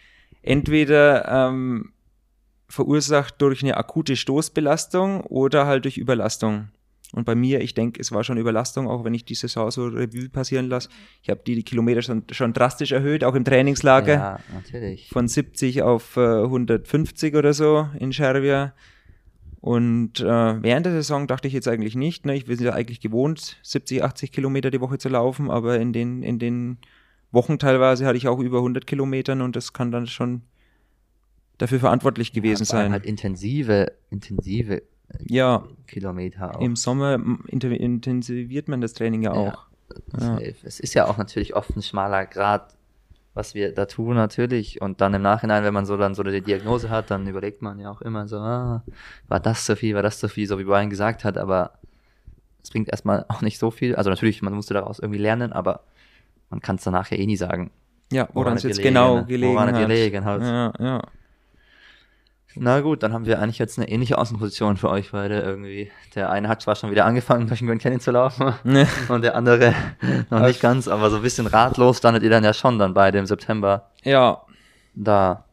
entweder 0.42 1.48
ähm, 1.48 1.92
verursacht 2.68 3.40
durch 3.42 3.62
eine 3.62 3.76
akute 3.76 4.16
Stoßbelastung 4.16 5.22
oder 5.22 5.66
halt 5.66 5.84
durch 5.84 5.98
Überlastung. 5.98 6.68
Und 7.12 7.26
bei 7.26 7.34
mir, 7.34 7.60
ich 7.60 7.74
denke, 7.74 8.00
es 8.00 8.10
war 8.10 8.24
schon 8.24 8.38
Überlastung, 8.38 8.88
auch 8.88 9.04
wenn 9.04 9.12
ich 9.12 9.26
die 9.26 9.34
Saison 9.34 9.70
so 9.70 9.86
Revue 9.86 10.30
passieren 10.30 10.68
lasse. 10.68 10.88
Ich 11.22 11.28
habe 11.28 11.42
die, 11.46 11.54
die 11.54 11.62
Kilometer 11.62 12.00
schon, 12.00 12.24
schon 12.30 12.54
drastisch 12.54 12.92
erhöht, 12.92 13.22
auch 13.22 13.34
im 13.34 13.44
Trainingslager. 13.44 14.14
Ja, 14.14 14.38
natürlich. 14.54 15.10
Von 15.10 15.28
70 15.28 15.82
auf 15.82 16.16
äh, 16.16 16.42
150 16.42 17.34
oder 17.34 17.52
so 17.52 17.86
in 17.98 18.12
Serbia. 18.12 18.72
Und 19.62 20.18
äh, 20.18 20.62
während 20.62 20.86
der 20.86 20.92
Saison 20.92 21.28
dachte 21.28 21.46
ich 21.46 21.54
jetzt 21.54 21.68
eigentlich 21.68 21.94
nicht. 21.94 22.26
Ne? 22.26 22.34
Ich 22.34 22.46
bin 22.46 22.58
ja 22.58 22.72
eigentlich 22.72 23.00
gewohnt, 23.00 23.58
70, 23.62 24.02
80 24.02 24.32
Kilometer 24.32 24.72
die 24.72 24.80
Woche 24.80 24.98
zu 24.98 25.08
laufen, 25.08 25.52
aber 25.52 25.78
in 25.78 25.92
den, 25.92 26.24
in 26.24 26.40
den 26.40 26.78
Wochen 27.30 27.60
teilweise 27.60 28.04
hatte 28.04 28.16
ich 28.16 28.26
auch 28.26 28.40
über 28.40 28.58
100 28.58 28.88
Kilometern 28.88 29.40
und 29.40 29.54
das 29.54 29.72
kann 29.72 29.92
dann 29.92 30.08
schon 30.08 30.42
dafür 31.58 31.78
verantwortlich 31.78 32.32
gewesen 32.32 32.62
allem 32.62 32.86
sein. 32.86 32.92
Halt 32.92 33.06
intensive, 33.06 33.92
intensive 34.10 34.82
ja, 35.28 35.62
Kilometer 35.86 36.56
auch. 36.56 36.60
im 36.60 36.74
Sommer 36.74 37.20
intensiviert 37.46 38.66
man 38.66 38.80
das 38.80 38.94
Training 38.94 39.22
ja 39.22 39.30
auch. 39.30 39.66
Ja. 40.12 40.18
Safe. 40.18 40.56
Es 40.64 40.80
ist 40.80 40.94
ja 40.94 41.06
auch 41.06 41.18
natürlich 41.18 41.54
oft 41.54 41.76
ein 41.76 41.82
schmaler 41.82 42.26
Grad, 42.26 42.74
was 43.34 43.54
wir 43.54 43.72
da 43.72 43.86
tun 43.86 44.14
natürlich. 44.14 44.80
Und 44.80 45.00
dann 45.00 45.14
im 45.14 45.22
Nachhinein, 45.22 45.64
wenn 45.64 45.74
man 45.74 45.86
so 45.86 45.96
dann 45.96 46.14
so 46.14 46.22
eine 46.22 46.40
Diagnose 46.40 46.90
hat, 46.90 47.10
dann 47.10 47.26
überlegt 47.26 47.62
man 47.62 47.78
ja 47.78 47.90
auch 47.90 48.02
immer 48.02 48.28
so, 48.28 48.36
ah, 48.38 48.82
war 49.28 49.40
das 49.40 49.64
zu 49.64 49.76
viel, 49.76 49.94
war 49.94 50.02
das 50.02 50.18
zu 50.18 50.28
viel, 50.28 50.46
so 50.46 50.58
wie 50.58 50.64
Brian 50.64 50.90
gesagt 50.90 51.24
hat, 51.24 51.38
aber 51.38 51.72
es 52.62 52.70
bringt 52.70 52.88
erstmal 52.88 53.24
auch 53.28 53.42
nicht 53.42 53.58
so 53.58 53.70
viel. 53.70 53.96
Also 53.96 54.10
natürlich, 54.10 54.42
man 54.42 54.54
musste 54.54 54.74
daraus 54.74 54.98
irgendwie 54.98 55.20
lernen, 55.20 55.52
aber 55.52 55.80
man 56.50 56.60
kann 56.60 56.76
es 56.76 56.84
danach 56.84 57.10
ja 57.10 57.16
eh 57.18 57.26
nie 57.26 57.36
sagen. 57.36 57.70
Ja, 58.12 58.28
woran 58.34 58.54
es 58.54 58.64
es 58.64 58.68
jetzt 58.68 58.76
gelegen 58.78 58.94
genau 58.94 59.24
gelegen 59.24 59.54
Woran 59.54 59.68
es 59.68 59.74
hat. 59.74 59.88
gelegen 59.88 60.24
hat. 60.24 60.42
Ja, 60.42 60.72
ja. 60.78 61.02
Na 62.56 62.80
gut, 62.80 63.02
dann 63.02 63.12
haben 63.12 63.24
wir 63.26 63.40
eigentlich 63.40 63.58
jetzt 63.58 63.78
eine 63.78 63.88
ähnliche 63.88 64.18
Außenposition 64.18 64.76
für 64.76 64.90
euch 64.90 65.12
beide 65.12 65.40
irgendwie. 65.40 65.90
Der 66.14 66.30
eine 66.30 66.48
hat 66.48 66.60
zwar 66.62 66.76
schon 66.76 66.90
wieder 66.90 67.04
angefangen, 67.06 67.46
durch 67.46 67.60
den 67.60 67.68
Grand 67.68 67.80
Canyon 67.82 68.00
zu 68.00 68.10
laufen 68.10 68.52
Ne. 68.64 68.86
und 69.08 69.22
der 69.22 69.34
andere 69.36 69.74
noch 70.30 70.40
nicht 70.40 70.60
ganz, 70.60 70.88
aber 70.88 71.10
so 71.10 71.16
ein 71.16 71.22
bisschen 71.22 71.46
ratlos 71.46 71.98
standet 71.98 72.22
ihr 72.22 72.30
dann 72.30 72.44
ja 72.44 72.52
schon 72.52 72.78
dann 72.78 72.92
beide 72.94 73.18
im 73.18 73.26
September. 73.26 73.90
Ja, 74.04 74.42
da, 74.94 75.44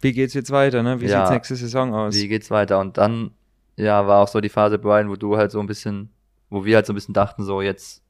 Wie 0.00 0.12
geht's 0.12 0.34
jetzt 0.34 0.50
weiter, 0.50 0.82
ne? 0.82 1.00
Wie 1.00 1.06
Ja. 1.06 1.20
sieht's 1.26 1.30
nächste 1.30 1.56
Saison 1.56 1.94
aus? 1.94 2.14
wie 2.14 2.28
geht's 2.28 2.50
weiter? 2.50 2.78
Und 2.78 2.96
dann, 2.98 3.32
ja, 3.76 4.06
war 4.06 4.22
auch 4.22 4.28
so 4.28 4.40
die 4.40 4.48
Phase, 4.48 4.78
Brian, 4.78 5.08
wo 5.10 5.16
du 5.16 5.36
halt 5.36 5.50
so 5.50 5.60
ein 5.60 5.66
bisschen, 5.66 6.10
wo 6.50 6.64
wir 6.64 6.76
halt 6.76 6.86
so 6.86 6.92
ein 6.92 6.96
bisschen 6.96 7.14
dachten, 7.14 7.44
so 7.44 7.60
jetzt 7.60 8.02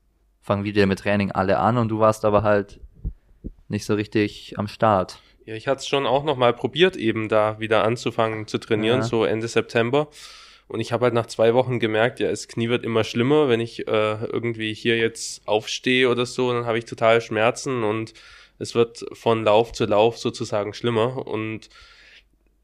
fangen 0.42 0.62
wieder 0.64 0.86
mit 0.86 1.00
Training 1.00 1.32
alle 1.32 1.58
an 1.58 1.76
und 1.78 1.88
du 1.88 1.98
warst 1.98 2.24
aber 2.24 2.42
halt 2.44 2.78
nicht 3.68 3.84
so 3.84 3.94
richtig 3.94 4.54
am 4.58 4.68
Start. 4.68 5.18
Ja, 5.46 5.54
ich 5.54 5.68
hatte 5.68 5.78
es 5.78 5.86
schon 5.88 6.06
auch 6.06 6.24
nochmal 6.24 6.52
probiert, 6.52 6.96
eben 6.96 7.28
da 7.28 7.58
wieder 7.60 7.84
anzufangen 7.84 8.46
zu 8.46 8.58
trainieren, 8.58 8.98
Ja. 9.00 9.04
so 9.06 9.24
Ende 9.24 9.46
September. 9.48 10.08
Und 10.68 10.80
ich 10.80 10.90
habe 10.92 11.04
halt 11.04 11.14
nach 11.14 11.26
zwei 11.26 11.54
Wochen 11.54 11.78
gemerkt, 11.78 12.18
ja, 12.18 12.28
das 12.28 12.48
Knie 12.48 12.68
wird 12.68 12.84
immer 12.84 13.04
schlimmer. 13.04 13.48
Wenn 13.48 13.60
ich 13.60 13.86
äh, 13.86 14.24
irgendwie 14.24 14.74
hier 14.74 14.98
jetzt 14.98 15.46
aufstehe 15.46 16.08
oder 16.08 16.26
so, 16.26 16.52
dann 16.52 16.66
habe 16.66 16.78
ich 16.78 16.84
total 16.84 17.20
Schmerzen 17.20 17.84
und 17.84 18.12
es 18.58 18.74
wird 18.74 19.04
von 19.12 19.44
Lauf 19.44 19.70
zu 19.72 19.86
Lauf 19.86 20.18
sozusagen 20.18 20.74
schlimmer. 20.74 21.24
Und 21.26 21.68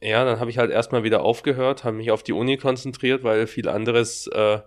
ja, 0.01 0.25
dann 0.25 0.41
habe 0.41 0.51
ich 0.51 0.59
halt 0.59 0.73
erstmal 0.73 1.05
wieder 1.05 1.23
aufgehört, 1.23 1.85
habe 1.85 1.97
mich 1.97 2.11
auf 2.11 2.25
die 2.25 2.33
Uni 2.33 2.57
konzentriert, 2.57 3.23
weil 3.23 3.47
viel 3.47 3.69
anderes 3.69 4.27
äh, 4.27 4.59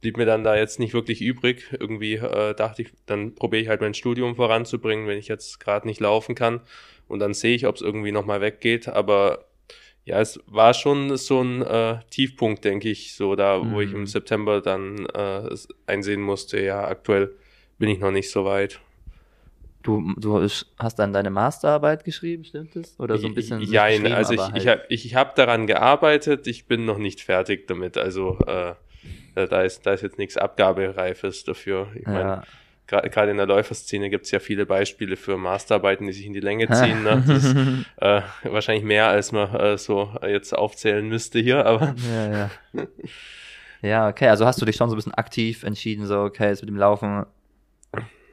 blieb 0.00 0.16
mir 0.16 0.26
dann 0.26 0.42
da 0.42 0.56
jetzt 0.56 0.80
nicht 0.80 0.94
wirklich 0.94 1.20
übrig. 1.22 1.68
Irgendwie 1.78 2.14
äh, 2.14 2.54
dachte 2.54 2.82
ich, 2.82 2.88
dann 3.06 3.36
probiere 3.36 3.62
ich 3.62 3.68
halt 3.68 3.80
mein 3.80 3.94
Studium 3.94 4.34
voranzubringen, 4.34 5.06
wenn 5.06 5.18
ich 5.18 5.28
jetzt 5.28 5.60
gerade 5.60 5.86
nicht 5.86 6.00
laufen 6.00 6.34
kann. 6.34 6.60
Und 7.08 7.18
dann 7.20 7.34
sehe 7.34 7.54
ich, 7.54 7.66
ob 7.66 7.76
es 7.76 7.82
irgendwie 7.82 8.12
nochmal 8.12 8.40
weggeht. 8.40 8.88
Aber 8.88 9.44
ja, 10.04 10.20
es 10.20 10.38
war 10.46 10.74
schon 10.74 11.16
so 11.16 11.40
ein 11.40 11.62
äh, 11.62 11.98
Tiefpunkt, 12.10 12.64
denke 12.64 12.90
ich, 12.90 13.14
so 13.14 13.34
da, 13.36 13.60
wo 13.72 13.80
ich 13.80 13.90
Mhm. 13.90 13.96
im 14.00 14.06
September 14.06 14.60
dann 14.60 15.06
äh, 15.14 15.46
es 15.48 15.68
einsehen 15.86 16.20
musste, 16.20 16.60
ja, 16.60 16.84
aktuell 16.86 17.32
bin 17.78 17.88
ich 17.88 17.98
noch 17.98 18.10
nicht 18.10 18.30
so 18.30 18.44
weit. 18.44 18.80
Du, 19.82 20.14
du 20.16 20.40
hast 20.78 20.98
dann 20.98 21.12
deine 21.12 21.28
Masterarbeit 21.30 22.04
geschrieben, 22.04 22.44
stimmt 22.44 22.74
das? 22.74 22.98
Oder 22.98 23.18
so 23.18 23.26
ein 23.26 23.34
bisschen. 23.34 23.60
Jein, 23.60 24.00
geschrieben, 24.02 24.14
also 24.16 24.32
ich, 24.32 24.40
aber 24.40 24.56
ich 24.56 24.66
halt- 24.66 24.80
habe 24.80 24.86
ich, 24.94 25.14
hab 25.14 25.34
daran 25.36 25.66
gearbeitet, 25.66 26.46
ich 26.46 26.66
bin 26.66 26.86
noch 26.86 26.96
nicht 26.96 27.20
fertig 27.20 27.66
damit. 27.66 27.98
Also 27.98 28.38
äh, 28.46 28.74
da, 29.34 29.62
ist, 29.62 29.84
da 29.84 29.92
ist 29.92 30.00
jetzt 30.02 30.16
nichts 30.16 30.38
Abgabereifes 30.38 31.44
dafür. 31.44 31.88
Ich 31.96 32.06
meine, 32.06 32.20
ja, 32.20 32.42
gerade 32.86 33.30
in 33.30 33.36
der 33.38 33.46
Läuferszene 33.46 34.10
gibt 34.10 34.26
es 34.26 34.30
ja 34.30 34.38
viele 34.38 34.66
Beispiele 34.66 35.16
für 35.16 35.36
Masterarbeiten, 35.36 36.06
die 36.06 36.12
sich 36.12 36.26
in 36.26 36.32
die 36.34 36.40
Länge 36.40 36.68
ziehen. 36.70 37.02
Ne? 37.02 37.22
Das 37.26 37.44
ist 37.44 37.56
äh, 37.96 38.20
wahrscheinlich 38.44 38.84
mehr, 38.84 39.08
als 39.08 39.32
man 39.32 39.54
äh, 39.54 39.78
so 39.78 40.14
jetzt 40.26 40.52
aufzählen 40.56 41.08
müsste 41.08 41.38
hier, 41.40 41.64
aber 41.66 41.94
ja, 41.98 42.30
ja. 42.32 42.50
Ja, 43.82 44.08
okay, 44.08 44.28
also 44.28 44.46
hast 44.46 44.60
du 44.62 44.64
dich 44.64 44.76
schon 44.76 44.88
so 44.88 44.94
ein 44.94 44.96
bisschen 44.96 45.14
aktiv 45.14 45.62
entschieden, 45.62 46.06
so, 46.06 46.20
okay, 46.22 46.48
jetzt 46.48 46.62
mit 46.62 46.70
dem 46.70 46.76
Laufen 46.76 47.26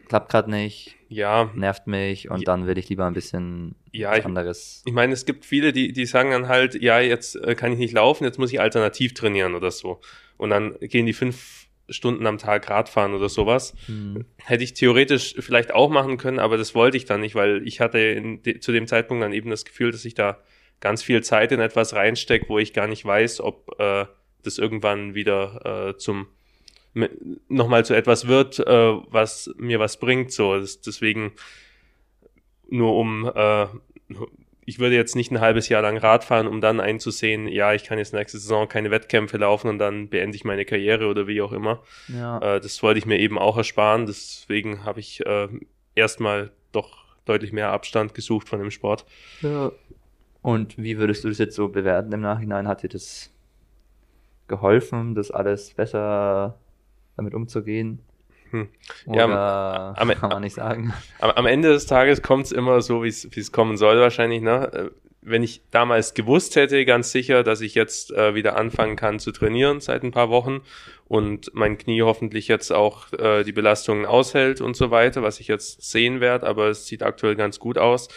klappt 0.07 0.31
gerade 0.31 0.49
nicht, 0.49 0.95
ja, 1.09 1.49
nervt 1.55 1.87
mich 1.87 2.29
und 2.29 2.39
Ja. 2.39 2.45
dann 2.45 2.67
will 2.67 2.77
ich 2.77 2.87
lieber 2.89 3.05
ein 3.05 3.13
bisschen 3.13 3.75
Ja, 3.91 4.11
was 4.11 4.19
ich- 4.19 4.25
anderes. 4.25 4.81
ich 4.85 4.93
meine, 4.93 5.13
es 5.13 5.25
gibt 5.25 5.45
viele, 5.45 5.73
die, 5.73 5.91
die 5.93 6.05
sagen 6.05 6.31
dann 6.31 6.47
halt, 6.47 6.75
ja, 6.81 6.99
jetzt 6.99 7.35
äh, 7.35 7.55
kann 7.55 7.71
ich 7.73 7.79
nicht 7.79 7.93
laufen, 7.93 8.23
jetzt 8.23 8.39
muss 8.39 8.51
ich 8.53 8.59
alternativ 8.61 9.13
trainieren 9.13 9.55
oder 9.55 9.71
so. 9.71 9.99
Und 10.37 10.49
dann 10.51 10.75
gehen 10.79 11.05
die 11.05 11.13
fünf 11.13 11.60
Stunden 11.91 12.25
am 12.25 12.37
Tag 12.37 12.69
Radfahren 12.69 13.13
oder 13.13 13.29
sowas. 13.29 13.75
Hm. 13.85 14.25
Hätte 14.37 14.63
ich 14.63 14.73
theoretisch 14.73 15.35
vielleicht 15.39 15.73
auch 15.73 15.89
machen 15.89 16.17
können, 16.17 16.39
aber 16.39 16.57
das 16.57 16.73
wollte 16.73 16.97
ich 16.97 17.05
dann 17.05 17.21
nicht, 17.21 17.35
weil 17.35 17.65
ich 17.67 17.79
hatte 17.79 18.21
de 18.21 18.59
zu 18.59 18.71
dem 18.71 18.87
Zeitpunkt 18.87 19.23
dann 19.23 19.33
eben 19.33 19.49
das 19.49 19.65
Gefühl, 19.65 19.91
dass 19.91 20.05
ich 20.05 20.13
da 20.13 20.39
ganz 20.79 21.03
viel 21.03 21.21
Zeit 21.23 21.51
in 21.51 21.59
etwas 21.59 21.93
reinstecke, 21.93 22.49
wo 22.49 22.59
ich 22.59 22.73
gar 22.73 22.87
nicht 22.87 23.05
weiß, 23.05 23.41
ob 23.41 23.79
äh, 23.79 24.05
das 24.43 24.57
irgendwann 24.57 25.13
wieder 25.13 25.91
äh, 25.93 25.97
zum 25.97 26.27
nochmal 27.47 27.85
zu 27.85 27.93
etwas 27.93 28.27
wird, 28.27 28.59
äh, 28.59 28.65
was 28.65 29.49
mir 29.57 29.79
was 29.79 29.97
bringt. 29.97 30.33
So, 30.33 30.59
das, 30.59 30.81
deswegen 30.81 31.31
nur 32.67 32.95
um, 32.95 33.31
äh, 33.33 33.67
ich 34.65 34.79
würde 34.79 34.95
jetzt 34.95 35.15
nicht 35.15 35.31
ein 35.31 35.41
halbes 35.41 35.69
Jahr 35.69 35.81
lang 35.81 35.97
Rad 35.97 36.23
fahren, 36.23 36.47
um 36.47 36.61
dann 36.61 36.79
einzusehen, 36.79 37.47
ja, 37.47 37.73
ich 37.73 37.83
kann 37.83 37.97
jetzt 37.97 38.13
nächste 38.13 38.37
Saison 38.37 38.67
keine 38.67 38.91
Wettkämpfe 38.91 39.37
laufen 39.37 39.67
und 39.67 39.79
dann 39.79 40.09
beende 40.09 40.35
ich 40.35 40.45
meine 40.45 40.65
Karriere 40.65 41.07
oder 41.07 41.27
wie 41.27 41.41
auch 41.41 41.51
immer. 41.51 41.81
Ja. 42.07 42.37
Äh, 42.39 42.61
das 42.61 42.81
wollte 42.83 42.99
ich 42.99 43.05
mir 43.05 43.19
eben 43.19 43.39
auch 43.39 43.57
ersparen. 43.57 44.05
Deswegen 44.05 44.85
habe 44.85 44.99
ich 44.99 45.25
äh, 45.25 45.47
erstmal 45.95 46.51
doch 46.71 47.05
deutlich 47.25 47.51
mehr 47.51 47.71
Abstand 47.71 48.13
gesucht 48.13 48.49
von 48.49 48.59
dem 48.59 48.71
Sport. 48.71 49.05
ja. 49.41 49.71
Und 50.43 50.75
wie 50.79 50.97
würdest 50.97 51.23
du 51.23 51.29
das 51.29 51.37
jetzt 51.37 51.55
so 51.55 51.69
bewerten 51.69 52.11
im 52.13 52.21
Nachhinein? 52.21 52.67
Hat 52.67 52.81
dir 52.81 52.89
das 52.89 53.31
geholfen, 54.47 55.13
das 55.13 55.29
alles 55.29 55.71
besser 55.75 56.57
damit 57.15 57.35
umzugehen? 57.35 57.99
Hm. 58.51 58.69
Oder 59.05 59.17
Ja, 59.27 59.93
am- 59.97 60.09
kann 60.09 60.29
man 60.29 60.41
nicht 60.41 60.55
sagen. 60.55 60.93
Am, 61.19 61.31
am 61.31 61.45
Ende 61.45 61.69
des 61.69 61.85
Tages 61.87 62.21
kommt 62.21 62.45
es 62.45 62.51
immer 62.51 62.81
so, 62.81 63.03
wie 63.03 63.07
es 63.09 63.51
kommen 63.51 63.77
soll 63.77 63.99
wahrscheinlich. 63.99 64.41
Ne? 64.41 64.71
Äh, 64.73 64.89
Wenn 65.21 65.43
ich 65.43 65.61
damals 65.71 66.13
gewusst 66.13 66.55
hätte, 66.55 66.83
ganz 66.85 67.11
sicher, 67.11 67.43
dass 67.43 67.61
ich 67.61 67.75
jetzt 67.75 68.11
äh, 68.11 68.33
wieder 68.35 68.55
anfangen 68.57 68.95
kann 68.95 69.19
zu 69.19 69.31
trainieren 69.31 69.79
seit 69.79 70.03
ein 70.03 70.11
paar 70.11 70.29
Wochen 70.29 70.61
und 71.07 71.51
mein 71.53 71.77
Knie 71.77 72.01
hoffentlich 72.01 72.47
jetzt 72.47 72.71
auch 72.71 73.11
äh, 73.13 73.43
die 73.43 73.51
Belastungen 73.51 74.05
aushält 74.05 74.61
und 74.61 74.75
so 74.75 74.89
weiter, 74.91 75.21
was 75.21 75.39
ich 75.39 75.47
jetzt 75.47 75.89
sehen 75.91 76.21
werde, 76.21 76.47
aber 76.47 76.69
es 76.69 76.87
sieht 76.87 77.03
aktuell 77.03 77.35
ganz 77.35 77.59
gut 77.59 77.77
aus, 77.77 78.07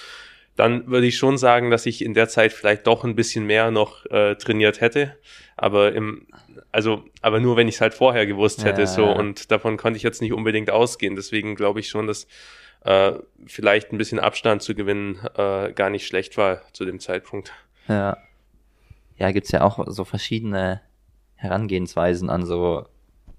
dann 0.57 0.87
würde 0.87 1.07
ich 1.07 1.17
schon 1.17 1.37
sagen, 1.39 1.71
dass 1.71 1.87
ich 1.87 2.05
in 2.05 2.15
der 2.15 2.29
Zeit 2.29 2.53
vielleicht 2.53 2.87
doch 2.87 3.05
ein 3.05 3.17
bisschen 3.17 3.45
mehr 3.45 3.71
noch 3.71 4.07
äh, 4.07 4.37
trainiert 4.37 4.81
hätte. 4.81 5.17
Aber 5.57 5.93
im, 5.93 6.27
also, 6.73 7.05
aber 7.23 7.41
nur 7.41 7.57
wenn 7.57 7.69
ich 7.69 7.77
es 7.77 7.81
halt 7.81 7.95
vorher 7.95 8.27
gewusst 8.27 8.65
hätte, 8.65 8.83
Ja. 8.83 8.87
so 8.87 9.07
und 9.07 9.51
davon 9.51 9.77
konnte 9.77 9.97
ich 9.97 10.03
jetzt 10.03 10.23
nicht 10.23 10.33
unbedingt 10.33 10.71
ausgehen. 10.71 11.17
Deswegen 11.17 11.55
glaube 11.57 11.81
ich 11.81 11.89
schon, 11.89 12.07
dass 12.07 12.27
äh, 12.85 13.13
vielleicht 13.47 13.93
ein 13.93 13.99
bisschen 13.99 14.19
Abstand 14.21 14.63
zu 14.63 14.75
gewinnen 14.75 15.19
äh, 15.37 15.73
gar 15.73 15.91
nicht 15.91 16.07
schlecht 16.07 16.37
war 16.37 16.61
zu 16.73 16.85
dem 16.85 17.01
Zeitpunkt. 17.01 17.53
Ja. 17.89 18.17
Ja, 19.17 19.31
gibt's 19.33 19.53
ja 19.53 19.63
auch 19.63 19.85
so 19.89 20.05
verschiedene 20.05 20.81
Herangehensweisen 21.37 22.31
an 22.31 22.45
so 22.45 22.87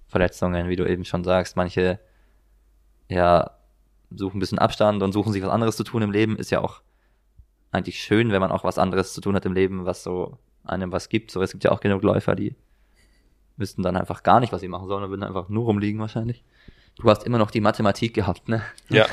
Verletzungen, 0.07 0.69
wie 0.69 0.75
du 0.75 0.85
eben 0.85 1.05
schon 1.05 1.23
sagst. 1.23 1.55
Manche, 1.57 1.99
ja, 3.09 3.51
suchen 4.11 4.37
ein 4.37 4.39
bisschen 4.39 4.59
Abstand 4.59 5.01
und 5.03 5.11
suchen 5.11 5.33
sich 5.33 5.43
was 5.43 5.49
anderes 5.49 5.75
zu 5.75 5.83
tun 5.83 6.01
im 6.01 6.11
Leben. 6.11 6.37
Ist 6.37 6.51
ja 6.51 6.61
auch 6.61 6.81
eigentlich 7.75 8.01
schön, 8.01 8.31
wenn 8.31 8.41
man 8.41 8.51
auch 8.51 8.63
was 8.63 8.77
anderes 8.77 9.13
zu 9.13 9.21
tun 9.21 9.35
hat 9.35 9.45
im 9.45 9.53
Leben, 9.53 9.85
was 9.85 10.03
so 10.03 10.37
einem 10.63 10.91
was 10.91 11.09
gibt. 11.09 11.31
So, 11.31 11.41
es 11.41 11.51
gibt 11.51 11.63
ja 11.63 11.71
auch 11.71 11.79
genug 11.79 12.01
Läufer, 12.03 12.35
die 12.35 12.55
wüssten 13.57 13.83
dann 13.83 13.95
einfach 13.95 14.23
gar 14.23 14.39
nicht, 14.39 14.51
was 14.51 14.61
sie 14.61 14.67
machen 14.67 14.87
sollen 14.87 15.03
und 15.03 15.09
würden 15.09 15.23
einfach 15.23 15.49
nur 15.49 15.65
rumliegen 15.65 15.99
wahrscheinlich. 15.99 16.43
Du 16.97 17.09
hast 17.09 17.25
immer 17.25 17.37
noch 17.37 17.51
die 17.51 17.61
Mathematik 17.61 18.13
gehabt, 18.13 18.47
ne? 18.47 18.61
Ja, 18.89 19.05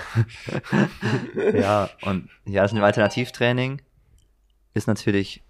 Ja, 1.52 1.90
und 2.02 2.28
ja, 2.44 2.62
das 2.62 2.72
ist 2.72 2.78
ein 2.78 2.84
Alternativtraining 2.84 3.82
ist 4.74 4.86
natürlich 4.86 5.42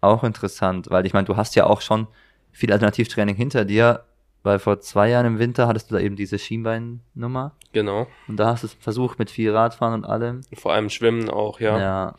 auch 0.00 0.24
interessant, 0.24 0.90
weil 0.90 1.06
ich 1.06 1.12
meine, 1.12 1.26
du 1.26 1.36
hast 1.36 1.54
ja 1.54 1.64
auch 1.66 1.80
schon 1.80 2.06
viel 2.52 2.72
Alternativtraining 2.72 3.36
hinter 3.36 3.64
dir, 3.64 4.04
weil 4.42 4.58
vor 4.58 4.80
zwei 4.80 5.08
Jahren 5.08 5.26
im 5.26 5.38
Winter 5.38 5.66
hattest 5.66 5.90
du 5.90 5.94
da 5.94 6.00
eben 6.00 6.16
diese 6.16 6.38
Schienbeinnummer 6.38 7.52
genau. 7.72 8.06
und 8.28 8.36
da 8.36 8.48
hast 8.48 8.62
du 8.62 8.66
es 8.66 8.74
versucht 8.74 9.18
mit 9.18 9.30
viel 9.30 9.54
Radfahren 9.54 9.94
und 9.94 10.04
allem. 10.04 10.42
Vor 10.52 10.72
allem 10.72 10.90
Schwimmen 10.90 11.30
auch, 11.30 11.60
ja. 11.60 11.78
Ja, 11.78 12.16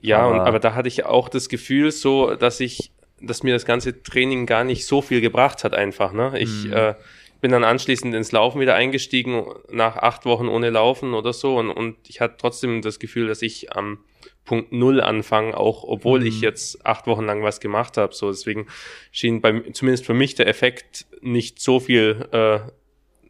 Ja, 0.00 0.18
Aber- 0.20 0.32
und, 0.32 0.40
aber 0.40 0.58
da 0.60 0.74
hatte 0.74 0.88
ich 0.88 1.04
auch 1.04 1.28
das 1.28 1.48
Gefühl 1.48 1.90
so, 1.92 2.34
dass 2.34 2.60
ich, 2.60 2.90
dass 3.20 3.42
mir 3.42 3.52
das 3.54 3.64
ganze 3.66 4.02
Training 4.02 4.46
gar 4.46 4.64
nicht 4.64 4.86
so 4.86 5.02
viel 5.02 5.20
gebracht 5.20 5.62
hat 5.64 5.74
einfach, 5.74 6.12
ne? 6.12 6.32
Ich 6.38 6.64
Mhm. 6.64 6.72
äh, 6.72 6.94
bin 7.40 7.50
dann 7.52 7.64
anschließend 7.64 8.14
ins 8.14 8.32
Laufen 8.32 8.60
wieder 8.60 8.74
eingestiegen, 8.74 9.44
nach 9.70 9.96
acht 9.96 10.24
Wochen 10.26 10.48
ohne 10.48 10.70
Laufen 10.70 11.14
oder 11.14 11.32
so 11.32 11.56
und, 11.58 11.70
und 11.70 11.96
ich 12.08 12.20
hatte 12.20 12.34
trotzdem 12.38 12.82
das 12.82 12.98
Gefühl, 12.98 13.28
dass 13.28 13.40
ich 13.42 13.72
am 13.74 13.98
Punkt 14.44 14.72
Null 14.72 15.00
anfange, 15.00 15.56
auch 15.56 15.84
obwohl 15.84 16.20
Mhm. 16.20 16.26
ich 16.26 16.40
jetzt 16.40 16.84
acht 16.84 17.06
Wochen 17.06 17.24
lang 17.24 17.42
was 17.42 17.60
gemacht 17.60 17.96
habe. 17.96 18.14
So, 18.14 18.30
deswegen 18.30 18.66
schien 19.12 19.40
bei, 19.40 19.60
zumindest 19.72 20.04
für 20.06 20.14
mich 20.14 20.34
der 20.34 20.48
Effekt 20.48 21.06
nicht 21.22 21.60
so 21.60 21.78
viel, 21.80 22.26
äh, 22.32 22.58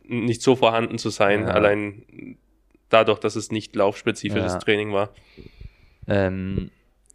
nicht 0.04 0.42
so 0.42 0.56
vorhanden 0.56 0.98
zu 0.98 1.11
sein, 1.11 1.42
Ja. 1.42 1.48
allein 1.50 2.37
dadurch, 2.88 3.18
dass 3.20 3.37
es 3.37 3.52
nicht 3.52 3.76
laufspezifisches 3.76 4.54
Ja. 4.54 4.59
Training 4.59 4.92
war. 4.92 5.11
Ähm, 6.06 6.70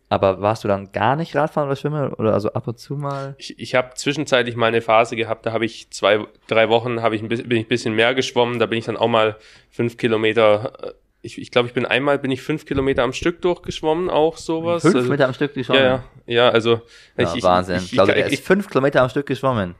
aber 0.07 0.39
warst 0.41 0.63
du 0.63 0.67
dann 0.67 0.91
gar 0.91 1.15
nicht 1.15 1.35
Radfahren 1.35 1.67
oder 1.67 1.75
Schwimmen 1.75 2.13
oder 2.13 2.33
also 2.33 2.53
ab 2.53 2.67
und 2.67 2.79
zu 2.79 2.95
mal? 2.95 3.35
Ich, 3.37 3.57
ich 3.59 3.75
habe 3.75 3.95
zwischenzeitlich 3.95 4.55
mal 4.55 4.67
eine 4.67 4.81
Phase 4.81 5.15
gehabt, 5.15 5.45
da 5.45 5.51
habe 5.51 5.65
ich 5.65 5.89
zwei, 5.89 6.25
drei 6.47 6.69
Wochen 6.69 7.01
habe 7.01 7.15
ich 7.15 7.23
ein 7.23 7.27
bisschen, 7.27 7.49
bin 7.49 7.57
ich 7.57 7.65
ein 7.65 7.69
bisschen 7.69 7.95
mehr 7.95 8.13
geschwommen, 8.13 8.59
da 8.59 8.67
bin 8.67 8.77
ich 8.77 8.85
dann 8.85 8.97
auch 8.97 9.07
mal 9.07 9.37
fünf 9.71 9.97
Kilometer, 9.97 10.73
äh, 10.83 10.91
ich, 11.23 11.39
ich 11.39 11.49
glaube, 11.49 11.67
ich 11.67 11.73
bin 11.73 11.87
einmal, 11.87 12.19
bin 12.19 12.29
ich 12.29 12.43
fünf 12.43 12.67
Kilometer 12.67 13.01
am 13.01 13.13
Stück 13.13 13.41
durchgeschwommen, 13.41 14.11
auch 14.11 14.37
sowas. 14.37 14.83
Fünf 14.83 14.95
also, 14.95 15.09
Meter 15.09 15.25
am 15.25 15.33
Stück 15.33 15.55
geschwommen? 15.55 15.81
Ja, 15.81 16.03
ja, 16.27 16.49
also 16.49 16.81
Ja, 17.17 17.23
ich, 17.23 17.35
ich, 17.37 17.43
Wahnsinn. 17.43 17.77
Ich, 17.77 17.85
Ich, 17.85 17.91
glaube, 17.93 18.11
ich, 18.11 18.17
er 18.19 18.25
ist 18.27 18.33
ich, 18.33 18.41
fünf 18.41 18.69
Kilometer 18.69 19.01
am 19.01 19.09
Stück 19.09 19.25
geschwommen. 19.25 19.73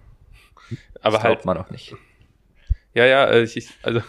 aber 1.02 1.18
das 1.18 1.24
halt, 1.24 1.46
man 1.46 1.56
doch 1.56 1.70
nicht. 1.70 1.96
Ja, 2.96 3.06
ja, 3.06 3.26
äh, 3.26 3.44
ich, 3.44 3.68
also 3.84 4.00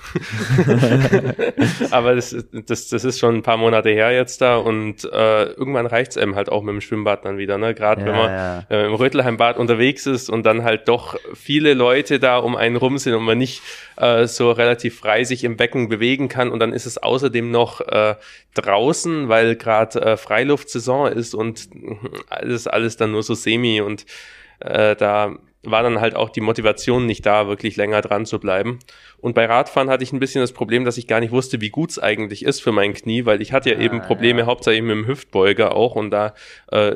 aber 1.90 2.14
das, 2.14 2.36
das, 2.52 2.88
das 2.88 3.04
ist 3.04 3.18
schon 3.18 3.34
ein 3.34 3.42
paar 3.42 3.56
Monate 3.56 3.90
her 3.90 4.12
jetzt 4.12 4.40
da 4.40 4.58
und 4.58 5.04
äh, 5.04 5.44
irgendwann 5.46 5.86
reicht's 5.86 6.16
einem 6.16 6.36
halt 6.36 6.50
auch 6.50 6.62
mit 6.62 6.72
dem 6.72 6.80
Schwimmbad 6.80 7.24
dann 7.24 7.36
wieder, 7.36 7.58
ne? 7.58 7.74
Gerade 7.74 8.02
Ja, 8.02 8.06
wenn 8.06 8.14
man 8.14 8.30
ja. 8.30 8.62
äh, 8.70 8.86
im 8.86 8.94
Rötelheimbad 8.94 9.58
unterwegs 9.58 10.06
ist 10.06 10.30
und 10.30 10.46
dann 10.46 10.62
halt 10.62 10.86
doch 10.86 11.18
viele 11.34 11.74
Leute 11.74 12.20
da 12.20 12.38
um 12.38 12.54
einen 12.54 12.76
rum 12.76 12.96
sind 12.98 13.14
und 13.14 13.24
man 13.24 13.38
nicht 13.38 13.60
äh, 13.96 14.28
so 14.28 14.52
relativ 14.52 15.00
frei 15.00 15.24
sich 15.24 15.42
im 15.42 15.56
Becken 15.56 15.88
bewegen 15.88 16.28
kann 16.28 16.52
und 16.52 16.60
dann 16.60 16.72
ist 16.72 16.86
es 16.86 16.96
außerdem 16.96 17.50
noch 17.50 17.80
äh, 17.80 18.14
draußen, 18.54 19.28
weil 19.28 19.56
gerade 19.56 20.00
äh, 20.00 20.16
Freiluftsaison 20.16 21.10
ist 21.10 21.34
und 21.34 21.68
alles 22.28 22.68
alles 22.68 22.96
dann 22.96 23.10
nur 23.10 23.24
so 23.24 23.34
semi 23.34 23.80
und 23.80 24.06
äh, 24.60 24.94
da 24.94 25.34
war 25.70 25.82
dann 25.82 26.00
halt 26.00 26.14
auch 26.14 26.30
die 26.30 26.40
Motivation 26.40 27.06
nicht 27.06 27.24
da, 27.24 27.46
wirklich 27.48 27.76
länger 27.76 28.02
dran 28.02 28.26
zu 28.26 28.38
bleiben. 28.38 28.78
Und 29.18 29.34
bei 29.34 29.46
Radfahren 29.46 29.90
hatte 29.90 30.04
ich 30.04 30.12
ein 30.12 30.20
bisschen 30.20 30.40
das 30.40 30.52
Problem, 30.52 30.84
dass 30.84 30.98
ich 30.98 31.06
gar 31.06 31.20
nicht 31.20 31.32
wusste, 31.32 31.60
wie 31.60 31.70
gut 31.70 31.90
es 31.90 31.98
eigentlich 31.98 32.44
ist 32.44 32.60
für 32.60 32.72
mein 32.72 32.94
Knie, 32.94 33.24
weil 33.24 33.40
ich 33.42 33.52
hatte 33.52 33.70
ja 33.70 33.76
Ah, 33.76 33.80
eben 33.80 34.00
Probleme 34.00 34.40
ja. 34.40 34.46
hauptsächlich 34.46 34.82
mit 34.82 34.92
dem 34.92 35.06
Hüftbeuger 35.06 35.74
auch 35.74 35.94
und 35.94 36.10
da 36.10 36.34
äh, 36.70 36.94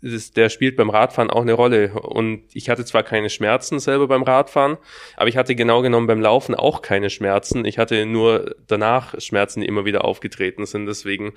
ist, 0.00 0.36
der 0.36 0.48
spielt 0.48 0.76
beim 0.76 0.90
Radfahren 0.90 1.30
auch 1.30 1.42
eine 1.42 1.54
Rolle. 1.54 1.92
Und 1.92 2.44
ich 2.54 2.68
hatte 2.68 2.84
zwar 2.84 3.02
keine 3.02 3.30
Schmerzen 3.30 3.78
selber 3.80 4.08
beim 4.08 4.22
Radfahren, 4.22 4.76
aber 5.16 5.28
ich 5.28 5.36
hatte 5.36 5.54
genau 5.54 5.82
genommen 5.82 6.06
beim 6.06 6.20
Laufen 6.20 6.54
auch 6.54 6.82
keine 6.82 7.10
Schmerzen. 7.10 7.64
Ich 7.64 7.78
hatte 7.78 8.06
nur 8.06 8.54
danach 8.66 9.20
Schmerzen, 9.20 9.60
die 9.60 9.66
immer 9.66 9.84
wieder 9.84 10.04
aufgetreten 10.04 10.66
sind. 10.66 10.86
Deswegen 10.86 11.32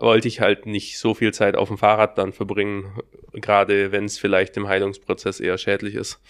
wollte 0.00 0.28
ich 0.28 0.40
halt 0.40 0.66
nicht 0.66 0.98
so 0.98 1.14
viel 1.14 1.32
Zeit 1.32 1.56
auf 1.56 1.68
dem 1.68 1.78
Fahrrad 1.78 2.18
dann 2.18 2.32
verbringen, 2.32 3.00
gerade 3.32 3.92
wenn 3.92 4.04
es 4.04 4.18
vielleicht 4.18 4.56
im 4.56 4.68
Heilungsprozess 4.68 5.40
eher 5.40 5.58
schädlich 5.58 5.94
ist. 5.94 6.20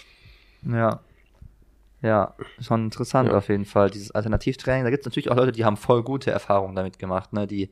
Ja. 0.62 1.00
Ja, 2.02 2.34
schon 2.60 2.84
interessant 2.84 3.30
Ja. 3.30 3.36
auf 3.38 3.48
jeden 3.48 3.64
Fall, 3.64 3.90
dieses 3.90 4.10
Alternativtraining. 4.10 4.84
Da 4.84 4.90
gibt 4.90 5.02
es 5.02 5.06
natürlich 5.06 5.30
auch 5.30 5.36
Leute, 5.36 5.52
die 5.52 5.64
haben 5.64 5.76
voll 5.76 6.02
gute 6.02 6.30
Erfahrungen 6.30 6.76
damit 6.76 6.98
gemacht, 6.98 7.32
ne? 7.32 7.46
die, 7.46 7.70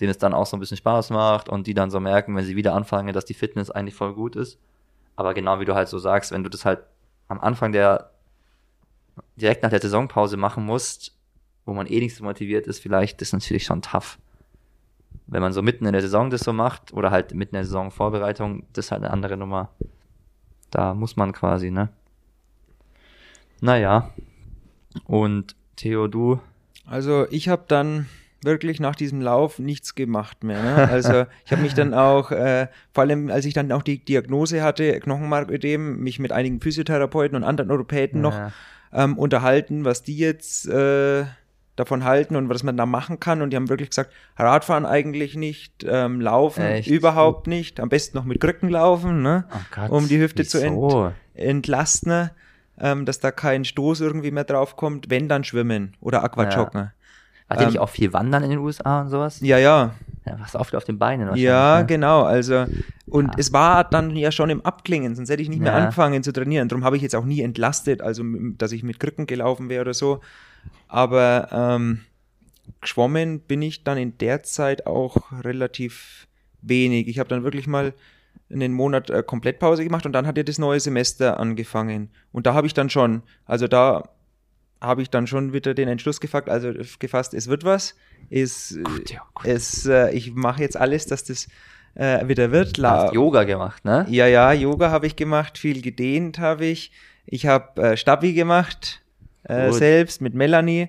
denen 0.00 0.10
es 0.10 0.18
dann 0.18 0.34
auch 0.34 0.46
so 0.46 0.56
ein 0.56 0.60
bisschen 0.60 0.76
Spaß 0.76 1.10
macht 1.10 1.48
und 1.48 1.66
die 1.66 1.74
dann 1.74 1.90
so 1.90 2.00
merken, 2.00 2.34
wenn 2.34 2.44
sie 2.44 2.56
wieder 2.56 2.74
anfangen, 2.74 3.12
dass 3.12 3.24
die 3.24 3.34
Fitness 3.34 3.70
eigentlich 3.70 3.94
voll 3.94 4.14
gut 4.14 4.36
ist. 4.36 4.58
Aber 5.16 5.32
genau 5.32 5.60
wie 5.60 5.64
du 5.64 5.74
halt 5.74 5.88
so 5.88 5.98
sagst, 5.98 6.32
wenn 6.32 6.42
du 6.44 6.50
das 6.50 6.64
halt 6.64 6.80
am 7.28 7.40
Anfang 7.40 7.72
der, 7.72 8.10
direkt 9.36 9.62
nach 9.62 9.70
der 9.70 9.80
Saisonpause 9.80 10.36
machen 10.36 10.64
musst, 10.64 11.16
wo 11.64 11.72
man 11.72 11.86
eh 11.86 12.00
nicht 12.00 12.14
so 12.14 12.24
motiviert 12.24 12.66
ist, 12.66 12.80
vielleicht 12.80 13.22
ist 13.22 13.32
natürlich 13.32 13.64
schon 13.64 13.82
tough. 13.82 14.18
Wenn 15.26 15.42
man 15.42 15.52
so 15.52 15.62
mitten 15.62 15.86
in 15.86 15.92
der 15.92 16.02
Saison 16.02 16.30
das 16.30 16.42
so 16.42 16.52
macht 16.52 16.92
oder 16.92 17.10
halt 17.10 17.34
mitten 17.34 17.54
in 17.56 17.60
der 17.60 17.64
Saisonvorbereitung, 17.64 18.64
das 18.72 18.86
ist 18.86 18.92
halt 18.92 19.02
eine 19.02 19.12
andere 19.12 19.36
Nummer. 19.36 19.70
Da 20.70 20.94
muss 20.94 21.16
man 21.16 21.32
quasi, 21.32 21.70
ne? 21.70 21.88
Naja. 23.60 24.10
Und 25.04 25.56
Theo, 25.76 26.06
du? 26.08 26.40
Also 26.86 27.26
ich 27.30 27.48
habe 27.48 27.64
dann 27.68 28.06
wirklich 28.42 28.78
nach 28.80 28.94
diesem 28.94 29.20
Lauf 29.20 29.58
nichts 29.58 29.94
gemacht 29.94 30.44
mehr. 30.44 30.62
Ne? 30.62 30.74
Also 30.88 31.24
ich 31.44 31.52
habe 31.52 31.62
mich 31.62 31.74
dann 31.74 31.94
auch, 31.94 32.30
äh, 32.30 32.68
vor 32.92 33.02
allem 33.02 33.30
als 33.30 33.44
ich 33.44 33.54
dann 33.54 33.72
auch 33.72 33.82
die 33.82 33.98
Diagnose 34.04 34.62
hatte, 34.62 35.00
Knochenmarködem, 35.00 35.98
mich 35.98 36.18
mit 36.18 36.32
einigen 36.32 36.60
Physiotherapeuten 36.60 37.36
und 37.36 37.44
anderen 37.44 37.70
Orthopäden 37.70 38.20
noch 38.20 38.34
Ja. 38.34 38.52
ähm, 38.92 39.18
unterhalten, 39.18 39.84
was 39.84 40.02
die 40.02 40.16
jetzt 40.16 40.68
äh, 40.68 41.24
davon 41.76 42.04
halten 42.04 42.36
und 42.36 42.48
was 42.48 42.62
man 42.62 42.76
da 42.76 42.86
machen 42.86 43.20
kann. 43.20 43.42
Und 43.42 43.50
die 43.50 43.56
haben 43.56 43.68
wirklich 43.68 43.90
gesagt, 43.90 44.12
Radfahren 44.36 44.86
eigentlich 44.86 45.36
nicht, 45.36 45.84
ähm, 45.88 46.20
Laufen 46.20 46.64
Echt? 46.64 46.88
überhaupt 46.88 47.46
nicht, 47.46 47.78
am 47.80 47.88
besten 47.88 48.16
noch 48.16 48.24
mit 48.24 48.40
Krücken 48.40 48.68
laufen, 48.70 49.22
ne? 49.22 49.44
Oh 49.52 49.56
Gott, 49.74 49.90
um 49.90 50.08
die 50.08 50.18
Hüfte 50.18 50.44
zu 50.44 50.58
wieso? 50.62 51.12
entlasten, 51.34 52.30
ähm, 52.78 53.04
dass 53.04 53.20
da 53.20 53.30
kein 53.30 53.64
Stoß 53.64 54.00
irgendwie 54.00 54.30
mehr 54.30 54.44
drauf 54.44 54.76
kommt, 54.76 55.10
wenn 55.10 55.28
dann 55.28 55.44
schwimmen 55.44 55.94
oder 56.00 56.24
Aquajoggen. 56.24 56.92
Hat 57.48 57.60
ihr 57.60 57.66
nicht 57.66 57.76
ähm, 57.76 57.82
auch 57.82 57.88
viel 57.90 58.12
Wandern 58.12 58.42
in 58.42 58.50
den 58.50 58.58
USA 58.58 59.02
und 59.02 59.10
sowas? 59.10 59.40
Ja, 59.40 59.58
ja, 59.58 59.94
Ja, 60.24 60.36
was 60.40 60.56
oft 60.56 60.74
auf 60.74 60.84
den 60.84 60.98
Beinen 60.98 61.36
ja, 61.36 61.80
ne? 61.80 61.86
genau. 61.86 62.24
Also 62.24 62.66
und 63.08 63.26
Ja. 63.28 63.34
es 63.38 63.52
war 63.52 63.84
dann 63.84 64.16
ja 64.16 64.32
schon 64.32 64.50
im 64.50 64.60
Abklingen, 64.62 65.14
sonst 65.14 65.30
hätte 65.30 65.42
ich 65.42 65.48
nicht 65.48 65.60
mehr 65.60 65.72
Ja. 65.72 65.78
angefangen 65.78 66.24
zu 66.24 66.32
trainieren. 66.32 66.68
Darum 66.68 66.84
habe 66.84 66.96
ich 66.96 67.02
jetzt 67.02 67.14
auch 67.14 67.24
nie 67.24 67.40
entlastet, 67.40 68.02
also 68.02 68.24
dass 68.58 68.72
ich 68.72 68.82
mit 68.82 68.98
Krücken 68.98 69.26
gelaufen 69.26 69.68
wäre 69.68 69.82
oder 69.82 69.94
so. 69.94 70.20
Aber 70.88 71.48
ähm, 71.52 72.00
geschwommen 72.80 73.40
bin 73.40 73.62
ich 73.62 73.84
dann 73.84 73.98
in 73.98 74.18
der 74.18 74.42
Zeit 74.42 74.86
auch 74.86 75.32
relativ 75.42 76.26
wenig. 76.62 77.08
Ich 77.08 77.18
habe 77.18 77.28
dann 77.28 77.44
wirklich 77.44 77.66
mal 77.66 77.94
einen 78.50 78.72
Monat 78.72 79.10
äh, 79.10 79.22
Komplettpause 79.22 79.84
gemacht 79.84 80.06
und 80.06 80.12
dann 80.12 80.26
hat 80.26 80.36
ja 80.36 80.42
das 80.42 80.58
neue 80.58 80.80
Semester 80.80 81.40
angefangen. 81.40 82.10
Und 82.32 82.46
da 82.46 82.54
habe 82.54 82.66
ich 82.66 82.74
dann 82.74 82.90
schon, 82.90 83.22
also 83.44 83.66
da 83.66 84.04
habe 84.80 85.02
ich 85.02 85.10
dann 85.10 85.26
schon 85.26 85.52
wieder 85.52 85.74
den 85.74 85.88
Entschluss 85.88 86.20
gefasst, 86.20 86.48
also 86.48 86.72
gefasst, 86.98 87.34
es 87.34 87.48
wird 87.48 87.64
was. 87.64 87.96
Es, 88.30 88.78
Gut, 88.84 89.10
ja, 89.10 89.22
gut. 89.34 89.46
es, 89.46 89.86
äh, 89.86 90.10
ich 90.12 90.34
mache 90.34 90.60
jetzt 90.62 90.76
alles, 90.76 91.06
dass 91.06 91.24
das 91.24 91.48
äh, 91.94 92.28
wieder 92.28 92.52
wird. 92.52 92.76
Du 92.76 92.82
La 92.82 93.04
hast 93.04 93.14
Yoga 93.14 93.44
gemacht, 93.44 93.84
ne? 93.84 94.06
ja, 94.08 94.26
ja, 94.26 94.52
Yoga 94.52 94.90
habe 94.90 95.06
ich 95.06 95.16
gemacht, 95.16 95.58
viel 95.58 95.82
gedehnt 95.82 96.38
habe 96.38 96.66
ich. 96.66 96.92
Ich 97.24 97.46
habe 97.46 97.82
äh, 97.82 97.96
Stabi 97.96 98.34
gemacht, 98.34 99.02
äh, 99.48 99.72
selbst 99.72 100.20
mit 100.20 100.34
Melanie. 100.34 100.88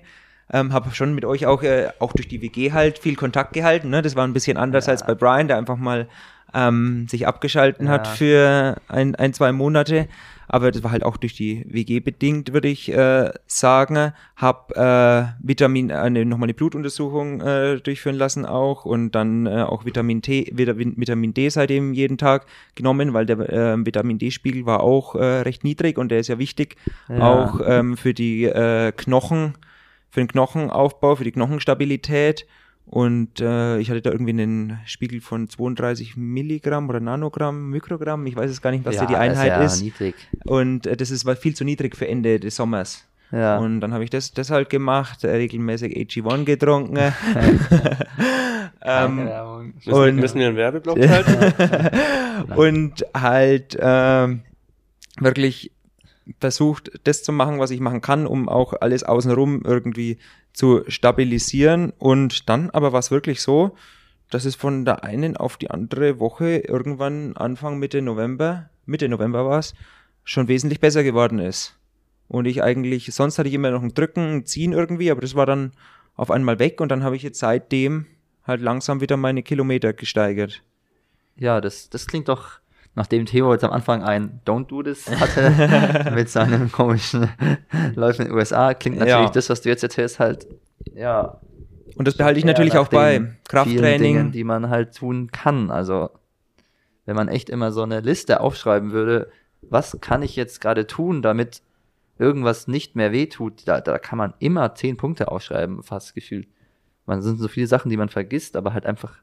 Ähm, 0.50 0.72
habe 0.72 0.90
schon 0.94 1.14
mit 1.14 1.26
euch 1.26 1.44
auch, 1.44 1.62
äh, 1.62 1.88
auch 1.98 2.12
durch 2.14 2.26
die 2.26 2.40
WG 2.40 2.72
halt 2.72 2.98
viel 2.98 3.16
Kontakt 3.16 3.52
gehalten. 3.52 3.90
Ne? 3.90 4.00
Das 4.00 4.16
war 4.16 4.26
ein 4.26 4.32
bisschen 4.32 4.56
anders 4.56 4.86
Ja. 4.86 4.92
als 4.92 5.04
bei 5.06 5.14
Brian, 5.14 5.46
der 5.46 5.58
einfach 5.58 5.76
mal 5.76 6.08
ähm, 6.54 7.06
sich 7.08 7.26
abgeschalten 7.26 7.90
hat 7.90 8.06
Ja. 8.06 8.12
für 8.14 8.76
ein, 8.88 9.14
ein, 9.14 9.34
zwei 9.34 9.52
Monate. 9.52 10.08
Aber 10.48 10.70
das 10.70 10.82
war 10.82 10.90
halt 10.90 11.04
auch 11.04 11.16
durch 11.18 11.34
die 11.34 11.64
WG 11.68 12.00
bedingt, 12.00 12.52
würde 12.52 12.68
ich 12.68 12.90
äh, 12.92 13.30
sagen. 13.46 14.12
Hab 14.36 14.72
äh, 14.76 15.26
Vitamin, 15.42 15.92
eine, 15.92 16.24
nochmal 16.24 16.46
eine 16.46 16.54
Blutuntersuchung 16.54 17.40
äh, 17.40 17.80
durchführen 17.80 18.16
lassen 18.16 18.46
auch 18.46 18.84
und 18.84 19.12
dann 19.12 19.46
äh, 19.46 19.62
auch 19.62 19.84
Vitamin 19.84 20.22
T, 20.22 20.50
Vitamin, 20.52 20.94
Vitamin 20.96 21.34
D 21.34 21.48
seitdem 21.50 21.92
jeden 21.92 22.18
Tag 22.18 22.46
genommen, 22.74 23.12
weil 23.12 23.26
der 23.26 23.38
äh, 23.38 23.86
Vitamin 23.86 24.18
D-Spiegel 24.18 24.64
war 24.64 24.80
auch 24.80 25.14
äh, 25.14 25.22
recht 25.42 25.64
niedrig 25.64 25.98
und 25.98 26.10
der 26.10 26.20
ist 26.20 26.28
ja 26.28 26.38
wichtig, 26.38 26.76
Ja. 27.08 27.20
auch 27.20 27.60
ähm, 27.64 27.96
für 27.96 28.14
die 28.14 28.44
äh, 28.44 28.92
Knochen, 28.92 29.54
für 30.10 30.20
den 30.20 30.28
Knochenaufbau, 30.28 31.16
für 31.16 31.24
die 31.24 31.32
Knochenstabilität. 31.32 32.46
Und 32.90 33.40
äh, 33.40 33.78
ich 33.80 33.90
hatte 33.90 34.00
da 34.00 34.10
irgendwie 34.10 34.30
einen 34.30 34.78
Spiegel 34.86 35.20
von 35.20 35.46
32 35.48 36.16
Milligramm 36.16 36.88
oder 36.88 37.00
Nanogramm, 37.00 37.68
Mikrogramm, 37.68 38.26
ich 38.26 38.34
weiß 38.34 38.50
es 38.50 38.62
gar 38.62 38.70
nicht, 38.70 38.86
was 38.86 38.94
ja, 38.94 39.02
da 39.02 39.06
die 39.06 39.12
das 39.12 39.20
Einheit 39.20 39.48
ja 39.48 39.62
ist. 39.62 39.82
niedrig. 39.82 40.14
Und 40.46 40.86
äh, 40.86 40.96
das 40.96 41.10
ist 41.10 41.26
war 41.26 41.36
viel 41.36 41.54
zu 41.54 41.64
niedrig 41.64 41.94
für 41.96 42.08
Ende 42.08 42.40
des 42.40 42.56
Sommers. 42.56 43.04
Ja. 43.30 43.58
Und 43.58 43.80
dann 43.82 43.92
habe 43.92 44.04
ich 44.04 44.10
das, 44.10 44.32
das 44.32 44.48
halt 44.50 44.70
gemacht, 44.70 45.22
äh, 45.22 45.28
regelmäßig 45.32 45.94
AG1 45.98 46.44
getrunken. 46.44 46.96
ähm. 48.82 49.14
Müssen, 49.16 49.72
wir- 49.84 49.94
Und- 49.94 50.16
müssen 50.16 50.38
wir 50.40 50.46
einen 50.48 50.56
Werbeblock 50.56 50.98
schalten? 51.02 52.52
und 52.56 53.04
halt 53.14 53.76
ähm, 53.80 54.40
wirklich 55.20 55.72
versucht, 56.40 56.90
das 57.04 57.22
zu 57.22 57.32
machen, 57.32 57.58
was 57.58 57.70
ich 57.70 57.80
machen 57.80 58.00
kann, 58.00 58.26
um 58.26 58.48
auch 58.48 58.74
alles 58.80 59.02
außenrum 59.04 59.62
irgendwie 59.64 60.18
zu 60.52 60.82
stabilisieren. 60.88 61.92
Und 61.98 62.48
dann 62.48 62.70
aber 62.70 62.92
war 62.92 63.00
es 63.00 63.10
wirklich 63.10 63.42
so, 63.42 63.76
dass 64.30 64.44
es 64.44 64.54
von 64.54 64.84
der 64.84 65.04
einen 65.04 65.36
auf 65.36 65.56
die 65.56 65.70
andere 65.70 66.20
Woche 66.20 66.58
irgendwann 66.58 67.36
Anfang 67.36 67.78
Mitte 67.78 68.02
November, 68.02 68.70
Mitte 68.84 69.08
November 69.08 69.46
war 69.46 69.58
es, 69.58 69.74
schon 70.24 70.48
wesentlich 70.48 70.80
besser 70.80 71.02
geworden 71.02 71.38
ist. 71.38 71.78
Und 72.28 72.44
ich 72.44 72.62
eigentlich, 72.62 73.12
sonst 73.14 73.38
hatte 73.38 73.48
ich 73.48 73.54
immer 73.54 73.70
noch 73.70 73.82
ein 73.82 73.94
Drücken, 73.94 74.36
ein 74.36 74.46
Ziehen 74.46 74.72
irgendwie, 74.72 75.10
aber 75.10 75.22
das 75.22 75.34
war 75.34 75.46
dann 75.46 75.72
auf 76.14 76.30
einmal 76.30 76.58
weg 76.58 76.80
und 76.80 76.90
dann 76.90 77.02
habe 77.02 77.16
ich 77.16 77.22
jetzt 77.22 77.38
seitdem 77.38 78.06
halt 78.44 78.60
langsam 78.60 79.00
wieder 79.00 79.16
meine 79.16 79.42
Kilometer 79.42 79.92
gesteigert. 79.92 80.62
Ja, 81.36 81.60
das, 81.60 81.88
das 81.88 82.06
klingt 82.06 82.28
doch, 82.28 82.58
nachdem 82.98 83.24
Theo 83.24 83.52
jetzt 83.52 83.64
am 83.64 83.70
Anfang 83.70 84.02
ein 84.02 84.40
Don't 84.44 84.66
do 84.66 84.82
this 84.82 85.08
hatte, 85.08 86.10
mit 86.14 86.28
seinem 86.28 86.70
komischen 86.70 87.28
Läufen 87.94 88.22
in 88.22 88.28
den 88.28 88.36
USA, 88.36 88.74
klingt 88.74 88.98
natürlich 88.98 89.28
Ja. 89.28 89.30
das, 89.30 89.48
was 89.48 89.62
du 89.62 89.68
jetzt 89.70 89.82
erzählst, 89.82 90.18
halt, 90.18 90.46
ja. 90.94 91.40
Und 91.96 92.06
das 92.06 92.16
behalte 92.16 92.38
ich 92.38 92.44
natürlich 92.44 92.76
auch 92.76 92.88
bei. 92.88 93.32
Krafttraining. 93.48 93.98
Dingen, 93.98 94.32
die 94.32 94.44
man 94.44 94.68
halt 94.68 94.94
tun 94.94 95.30
kann. 95.32 95.70
Also, 95.70 96.10
wenn 97.06 97.16
man 97.16 97.28
echt 97.28 97.48
immer 97.50 97.72
so 97.72 97.82
eine 97.82 98.00
Liste 98.00 98.40
aufschreiben 98.40 98.92
würde, 98.92 99.30
was 99.62 99.98
kann 100.00 100.22
ich 100.22 100.36
jetzt 100.36 100.60
gerade 100.60 100.86
tun, 100.86 101.22
damit 101.22 101.62
irgendwas 102.18 102.68
nicht 102.68 102.94
mehr 102.96 103.12
wehtut, 103.12 103.66
da, 103.66 103.80
da 103.80 103.98
kann 103.98 104.18
man 104.18 104.34
immer 104.38 104.74
zehn 104.74 104.96
Punkte 104.96 105.30
aufschreiben, 105.30 105.82
fast 105.82 106.14
gefühlt. 106.14 106.48
Man 107.06 107.22
sind 107.22 107.38
so 107.38 107.48
viele 107.48 107.66
Sachen, 107.66 107.90
die 107.90 107.96
man 107.96 108.08
vergisst, 108.08 108.56
aber 108.56 108.74
halt 108.74 108.86
einfach, 108.86 109.16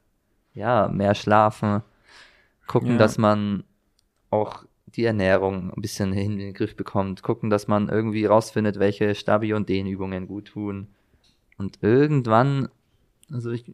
ja, 0.54 0.88
mehr 0.88 1.14
schlafen, 1.14 1.82
gucken, 2.66 2.92
Ja. 2.92 2.98
dass 2.98 3.18
man 3.18 3.64
auch 4.30 4.64
die 4.86 5.04
Ernährung 5.04 5.72
ein 5.76 5.82
bisschen 5.82 6.12
in 6.12 6.38
den 6.38 6.54
Griff 6.54 6.76
bekommt, 6.76 7.22
gucken, 7.22 7.50
dass 7.50 7.68
man 7.68 7.88
irgendwie 7.88 8.24
rausfindet, 8.24 8.78
welche 8.78 9.14
Stabi- 9.14 9.52
und 9.54 9.68
Dehnübungen 9.68 10.26
gut 10.26 10.46
tun. 10.46 10.88
Und 11.58 11.78
irgendwann, 11.82 12.68
also 13.32 13.50
ich 13.50 13.64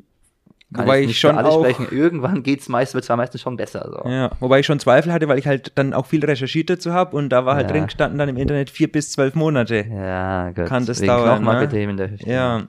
kann 0.72 0.86
Wobei 0.86 1.03
ich 1.03 1.20
schon 1.20 1.36
auch- 1.38 1.61
sprechen. 1.61 1.86
Irgendwann 1.90 2.43
geht's 2.43 2.68
meist, 2.68 2.95
wird's 2.95 3.11
am 3.11 3.18
meisten 3.18 3.38
schon 3.38 3.57
besser. 3.57 3.88
So. 4.03 4.09
Ja, 4.09 4.30
wobei 4.40 4.61
ich 4.61 4.66
schon 4.66 4.78
Zweifel 4.80 5.12
hatte, 5.12 5.28
weil 5.28 5.38
ich 5.38 5.47
halt 5.47 5.72
dann 5.74 5.93
auch 5.93 6.07
viel 6.07 6.24
recherchiert 6.24 6.70
dazu 6.70 6.93
habe 6.93 7.14
und 7.16 7.28
da 7.28 7.45
war 7.45 7.57
halt 7.57 7.66
Ja. 7.68 7.72
drin 7.74 7.84
gestanden 7.86 8.18
dann 8.18 8.30
im 8.30 8.36
Internet 8.38 8.70
vier 8.70 8.90
bis 8.90 9.12
zwölf 9.12 9.34
Monate. 9.34 9.84
Ja, 9.90 10.51
gut. 10.53 10.64
Kann 10.66 10.86
das 10.86 11.01
Wegen 11.01 11.09
dauern, 11.09 11.24
Knochenmarkethem 11.43 11.90
in 11.90 11.97
der 11.99 12.11
Hüfte. 12.11 12.28
Ja, 12.30 12.68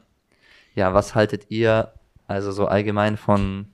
Ja, 0.76 0.94
was 0.94 1.16
haltet 1.16 1.46
ihr 1.50 1.94
also 2.28 2.52
so 2.52 2.66
allgemein 2.66 3.16
von 3.16 3.68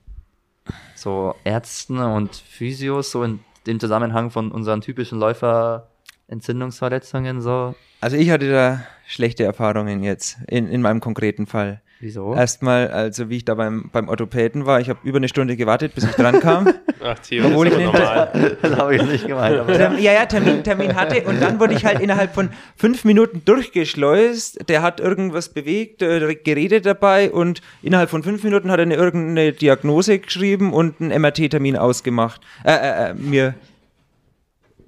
so 1.00 1.34
Ärzten 1.44 1.98
und 1.98 2.36
Physios, 2.36 3.10
so 3.10 3.24
in 3.24 3.40
dem 3.66 3.80
Zusammenhang 3.80 4.30
von 4.30 4.52
unseren 4.52 4.80
typischen 4.80 5.18
Läufer-Entzündungsverletzungen, 5.18 7.40
so? 7.40 7.74
also 8.00 8.16
ich 8.16 8.30
hatte 8.30 8.48
da 8.50 8.82
schlechte 9.06 9.44
Erfahrungen 9.44 10.02
jetzt 10.02 10.38
in, 10.48 10.66
in 10.68 10.80
meinem 10.82 11.00
konkreten 11.00 11.46
Fall. 11.46 11.80
Wieso? 12.02 12.34
Erstmal, 12.34 12.88
also 12.88 13.28
wie 13.28 13.36
ich 13.36 13.44
da 13.44 13.54
beim, 13.54 13.90
beim 13.92 14.08
Orthopäden 14.08 14.64
war, 14.64 14.80
ich 14.80 14.88
habe 14.88 15.00
über 15.04 15.18
eine 15.18 15.28
Stunde 15.28 15.54
gewartet, 15.56 15.94
bis 15.94 16.04
ich 16.04 16.12
dran 16.12 16.40
kam. 16.40 16.66
Ach, 17.04 17.18
Theo, 17.18 17.46
Obwohl 17.46 17.66
ist 17.66 17.72
ich 17.74 17.78
nicht- 17.78 17.92
normal. 17.92 18.56
das 18.62 18.76
habe 18.78 18.96
ich 18.96 19.02
nicht 19.02 19.26
gemeint. 19.26 19.68
Ja, 20.00 20.12
ja, 20.12 20.24
Termin, 20.26 20.64
Termin 20.64 20.94
hatte 20.94 21.22
und 21.24 21.40
dann 21.42 21.60
wurde 21.60 21.74
ich 21.74 21.84
halt 21.84 22.00
innerhalb 22.00 22.32
von 22.34 22.48
fünf 22.76 23.04
Minuten 23.04 23.42
durchgeschleust. 23.44 24.68
Der 24.68 24.80
hat 24.82 25.00
irgendwas 25.00 25.50
bewegt, 25.50 26.00
äh, 26.02 26.34
geredet 26.34 26.86
dabei 26.86 27.30
und 27.30 27.60
innerhalb 27.82 28.08
von 28.10 28.22
fünf 28.22 28.42
Minuten 28.44 28.70
hat 28.70 28.78
er 28.78 28.84
eine 28.84 28.94
irgendeine 28.94 29.52
Diagnose 29.52 30.18
geschrieben 30.18 30.72
und 30.72 31.00
einen 31.00 31.20
MRT-Termin 31.20 31.76
ausgemacht. 31.76 32.40
Äh, 32.64 32.72
äh, 32.72 33.10
äh, 33.10 33.14
mir 33.14 33.54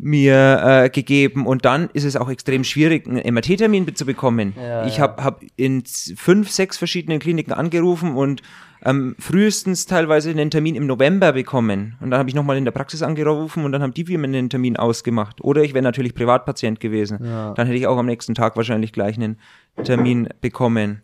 mir 0.05 0.61
äh, 0.65 0.91
gegeben 0.91 1.47
und 1.47 1.65
dann 1.65 1.89
ist 1.93 2.03
es 2.03 2.17
auch 2.17 2.29
extrem 2.29 2.65
schwierig, 2.65 3.07
einen 3.07 3.35
MRT-Termin 3.35 3.95
zu 3.95 4.05
bekommen. 4.05 4.53
Ja, 4.57 4.85
ich 4.85 4.99
habe 4.99 5.23
hab 5.23 5.43
in 5.55 5.85
fünf, 5.85 6.51
sechs 6.51 6.77
verschiedenen 6.77 7.21
Kliniken 7.21 7.53
angerufen 7.53 8.17
und 8.17 8.43
ähm, 8.85 9.15
frühestens 9.21 9.87
teilweise 9.87 10.31
einen 10.31 10.51
Termin 10.51 10.75
im 10.75 10.87
November 10.87 11.33
bekommen. 11.35 11.97
Und 12.01 12.11
dann 12.11 12.19
habe 12.19 12.29
ich 12.29 12.35
nochmal 12.35 12.57
in 12.57 12.65
der 12.65 12.73
Praxis 12.73 13.01
angerufen 13.01 13.65
und 13.65 13.71
dann 13.71 13.81
haben 13.81 13.95
die 13.95 14.03
mir 14.05 14.19
einen 14.25 14.51
Termin 14.51 14.77
ausgemacht. 14.77 15.41
Oder 15.41 15.63
ich 15.63 15.73
wäre 15.73 15.85
natürlich 15.85 16.17
Privatpatient 16.17 16.81
gewesen. 16.81 17.25
Ja. 17.25 17.55
Dann 17.55 17.69
hätte 17.69 17.79
ich 17.79 17.87
auch 17.87 17.97
am 17.97 18.07
nächsten 18.07 18.35
Tag 18.35 18.57
wahrscheinlich 18.57 18.93
gleich 18.93 19.17
einen 19.17 19.39
Termin 19.85 20.29
bekommen. 20.41 21.03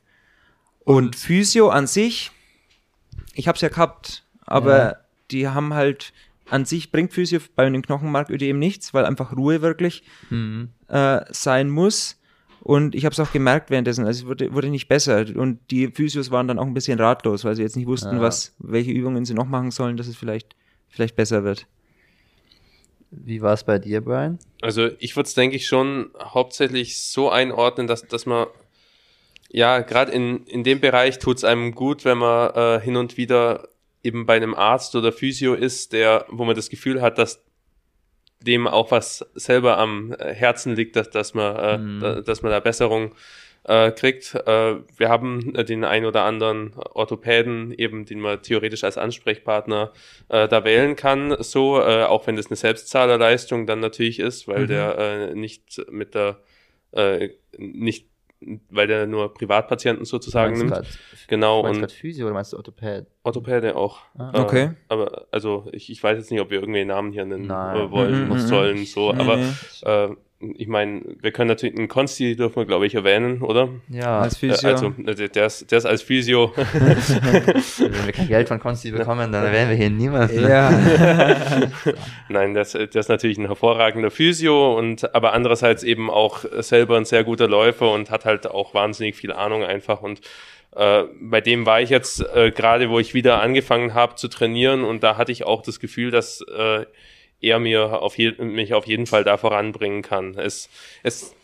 Und 0.80 1.14
Physio 1.14 1.68
an 1.68 1.86
sich, 1.86 2.32
ich 3.34 3.46
habe 3.46 3.54
es 3.54 3.62
ja 3.62 3.68
gehabt, 3.68 4.24
aber 4.44 4.76
Ja. 4.78 4.96
die 5.30 5.46
haben 5.46 5.72
halt 5.74 6.12
an 6.50 6.64
sich 6.64 6.90
bringt 6.90 7.12
Physio 7.12 7.40
bei 7.56 7.66
einem 7.66 7.82
Knochenmarködem 7.82 8.58
nichts, 8.58 8.94
weil 8.94 9.04
einfach 9.04 9.36
Ruhe 9.36 9.62
wirklich 9.62 10.02
Mhm. 10.30 10.70
äh, 10.88 11.20
sein 11.30 11.68
muss. 11.70 12.14
Und 12.60 12.94
ich 12.94 13.04
habe 13.04 13.12
es 13.12 13.20
auch 13.20 13.32
gemerkt 13.32 13.70
währenddessen, 13.70 14.04
also 14.04 14.22
es 14.22 14.26
wurde, 14.26 14.52
wurde 14.52 14.68
nicht 14.68 14.88
besser. 14.88 15.24
Und 15.36 15.58
die 15.70 15.88
Physios 15.88 16.30
waren 16.30 16.48
dann 16.48 16.58
auch 16.58 16.66
ein 16.66 16.74
bisschen 16.74 16.98
ratlos, 16.98 17.44
weil 17.44 17.54
sie 17.54 17.62
jetzt 17.62 17.76
nicht 17.76 17.86
wussten, 17.86 18.16
Ja. 18.16 18.20
was, 18.20 18.54
welche 18.58 18.90
Übungen 18.90 19.24
sie 19.24 19.34
noch 19.34 19.46
machen 19.46 19.70
sollen, 19.70 19.96
dass 19.96 20.06
es 20.08 20.16
vielleicht, 20.16 20.56
vielleicht 20.88 21.16
besser 21.16 21.44
wird. 21.44 21.66
Wie 23.10 23.40
war 23.40 23.54
es 23.54 23.64
bei 23.64 23.78
dir, 23.78 24.02
Brian? 24.02 24.38
Also 24.60 24.88
ich 24.98 25.16
würde 25.16 25.28
es, 25.28 25.34
denke 25.34 25.56
ich, 25.56 25.66
schon 25.66 26.10
hauptsächlich 26.20 27.00
so 27.00 27.30
einordnen, 27.30 27.86
dass, 27.86 28.06
dass 28.06 28.26
man, 28.26 28.48
ja, 29.50 29.80
gerade 29.80 30.12
in, 30.12 30.44
in 30.44 30.62
dem 30.62 30.80
Bereich 30.80 31.18
tut 31.18 31.38
es 31.38 31.44
einem 31.44 31.74
gut, 31.74 32.04
wenn 32.04 32.18
man 32.18 32.50
äh, 32.54 32.80
hin 32.80 32.96
und 32.96 33.16
wieder 33.16 33.68
eben 34.02 34.26
bei 34.26 34.36
einem 34.36 34.54
Arzt 34.54 34.94
oder 34.96 35.12
Physio 35.12 35.54
ist, 35.54 35.92
der, 35.92 36.24
wo 36.28 36.44
man 36.44 36.54
das 36.56 36.70
Gefühl 36.70 37.02
hat, 37.02 37.18
dass 37.18 37.42
dem 38.40 38.68
auch 38.68 38.90
was 38.92 39.26
selber 39.34 39.78
am 39.78 40.12
äh, 40.12 40.32
Herzen 40.32 40.76
liegt, 40.76 40.94
dass, 40.96 41.10
dass, 41.10 41.34
man, 41.34 41.56
äh, 41.56 41.78
Mhm. 41.78 42.00
da, 42.00 42.20
dass 42.20 42.42
man 42.42 42.52
da 42.52 42.60
Besserung 42.60 43.14
äh, 43.64 43.90
kriegt. 43.90 44.34
Äh, 44.34 44.76
wir 44.96 45.08
haben 45.08 45.54
äh, 45.56 45.64
den 45.64 45.84
ein 45.84 46.04
oder 46.04 46.22
anderen 46.22 46.72
Orthopäden, 46.94 47.72
eben, 47.76 48.06
den 48.06 48.20
man 48.20 48.40
theoretisch 48.40 48.84
als 48.84 48.96
Ansprechpartner 48.96 49.92
äh, 50.28 50.46
da 50.46 50.64
wählen 50.64 50.94
kann, 50.94 51.36
so, 51.42 51.80
äh, 51.80 52.04
auch 52.04 52.26
wenn 52.28 52.36
das 52.36 52.46
eine 52.46 52.56
Selbstzahlerleistung 52.56 53.66
dann 53.66 53.80
natürlich 53.80 54.20
ist, 54.20 54.46
weil 54.46 54.62
Mhm. 54.62 54.66
der 54.68 54.98
äh, 54.98 55.34
nicht 55.34 55.82
mit 55.90 56.14
der, 56.14 56.38
äh, 56.92 57.30
nicht, 57.58 58.06
weil 58.70 58.86
der 58.86 59.06
nur 59.06 59.34
Privatpatienten 59.34 60.04
sozusagen 60.04 60.52
Meinst 60.58 60.62
nimmt. 60.64 60.72
grad- 60.74 60.98
Genau, 61.28 61.62
Meinst 61.62 61.74
du 61.74 61.76
und 61.76 61.80
grad 61.82 61.92
Physio 61.92 62.26
oder 62.26 62.34
meinst 62.34 62.52
du 62.52 62.56
Orthopäd? 62.56 63.06
Orthopäde 63.24 63.74
auch. 63.76 64.00
Ah. 64.16 64.30
Äh, 64.34 64.40
Okay. 64.40 64.70
Aber 64.88 65.26
also 65.32 65.66
ich, 65.72 65.90
ich 65.90 66.02
weiß 66.02 66.16
jetzt 66.18 66.30
nicht, 66.30 66.40
ob 66.40 66.50
wir 66.50 66.60
irgendwie 66.60 66.84
Namen 66.84 67.12
hier 67.12 67.24
nennen 67.26 67.46
Nein. 67.46 67.90
wollen, 67.90 68.24
Mhm, 68.28 68.32
mhm. 68.34 68.38
sollen, 68.38 68.84
so. 68.86 69.12
Nee, 69.12 69.20
aber 69.20 69.36
nee. 69.36 69.44
äh, 69.82 70.16
ich 70.40 70.68
meine, 70.68 71.02
wir 71.20 71.32
können 71.32 71.48
natürlich 71.48 71.76
einen 71.76 71.88
Konsti 71.88 72.36
dürfen 72.36 72.56
wir, 72.56 72.64
glaube 72.64 72.86
ich, 72.86 72.94
erwähnen, 72.94 73.42
oder? 73.42 73.70
Ja, 73.88 74.20
Als 74.20 74.34
Äh, 74.36 74.50
Physio. 74.50 74.70
also 74.70 74.94
äh, 75.04 75.28
der 75.28 75.46
ist, 75.46 75.70
der 75.70 75.78
ist 75.78 75.84
als 75.84 76.02
Physio. 76.02 76.52
wenn 76.56 78.06
wir 78.06 78.12
kein 78.12 78.28
Geld 78.28 78.46
von 78.48 78.60
Consti 78.60 78.92
bekommen, 78.92 79.32
dann 79.32 79.52
wären 79.52 79.68
wir 79.68 79.76
hier 79.76 79.90
niemanden. 79.90 80.40
ja. 80.48 80.70
Nein, 82.28 82.54
der 82.54 82.62
ist, 82.62 82.74
der 82.74 82.94
ist 82.94 83.08
natürlich 83.08 83.38
ein 83.38 83.46
hervorragender 83.46 84.10
Physio 84.12 84.78
und 84.78 85.12
aber 85.14 85.32
andererseits 85.32 85.82
eben 85.82 86.08
auch 86.10 86.44
selber 86.60 86.96
ein 86.96 87.04
sehr 87.04 87.24
guter 87.24 87.48
Läufer 87.48 87.90
und 87.92 88.10
hat 88.10 88.24
halt 88.24 88.46
auch 88.46 88.74
wahnsinnig 88.74 89.16
viel 89.16 89.32
Ahnung 89.32 89.64
einfach 89.64 90.02
und 90.02 90.20
äh, 90.76 91.02
bei 91.20 91.40
dem 91.40 91.66
war 91.66 91.80
ich 91.80 91.90
jetzt 91.90 92.20
äh, 92.34 92.50
gerade, 92.52 92.90
wo 92.90 93.00
ich 93.00 93.14
wieder 93.14 93.40
angefangen 93.42 93.94
habe 93.94 94.14
zu 94.14 94.28
trainieren 94.28 94.84
und 94.84 95.02
da 95.02 95.16
hatte 95.16 95.32
ich 95.32 95.44
auch 95.44 95.62
das 95.62 95.80
Gefühl, 95.80 96.10
dass 96.10 96.42
äh, 96.42 96.84
er 97.40 97.58
mir 97.58 98.02
auf 98.02 98.18
je 98.18 98.32
mich 98.38 98.74
auf 98.74 98.86
jeden 98.86 99.06
Fall 99.06 99.24
da 99.24 99.36
voranbringen 99.36 100.02
kann. 100.02 100.34
Es, 100.36 100.68
es 101.02 101.34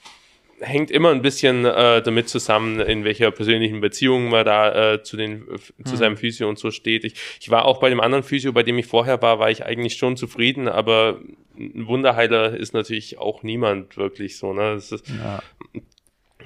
hängt 0.60 0.90
immer 0.90 1.10
ein 1.10 1.22
bisschen 1.22 1.64
äh, 1.64 2.02
damit 2.02 2.28
zusammen, 2.28 2.80
in 2.80 3.04
welcher 3.04 3.30
persönlichen 3.30 3.80
Beziehung 3.80 4.30
man 4.30 4.44
da 4.44 4.94
äh, 4.94 5.02
zu, 5.02 5.16
den, 5.16 5.46
zu 5.84 5.96
seinem 5.96 6.16
Physio 6.16 6.48
und 6.48 6.58
so 6.58 6.70
steht. 6.70 7.04
Ich, 7.04 7.14
ich 7.40 7.50
war 7.50 7.64
auch 7.64 7.80
bei 7.80 7.90
dem 7.90 8.00
anderen 8.00 8.24
Physio, 8.24 8.52
bei 8.52 8.62
dem 8.62 8.78
ich 8.78 8.86
vorher 8.86 9.20
war, 9.22 9.38
war 9.38 9.50
ich 9.50 9.64
eigentlich 9.64 9.96
schon 9.96 10.16
zufrieden, 10.16 10.68
aber 10.68 11.20
ein 11.56 11.86
Wunderheiler 11.86 12.56
ist 12.56 12.74
natürlich 12.74 13.18
auch 13.18 13.42
niemand 13.42 13.96
wirklich 13.96 14.38
so. 14.38 14.52
Ne? 14.52 14.74
Ist, 14.74 14.92
Ja. 15.08 15.42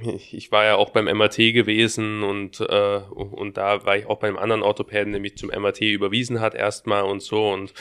ich, 0.32 0.53
war 0.53 0.64
ja 0.64 0.76
auch 0.76 0.90
beim 0.90 1.07
MRT 1.07 1.36
gewesen 1.53 2.22
und, 2.22 2.61
äh, 2.61 3.01
und 3.11 3.57
da 3.57 3.84
war 3.84 3.96
ich 3.96 4.07
auch 4.07 4.18
beim 4.18 4.36
anderen 4.36 4.62
Orthopäden, 4.62 5.12
der 5.12 5.20
mich 5.20 5.36
zum 5.36 5.51
MRT 5.51 5.80
überwiesen 5.82 6.40
hat 6.40 6.55
erstmal 6.55 7.05
und 7.05 7.20
so 7.20 7.51
und 7.51 7.72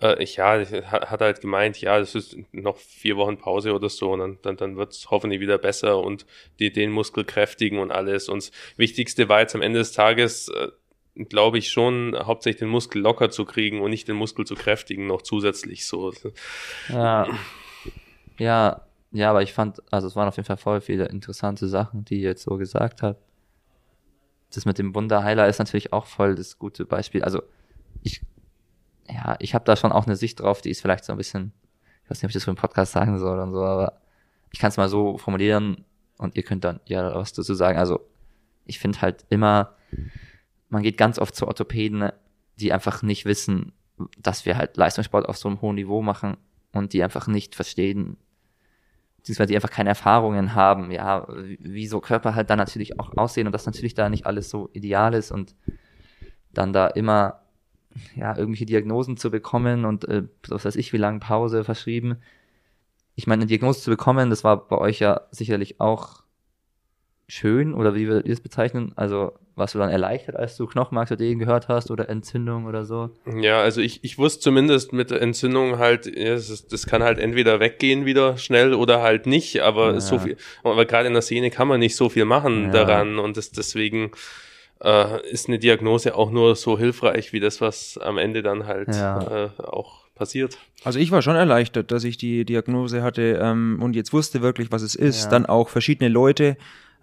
äh, 0.00 0.22
ich, 0.22 0.36
ja, 0.36 0.58
hat 0.60 1.20
halt 1.20 1.40
gemeint, 1.40 1.80
ja, 1.80 1.98
das 1.98 2.14
ist 2.14 2.36
noch 2.52 2.76
vier 2.76 3.16
Wochen 3.16 3.38
Pause 3.38 3.74
oder 3.74 3.88
so 3.88 4.12
und 4.12 4.18
dann, 4.20 4.38
dann, 4.42 4.56
dann 4.56 4.76
wird 4.76 4.92
es 4.92 5.10
hoffentlich 5.10 5.40
wieder 5.40 5.58
besser 5.58 5.98
und 5.98 6.26
die, 6.58 6.72
den 6.72 6.90
Muskel 6.90 7.24
kräftigen 7.24 7.78
und 7.78 7.90
alles 7.90 8.28
und 8.28 8.38
das 8.38 8.52
Wichtigste 8.76 9.28
war 9.28 9.40
jetzt 9.40 9.54
am 9.54 9.62
Ende 9.62 9.78
des 9.78 9.92
Tages, 9.92 10.48
äh, 10.48 10.68
glaube 11.28 11.58
ich 11.58 11.70
schon, 11.70 12.16
hauptsächlich 12.18 12.60
den 12.60 12.68
Muskel 12.68 13.02
locker 13.02 13.30
zu 13.30 13.44
kriegen 13.44 13.80
und 13.80 13.90
nicht 13.90 14.08
den 14.08 14.16
Muskel 14.16 14.46
zu 14.46 14.54
kräftigen, 14.54 15.06
noch 15.06 15.22
zusätzlich 15.22 15.86
so. 15.86 16.12
Ja. 16.88 17.26
Ja, 18.38 18.86
ja, 19.12 19.30
aber 19.30 19.42
ich 19.42 19.52
fand, 19.52 19.82
also 19.92 20.06
es 20.06 20.16
waren 20.16 20.28
auf 20.28 20.36
jeden 20.36 20.46
Fall 20.46 20.56
voll 20.56 20.80
viele 20.80 21.06
interessante 21.06 21.66
Sachen, 21.68 22.04
die 22.04 22.20
ihr 22.20 22.28
jetzt 22.30 22.44
so 22.44 22.56
gesagt 22.56 23.02
habt. 23.02 23.20
Das 24.54 24.64
mit 24.64 24.78
dem 24.78 24.94
Wunderheiler 24.94 25.48
ist 25.48 25.58
natürlich 25.58 25.92
auch 25.92 26.06
voll 26.06 26.34
das 26.34 26.58
gute 26.58 26.84
Beispiel. 26.84 27.22
Also 27.22 27.42
ich, 28.02 28.22
ja, 29.08 29.36
ich 29.40 29.54
habe 29.54 29.64
da 29.64 29.76
schon 29.76 29.92
auch 29.92 30.06
eine 30.06 30.16
Sicht 30.16 30.40
drauf, 30.40 30.60
die 30.60 30.70
ist 30.70 30.80
vielleicht 30.80 31.04
so 31.04 31.12
ein 31.12 31.18
bisschen, 31.18 31.52
ich 32.04 32.10
weiß 32.10 32.18
nicht, 32.18 32.24
ob 32.24 32.30
ich 32.30 32.34
das 32.34 32.44
für 32.44 32.50
einen 32.50 32.56
Podcast 32.56 32.92
sagen 32.92 33.18
soll 33.18 33.38
und 33.38 33.52
so, 33.52 33.64
aber 33.64 34.00
ich 34.52 34.58
kann 34.58 34.68
es 34.68 34.76
mal 34.76 34.88
so 34.88 35.18
formulieren 35.18 35.84
und 36.18 36.36
ihr 36.36 36.42
könnt 36.42 36.64
dann 36.64 36.80
ja 36.86 37.14
was 37.14 37.32
dazu 37.32 37.54
sagen. 37.54 37.78
Also 37.78 38.00
ich 38.64 38.78
finde 38.78 39.00
halt 39.00 39.24
immer, 39.28 39.74
man 40.68 40.82
geht 40.82 40.98
ganz 40.98 41.18
oft 41.18 41.34
zu 41.34 41.48
Orthopäden, 41.48 42.10
die 42.56 42.72
einfach 42.72 43.02
nicht 43.02 43.24
wissen, 43.24 43.72
dass 44.18 44.46
wir 44.46 44.56
halt 44.56 44.76
Leistungssport 44.76 45.28
auf 45.28 45.36
so 45.36 45.48
einem 45.48 45.60
hohen 45.60 45.74
Niveau 45.76 46.02
machen 46.02 46.36
und 46.72 46.92
die 46.92 47.02
einfach 47.02 47.26
nicht 47.26 47.54
verstehen, 47.54 48.16
beziehungsweise 49.20 49.48
die 49.48 49.54
einfach 49.54 49.70
keine 49.70 49.90
Erfahrungen 49.90 50.54
haben, 50.54 50.90
ja, 50.90 51.26
wie 51.28 51.86
so 51.86 52.00
Körper 52.00 52.34
halt 52.34 52.48
dann 52.48 52.58
natürlich 52.58 52.98
auch 52.98 53.14
aussehen 53.16 53.46
und 53.46 53.52
dass 53.52 53.66
natürlich 53.66 53.94
da 53.94 54.08
nicht 54.08 54.24
alles 54.24 54.48
so 54.48 54.70
ideal 54.72 55.12
ist 55.12 55.30
und 55.30 55.54
dann 56.52 56.72
da 56.72 56.86
immer 56.86 57.42
ja 58.16 58.36
irgendwelche 58.36 58.66
Diagnosen 58.66 59.18
zu 59.18 59.30
bekommen 59.30 59.84
und 59.84 60.08
äh, 60.08 60.22
was 60.48 60.64
weiß 60.64 60.76
ich 60.76 60.92
wie 60.94 60.98
lange 60.98 61.18
Pause 61.18 61.64
verschrieben. 61.64 62.16
Ich 63.14 63.26
meine, 63.26 63.42
eine 63.42 63.48
Diagnose 63.48 63.82
zu 63.82 63.90
bekommen, 63.90 64.30
das 64.30 64.42
war 64.42 64.68
bei 64.68 64.78
euch 64.78 65.00
ja 65.00 65.22
sicherlich 65.30 65.80
auch 65.80 66.22
schön 67.30 67.74
oder 67.74 67.94
wie 67.94 68.06
würdet 68.08 68.26
ihr 68.26 68.32
es 68.32 68.40
bezeichnen? 68.40 68.92
Also 68.96 69.32
warst 69.56 69.74
du 69.74 69.78
dann 69.78 69.90
erleichtert, 69.90 70.36
als 70.36 70.56
du 70.56 70.66
Knochenmarksödem 70.66 71.38
gehört 71.38 71.68
hast 71.68 71.90
oder 71.90 72.08
Entzündung 72.08 72.64
oder 72.66 72.84
so? 72.84 73.10
Ja, 73.40 73.60
also 73.60 73.80
ich, 73.80 74.02
ich 74.04 74.16
wusste 74.18 74.40
zumindest 74.40 74.92
mit 74.92 75.10
der 75.10 75.20
Entzündung 75.22 75.78
halt, 75.78 76.06
ja, 76.06 76.34
das, 76.34 76.48
ist, 76.50 76.72
das 76.72 76.86
kann 76.86 77.02
halt 77.02 77.18
entweder 77.18 77.60
weggehen 77.60 78.04
wieder 78.06 78.36
schnell 78.38 78.74
oder 78.74 79.02
halt 79.02 79.26
nicht, 79.26 79.60
aber 79.60 79.94
Ja. 79.94 80.00
so 80.00 80.18
viel, 80.18 80.36
aber 80.64 80.84
gerade 80.86 81.08
in 81.08 81.12
der 81.12 81.22
Szene 81.22 81.50
kann 81.50 81.68
man 81.68 81.80
nicht 81.80 81.96
so 81.96 82.08
viel 82.08 82.24
machen 82.24 82.64
Ja. 82.66 82.70
daran 82.70 83.18
und 83.18 83.36
das, 83.36 83.50
deswegen 83.50 84.12
äh, 84.82 85.30
ist 85.30 85.48
eine 85.48 85.58
Diagnose 85.58 86.14
auch 86.14 86.30
nur 86.30 86.56
so 86.56 86.78
hilfreich 86.78 87.32
wie 87.32 87.40
das, 87.40 87.60
was 87.60 87.98
am 87.98 88.16
Ende 88.18 88.42
dann 88.42 88.66
halt 88.66 88.88
Ja. 88.88 89.44
äh, 89.58 89.62
auch 89.62 90.06
passiert. 90.14 90.56
Also 90.84 90.98
ich 90.98 91.10
war 91.10 91.20
schon 91.22 91.36
erleichtert, 91.36 91.92
dass 91.92 92.04
ich 92.04 92.16
die 92.16 92.44
Diagnose 92.46 93.02
hatte 93.02 93.38
ähm, 93.42 93.78
und 93.82 93.94
jetzt 93.94 94.12
wusste 94.14 94.40
wirklich, 94.42 94.72
was 94.72 94.82
es 94.82 94.94
ist. 94.94 95.24
Ja. 95.24 95.30
Dann 95.30 95.46
auch 95.46 95.68
verschiedene 95.68 96.08
Leute 96.08 96.56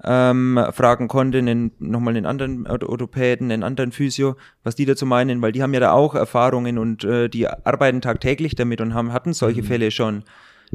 ähm, 0.03 0.59
fragen 0.71 1.07
konnte, 1.07 1.39
einen, 1.39 1.71
nochmal 1.79 2.15
einen 2.15 2.25
anderen 2.25 2.67
Orthopäden, 2.67 3.51
einen 3.51 3.63
anderen 3.63 3.91
Physio, 3.91 4.35
was 4.63 4.75
die 4.75 4.85
dazu 4.85 5.05
meinen, 5.05 5.41
weil 5.41 5.51
die 5.51 5.63
haben 5.63 5.73
ja 5.73 5.79
da 5.79 5.91
auch 5.91 6.13
Erfahrungen 6.15 6.77
und 6.77 7.03
äh, 7.03 7.29
die 7.29 7.47
arbeiten 7.47 8.01
tagtäglich 8.01 8.55
damit 8.55 8.79
und 8.81 8.93
haben, 8.93 9.11
hatten 9.11 9.33
solche 9.33 9.63
mhm. 9.63 9.67
Fälle 9.67 9.91
schon. 9.91 10.23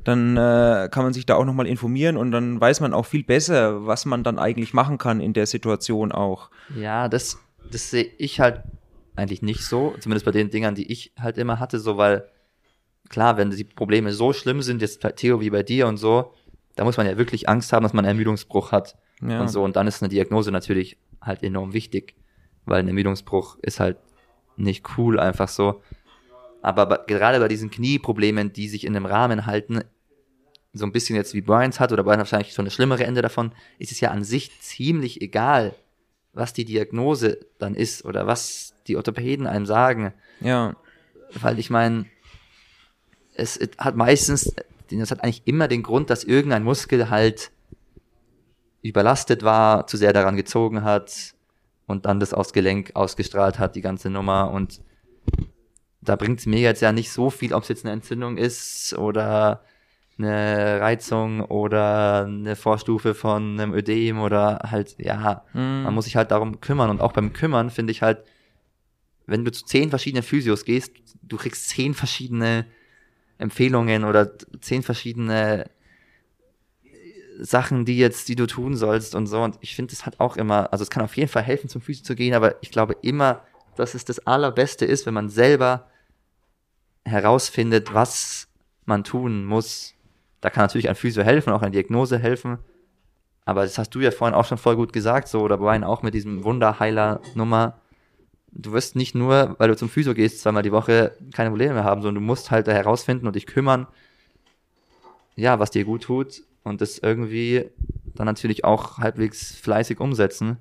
Dann 0.05 0.37
äh, 0.37 0.89
kann 0.91 1.05
man 1.05 1.13
sich 1.13 1.27
da 1.27 1.37
auch 1.37 1.45
nochmal 1.45 1.67
informieren 1.67 2.17
und 2.17 2.33
dann 2.33 2.61
weiß 2.61 2.81
man 2.81 2.95
auch 2.95 3.07
viel 3.07 3.25
besser, 3.25 3.87
was 3.87 4.07
man 4.07 4.25
dann 4.25 4.39
eigentlich 4.39 4.73
machen 4.73 4.99
kann 4.99 5.21
in 5.21 5.35
der 5.35 5.47
Situation 5.47 6.13
auch. 6.13 6.51
Ja, 6.75 7.09
das, 7.09 7.39
das 7.71 7.91
sehe 7.91 8.11
ich 8.19 8.41
halt 8.41 8.63
eigentlich 9.15 9.43
nicht 9.43 9.61
so, 9.61 9.95
zumindest 10.01 10.25
bei 10.25 10.33
den 10.33 10.51
Dingern, 10.51 10.75
die 10.75 10.91
ich 10.91 11.13
halt 11.21 11.37
immer 11.37 11.61
hatte, 11.61 11.79
so 11.79 11.99
weil 11.99 12.25
klar, 13.11 13.37
wenn 13.37 13.51
die 13.51 13.65
Probleme 13.65 14.13
so 14.13 14.33
schlimm 14.33 14.63
sind, 14.63 14.81
jetzt 14.81 15.03
bei 15.03 15.13
Theo 15.13 15.43
wie 15.43 15.51
bei 15.51 15.63
dir 15.63 15.87
und 15.87 15.99
so, 15.99 16.33
da 16.75 16.85
muss 16.85 16.97
man 16.97 17.07
ja 17.07 17.19
wirklich 17.19 17.51
Angst 17.51 17.75
haben, 17.75 17.83
dass 17.83 17.93
man 17.93 18.07
einen 18.07 18.17
Ermüdungsbruch 18.17 18.73
hat 18.73 18.97
ja. 19.27 19.41
und 19.41 19.49
so. 19.49 19.63
Und 19.63 19.77
dann 19.77 19.87
ist 19.87 20.03
eine 20.03 20.09
Diagnose 20.09 20.51
natürlich 20.51 20.99
halt 21.21 21.43
enorm 21.43 21.73
wichtig, 21.73 22.15
weil 22.65 22.81
ein 22.81 22.89
Ermüdungsbruch 22.89 23.59
ist 23.63 23.81
halt 23.81 23.97
nicht 24.57 24.85
cool 24.97 25.19
einfach 25.19 25.49
so. 25.49 25.83
Aber 26.61 26.87
bei, 26.87 26.99
gerade 27.07 27.41
bei 27.41 27.49
diesen 27.49 27.71
Knieproblemen, 27.71 28.53
die 28.53 28.69
sich 28.69 28.85
in 28.85 28.95
einem 28.95 29.07
Rahmen 29.07 29.47
halten, 29.47 29.83
so 30.73 30.87
ein 30.87 30.93
bisschen 30.93 31.17
jetzt 31.17 31.35
wie 31.35 31.43
Bryans 31.43 31.81
hat 31.81 31.93
oder 31.93 32.03
Brian 32.03 32.19
hat 32.19 32.27
wahrscheinlich 32.27 32.55
schon 32.55 32.65
eine 32.65 32.71
schlimmere 32.71 33.05
Ende 33.05 33.21
davon, 33.21 33.53
ist 33.79 33.93
es 33.93 34.01
ja 34.01 34.11
an 34.11 34.25
sich 34.25 34.59
ziemlich 34.61 35.21
egal, 35.21 35.75
was 36.33 36.53
die 36.53 36.65
Diagnose 36.65 37.41
dann 37.59 37.75
ist 37.75 38.05
oder 38.05 38.27
was 38.27 38.75
die 38.87 38.97
Orthopäden 38.97 39.47
einem 39.47 39.67
sagen. 39.67 40.15
Ja. 40.41 40.77
Weil 41.35 41.59
ich 41.59 41.69
meine, 41.69 42.07
es 43.35 43.59
hat 43.79 43.97
meistens, 43.97 44.55
das 44.91 45.11
hat 45.11 45.23
eigentlich 45.23 45.43
immer 45.45 45.69
den 45.69 45.83
Grund, 45.83 46.11
dass 46.11 46.25
irgendein 46.25 46.65
Muskel 46.65 47.11
halt 47.11 47.51
überlastet 48.83 49.43
war, 49.43 49.87
zu 49.87 49.97
sehr 49.97 50.13
daran 50.13 50.37
gezogen 50.37 50.83
hat 50.83 51.35
und 51.87 52.07
dann 52.07 52.21
das 52.21 52.35
aufs 52.35 52.53
Gelenk 52.53 52.93
ausgestrahlt 52.95 53.59
hat, 53.59 53.77
die 53.77 53.81
ganze 53.81 54.11
Nummer. 54.11 54.51
Und 54.51 54.81
da 56.01 56.17
bringt 56.17 56.41
es 56.41 56.47
mir 56.47 56.61
jetzt 56.61 56.83
ja 56.83 56.93
nicht 56.93 57.13
so 57.13 57.31
viel, 57.31 57.55
ob 57.55 57.63
es 57.63 57.69
jetzt 57.69 57.85
eine 57.85 57.93
Entzündung 57.93 58.37
ist 58.37 58.97
oder 58.99 59.63
eine 60.19 60.81
Reizung 60.81 61.41
oder 61.43 62.25
eine 62.25 62.57
Vorstufe 62.57 63.15
von 63.15 63.59
einem 63.59 63.73
Ödem 63.73 64.21
oder 64.21 64.61
halt, 64.71 64.97
ja, 64.99 65.45
mm. 65.53 65.85
man 65.85 65.95
muss 65.95 66.05
sich 66.05 66.17
halt 66.17 66.31
darum 66.31 66.61
kümmern. 66.61 66.91
Und 66.91 67.01
auch 67.01 67.13
beim 67.13 67.33
Kümmern 67.33 67.71
finde 67.71 67.93
ich 67.93 68.03
halt, 68.03 68.25
wenn 69.27 69.45
du 69.45 69.53
zu 69.53 69.65
zehn 69.65 69.91
verschiedenen 69.91 70.23
Physios 70.23 70.65
gehst, 70.65 70.93
du 71.23 71.37
kriegst 71.37 71.69
zehn 71.69 71.95
verschiedene 71.95 72.67
Empfehlungen 73.39 74.05
oder 74.05 74.33
zehn 74.61 74.83
verschiedene 74.83 75.71
Sachen, 77.39 77.85
die 77.85 77.99
jetzt, 77.99 78.29
die 78.29 78.37
du 78.37 78.47
tun 78.47 78.77
sollst 78.77 79.15
und 79.15 79.27
so. 79.27 79.43
Und 79.43 79.57
ich 79.61 79.75
finde, 79.75 79.91
das 79.91 80.07
hat 80.07 80.21
auch 80.21 80.37
immer, 80.37 80.73
also 80.73 80.83
es 80.83 80.91
kann 80.91 81.03
auf 81.03 81.17
jeden 81.17 81.29
Fall 81.29 81.43
helfen, 81.43 81.69
zum 81.69 81.81
Physio 81.81 82.05
zu 82.05 82.15
gehen, 82.15 82.35
aber 82.35 82.63
ich 82.63 82.71
glaube 82.71 82.97
immer, 83.03 83.43
dass 83.77 83.95
es 83.95 84.05
das 84.05 84.27
Allerbeste 84.27 84.85
ist, 84.85 85.07
wenn 85.07 85.15
man 85.15 85.29
selber 85.29 85.89
herausfindet, 87.05 87.95
was 87.95 88.49
man 88.85 89.05
tun 89.05 89.45
muss. 89.45 89.95
Da 90.41 90.51
kann 90.51 90.65
natürlich 90.65 90.89
ein 90.89 90.95
Physio 90.95 91.23
helfen, 91.23 91.53
auch 91.53 91.63
eine 91.63 91.71
Diagnose 91.71 92.19
helfen. 92.19 92.59
Aber 93.45 93.63
das 93.63 93.79
hast 93.79 93.91
du 93.95 94.01
ja 94.01 94.11
vorhin 94.11 94.35
auch 94.35 94.45
schon 94.45 94.59
voll 94.59 94.77
gut 94.77 94.93
gesagt, 94.93 95.29
so, 95.29 95.41
oder 95.41 95.59
Brian 95.59 95.85
auch 95.85 96.03
mit 96.03 96.15
diesem 96.15 96.45
Wunderheiler-Nummer 96.45 97.81
du 98.53 98.73
wirst 98.73 98.97
nicht 98.97 99.15
nur, 99.15 99.57
weil 99.59 99.69
du 99.69 99.77
zum 99.77 99.89
Physio 99.89 100.15
gehst, 100.15 100.41
zweimal 100.41 100.63
die 100.63 100.73
Woche 100.73 101.17
keine 101.33 101.49
Probleme 101.51 101.75
mehr 101.75 101.85
haben, 101.85 102.03
sondern 102.03 102.23
du 102.23 102.27
musst 102.27 102.51
halt 102.51 102.69
da 102.69 102.73
herausfinden 102.73 103.27
und 103.27 103.35
dich 103.35 103.47
kümmern, 103.47 103.87
ja, 105.37 105.59
was 105.59 105.71
dir 105.71 105.85
gut 105.85 106.03
tut 106.03 106.43
und 106.65 106.81
das 106.81 106.99
irgendwie 106.99 107.71
dann 108.15 108.27
natürlich 108.27 108.65
auch 108.65 108.99
halbwegs 108.99 109.55
fleißig 109.55 110.01
umsetzen. 110.01 110.59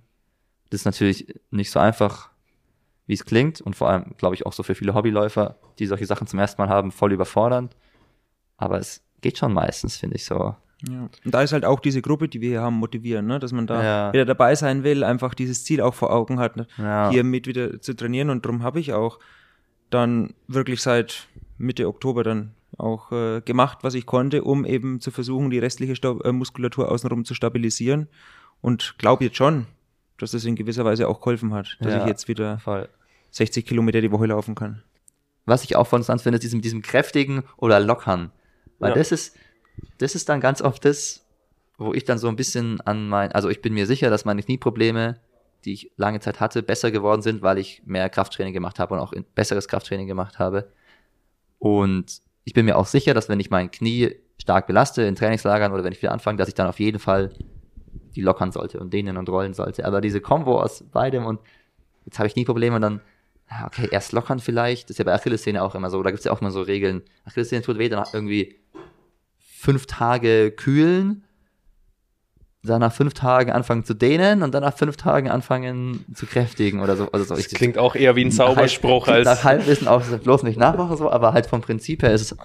Das 0.70 0.82
ist 0.82 0.86
natürlich 0.86 1.36
nicht 1.50 1.72
so 1.72 1.80
einfach, 1.80 2.30
wie 3.08 3.14
es 3.14 3.26
klingt 3.26 3.62
und 3.62 3.76
vor 3.76 3.90
allem, 3.90 4.16
glaube 4.18 4.36
ich, 4.36 4.46
auch 4.46 4.54
so 4.54 4.64
für 4.64 4.76
viele 4.76 4.94
Hobbyläufer, 4.94 5.58
die 5.80 5.86
solche 5.86 6.06
Sachen 6.06 6.28
zum 6.28 6.40
ersten 6.40 6.62
Mal 6.62 6.70
haben, 6.70 6.92
voll 6.92 7.12
überfordernd. 7.12 7.76
Aber 8.58 8.80
es 8.80 9.04
geht 9.22 9.38
schon 9.38 9.54
meistens, 9.54 9.98
finde 9.98 10.16
ich 10.16 10.26
so. 10.26 10.56
Ja. 10.88 11.10
Und 11.26 11.34
da 11.34 11.42
ist 11.42 11.54
halt 11.54 11.66
auch 11.66 11.80
diese 11.80 12.02
Gruppe, 12.02 12.28
die 12.28 12.42
wir 12.42 12.50
hier 12.50 12.62
haben, 12.62 12.76
motivieren, 12.76 13.28
ne? 13.28 13.40
dass 13.40 13.52
man 13.52 13.68
da 13.68 13.84
ja. 13.84 14.14
wieder 14.14 14.26
dabei 14.26 14.56
sein 14.56 14.84
will, 14.84 15.04
einfach 15.04 15.34
dieses 15.34 15.64
Ziel 15.64 15.82
auch 15.82 15.94
vor 15.94 16.12
Augen 16.12 16.40
hat, 16.40 16.58
ne? 16.58 16.68
ja. 16.78 17.10
hier 17.12 17.24
mit 17.24 17.48
wieder 17.48 17.82
zu 17.82 17.96
trainieren. 17.96 18.30
Und 18.30 18.46
darum 18.46 18.64
habe 18.64 18.80
ich 18.80 18.94
auch 18.94 19.20
dann 19.90 20.34
wirklich 20.48 20.82
seit 20.82 21.28
Mitte 21.58 21.88
Oktober 21.88 22.24
dann 22.24 22.56
auch 22.78 23.12
äh, 23.12 23.42
gemacht, 23.42 23.80
was 23.82 23.94
ich 23.94 24.06
konnte, 24.06 24.44
um 24.44 24.66
eben 24.66 25.00
zu 25.00 25.12
versuchen, 25.12 25.50
die 25.50 25.60
restliche 25.60 25.96
Sta 25.96 26.18
äh, 26.24 26.32
Muskulatur 26.32 26.92
außenrum 26.92 27.26
zu 27.26 27.34
stabilisieren. 27.34 28.08
Und 28.62 28.96
glaube 28.98 29.26
jetzt 29.26 29.38
schon, 29.38 29.66
dass 30.18 30.32
das 30.32 30.46
in 30.46 30.56
gewisser 30.56 30.86
Weise 30.86 31.08
auch 31.08 31.20
geholfen 31.20 31.54
hat, 31.54 31.78
dass 31.82 31.94
ja, 31.94 32.02
ich 32.02 32.08
jetzt 32.08 32.28
wieder 32.28 32.60
voll. 32.60 32.88
60 33.32 33.66
Kilometer 33.66 34.02
die 34.02 34.12
Woche 34.12 34.26
laufen 34.26 34.56
kann. 34.56 34.84
Was 35.46 35.64
ich 35.64 35.76
auch 35.76 35.88
von 35.88 36.02
uns 36.02 36.22
finde, 36.22 36.36
ist 36.36 36.44
diesem, 36.44 36.62
diesem 36.62 36.82
kräftigen 36.82 37.44
oder 37.58 37.80
lockern. 37.80 38.32
Weil 38.78 38.94
das 38.94 39.12
ist, 39.12 39.36
das 40.00 40.16
ist 40.16 40.28
dann 40.30 40.42
ganz 40.42 40.62
oft 40.62 40.84
das, 40.86 41.26
wo 41.78 41.94
ich 41.94 42.04
dann 42.04 42.18
so 42.18 42.28
ein 42.28 42.36
bisschen 42.36 42.82
an 42.82 43.08
mein, 43.08 43.32
also 43.32 43.50
ich 43.50 43.62
bin 43.62 43.74
mir 43.74 43.88
sicher, 43.88 44.10
dass 44.10 44.26
meine 44.26 44.44
Knieprobleme, 44.44 45.20
die 45.66 45.74
ich 45.74 45.92
lange 45.96 46.20
Zeit 46.20 46.40
hatte, 46.40 46.62
besser 46.62 46.92
geworden 46.92 47.22
sind, 47.22 47.42
weil 47.42 47.58
ich 47.58 47.82
mehr 47.86 48.10
Krafttraining 48.10 48.54
gemacht 48.54 48.80
habe 48.80 48.96
und 48.96 49.00
auch 49.00 49.14
besseres 49.34 49.68
Krafttraining 49.68 50.08
gemacht 50.08 50.40
habe. 50.40 50.72
Und 51.58 52.22
ich 52.44 52.54
bin 52.54 52.66
mir 52.66 52.78
auch 52.78 52.86
sicher, 52.86 53.14
dass 53.14 53.30
wenn 53.30 53.40
ich 53.40 53.50
mein 53.50 53.72
Knie 53.72 54.16
stark 54.42 54.68
belaste 54.68 55.04
in 55.04 55.16
Trainingslagern 55.16 55.72
oder 55.72 55.84
wenn 55.84 55.94
ich 55.94 56.02
wieder 56.02 56.12
anfange, 56.12 56.38
dass 56.38 56.48
ich 56.48 56.56
dann 56.56 56.68
auf 56.68 56.80
jeden 56.80 57.00
Fall 57.00 57.32
die 58.16 58.22
lockern 58.22 58.52
sollte 58.52 58.80
und 58.80 58.92
dehnen 58.92 59.18
und 59.18 59.30
rollen 59.30 59.54
sollte. 59.54 59.86
Aber 59.86 60.02
diese 60.02 60.22
Kombo 60.22 60.60
aus 60.60 60.84
beidem 60.92 61.26
und 61.26 61.40
jetzt 62.06 62.20
habe 62.20 62.28
ich 62.28 62.34
Knieprobleme 62.34 62.76
und 62.76 62.82
dann, 62.82 63.02
okay, 63.66 63.88
erst 63.92 64.12
lockern 64.12 64.40
vielleicht, 64.40 64.86
das 64.86 64.92
ist 64.92 64.98
ja 64.98 65.06
bei 65.06 65.14
Achillessehne 65.14 65.62
auch 65.64 65.76
immer 65.76 65.90
so, 65.90 66.02
da 66.02 66.10
gibt 66.10 66.20
es 66.20 66.26
ja 66.26 66.32
auch 66.32 66.42
immer 66.42 66.52
so 66.52 66.62
Regeln. 66.62 67.04
Achillessehne 67.26 67.62
tut 67.62 67.78
weh, 67.78 67.90
dann 67.90 68.06
irgendwie 68.12 68.56
fünf 69.38 69.86
Tage 69.86 70.52
kühlen, 70.52 71.24
dann 72.64 72.80
nach 72.80 72.94
fünf 72.94 73.14
Tagen 73.14 73.52
anfangen 73.52 73.84
zu 73.84 73.94
dehnen 73.96 74.44
und 74.44 74.54
dann 74.54 74.62
nach 74.62 74.78
fünf 74.78 74.96
Tagen 74.96 75.30
anfangen 75.30 76.06
zu 76.14 76.28
kräftigen 76.28 76.80
oder 76.80 76.96
so. 76.96 77.12
Also 77.12 77.26
so 77.26 77.36
das 77.36 77.48
klingt 77.48 77.78
auch 77.78 77.96
eher 77.96 78.16
wie 78.16 78.24
ein 78.24 78.32
Zauberspruch 78.32 79.08
halt, 79.08 79.28
als. 79.28 79.40
Nach 79.40 79.44
Halbwissen 79.44 79.88
auch 79.88 80.04
bloß 80.04 80.44
nicht 80.44 80.60
nachmachen 80.60 80.96
so, 80.98 81.10
aber 81.10 81.34
halt 81.34 81.48
vom 81.48 81.62
Prinzip 81.62 82.04
her 82.04 82.14
ist 82.14 82.22
es 82.22 82.38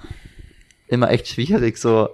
immer 0.88 1.10
echt 1.10 1.28
schwierig 1.28 1.76
so. 1.78 2.08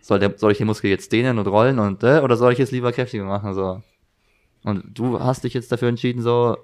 Soll, 0.00 0.18
der, 0.18 0.34
soll 0.36 0.52
ich 0.52 0.58
den 0.58 0.66
Muskel 0.66 0.90
jetzt 0.90 1.10
dehnen 1.12 1.38
und 1.38 1.46
rollen 1.46 1.78
und 1.78 2.02
äh, 2.02 2.20
oder 2.20 2.36
soll 2.36 2.52
ich 2.52 2.58
jetzt 2.58 2.72
lieber 2.72 2.92
kräftiger 2.92 3.24
machen 3.24 3.54
so? 3.54 3.82
Und 4.62 4.84
du 4.92 5.18
hast 5.18 5.44
dich 5.44 5.54
jetzt 5.54 5.72
dafür 5.72 5.88
entschieden 5.88 6.20
so, 6.20 6.58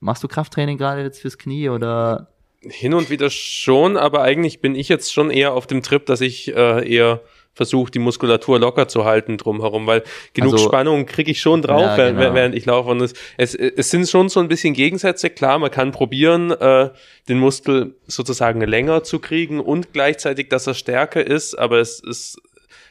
machst 0.00 0.22
du 0.22 0.28
Krafttraining 0.28 0.76
gerade 0.76 1.02
jetzt 1.02 1.20
fürs 1.20 1.38
Knie 1.38 1.70
oder 1.70 2.28
hin 2.60 2.92
und 2.92 3.08
wieder 3.08 3.30
schon, 3.30 3.96
aber 3.96 4.22
eigentlich 4.22 4.60
bin 4.60 4.74
ich 4.74 4.88
jetzt 4.88 5.12
schon 5.12 5.30
eher 5.30 5.54
auf 5.54 5.66
dem 5.66 5.82
Trip, 5.82 6.04
dass 6.04 6.20
ich 6.20 6.54
äh, 6.54 6.86
eher 6.86 7.20
versuche, 7.54 7.90
die 7.90 7.98
Muskulatur 7.98 8.58
locker 8.58 8.88
zu 8.88 9.04
halten 9.04 9.36
drumherum, 9.36 9.86
weil 9.86 10.02
genug 10.34 10.54
also, 10.54 10.64
Spannung 10.66 11.06
kriege 11.06 11.30
ich 11.30 11.40
schon 11.40 11.62
drauf, 11.62 11.82
ja, 11.82 12.08
genau. 12.08 12.20
während, 12.20 12.34
während 12.34 12.54
ich 12.54 12.64
laufe. 12.66 12.90
Und 12.90 13.00
es, 13.02 13.14
es, 13.36 13.54
es 13.54 13.90
sind 13.90 14.08
schon 14.08 14.28
so 14.28 14.40
ein 14.40 14.48
bisschen 14.48 14.74
Gegensätze. 14.74 15.30
Klar, 15.30 15.58
man 15.58 15.70
kann 15.70 15.92
probieren, 15.92 16.50
äh, 16.50 16.90
den 17.28 17.38
Muskel 17.38 17.94
sozusagen 18.06 18.60
länger 18.62 19.04
zu 19.04 19.18
kriegen 19.18 19.60
und 19.60 19.92
gleichzeitig, 19.92 20.48
dass 20.48 20.66
er 20.66 20.74
stärker 20.74 21.26
ist, 21.26 21.54
aber 21.54 21.78
es 21.78 22.00
ist 22.00 22.40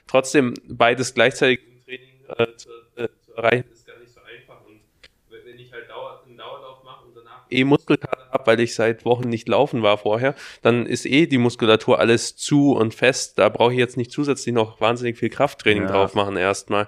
trotzdem 0.08 0.54
beides 0.68 1.14
gleichzeitig 1.14 1.60
im 1.66 1.86
Training 1.86 2.10
äh, 2.38 2.58
zu, 2.58 2.70
äh, 2.96 3.08
zu 3.26 3.34
erreichen 3.36 3.71
eh 7.52 7.64
Muskelkater 7.64 8.30
habe, 8.32 8.48
weil 8.48 8.60
ich 8.60 8.76
seit 8.76 9.06
Wochen 9.06 9.30
nicht 9.30 9.48
laufen 9.48 9.82
war 9.82 9.98
vorher, 9.98 10.36
dann 10.62 10.86
ist 10.86 11.06
eh 11.06 11.26
die 11.28 11.38
Muskulatur 11.38 12.00
alles 12.00 12.36
zu 12.36 12.74
und 12.74 12.94
fest. 12.94 13.38
Da 13.38 13.50
brauche 13.50 13.74
ich 13.74 13.80
jetzt 13.80 13.98
nicht 13.98 14.12
zusätzlich 14.12 14.54
noch 14.54 14.82
wahnsinnig 14.82 15.18
viel 15.18 15.30
Krafttraining 15.30 15.84
ja. 15.84 15.92
drauf 15.92 16.16
machen 16.16 16.38
erstmal. 16.38 16.88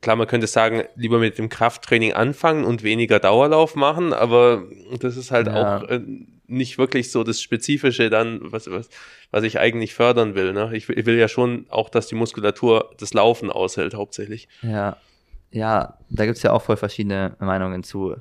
Klar, 0.00 0.16
man 0.16 0.26
könnte 0.26 0.46
sagen, 0.46 0.84
lieber 0.94 1.18
mit 1.18 1.36
dem 1.36 1.50
Krafttraining 1.50 2.14
anfangen 2.14 2.64
und 2.64 2.82
weniger 2.82 3.18
Dauerlauf 3.18 3.76
machen, 3.76 4.14
aber 4.14 4.64
das 4.98 5.16
ist 5.18 5.30
halt 5.30 5.46
ja. 5.46 5.78
auch 5.78 5.88
äh, 5.88 6.00
nicht 6.46 6.78
wirklich 6.78 7.10
so 7.10 7.22
das 7.22 7.42
Spezifische 7.42 8.08
dann, 8.08 8.40
was, 8.42 8.70
was, 8.70 8.88
was 9.30 9.44
ich 9.44 9.58
eigentlich 9.58 9.94
fördern 9.94 10.34
will. 10.34 10.52
Ne? 10.52 10.70
Ich, 10.74 10.88
ich 10.88 11.04
will 11.04 11.18
ja 11.18 11.28
schon 11.28 11.66
auch, 11.68 11.90
dass 11.90 12.06
die 12.06 12.14
Muskulatur 12.14 12.90
das 12.98 13.12
Laufen 13.12 13.50
aushält, 13.50 13.94
hauptsächlich. 13.94 14.48
Ja, 14.62 14.96
ja, 15.50 15.98
da 16.08 16.26
gibt's 16.26 16.42
ja 16.42 16.52
auch 16.52 16.62
voll 16.62 16.76
verschiedene 16.76 17.36
Meinungen 17.40 17.82
zu. 17.82 18.16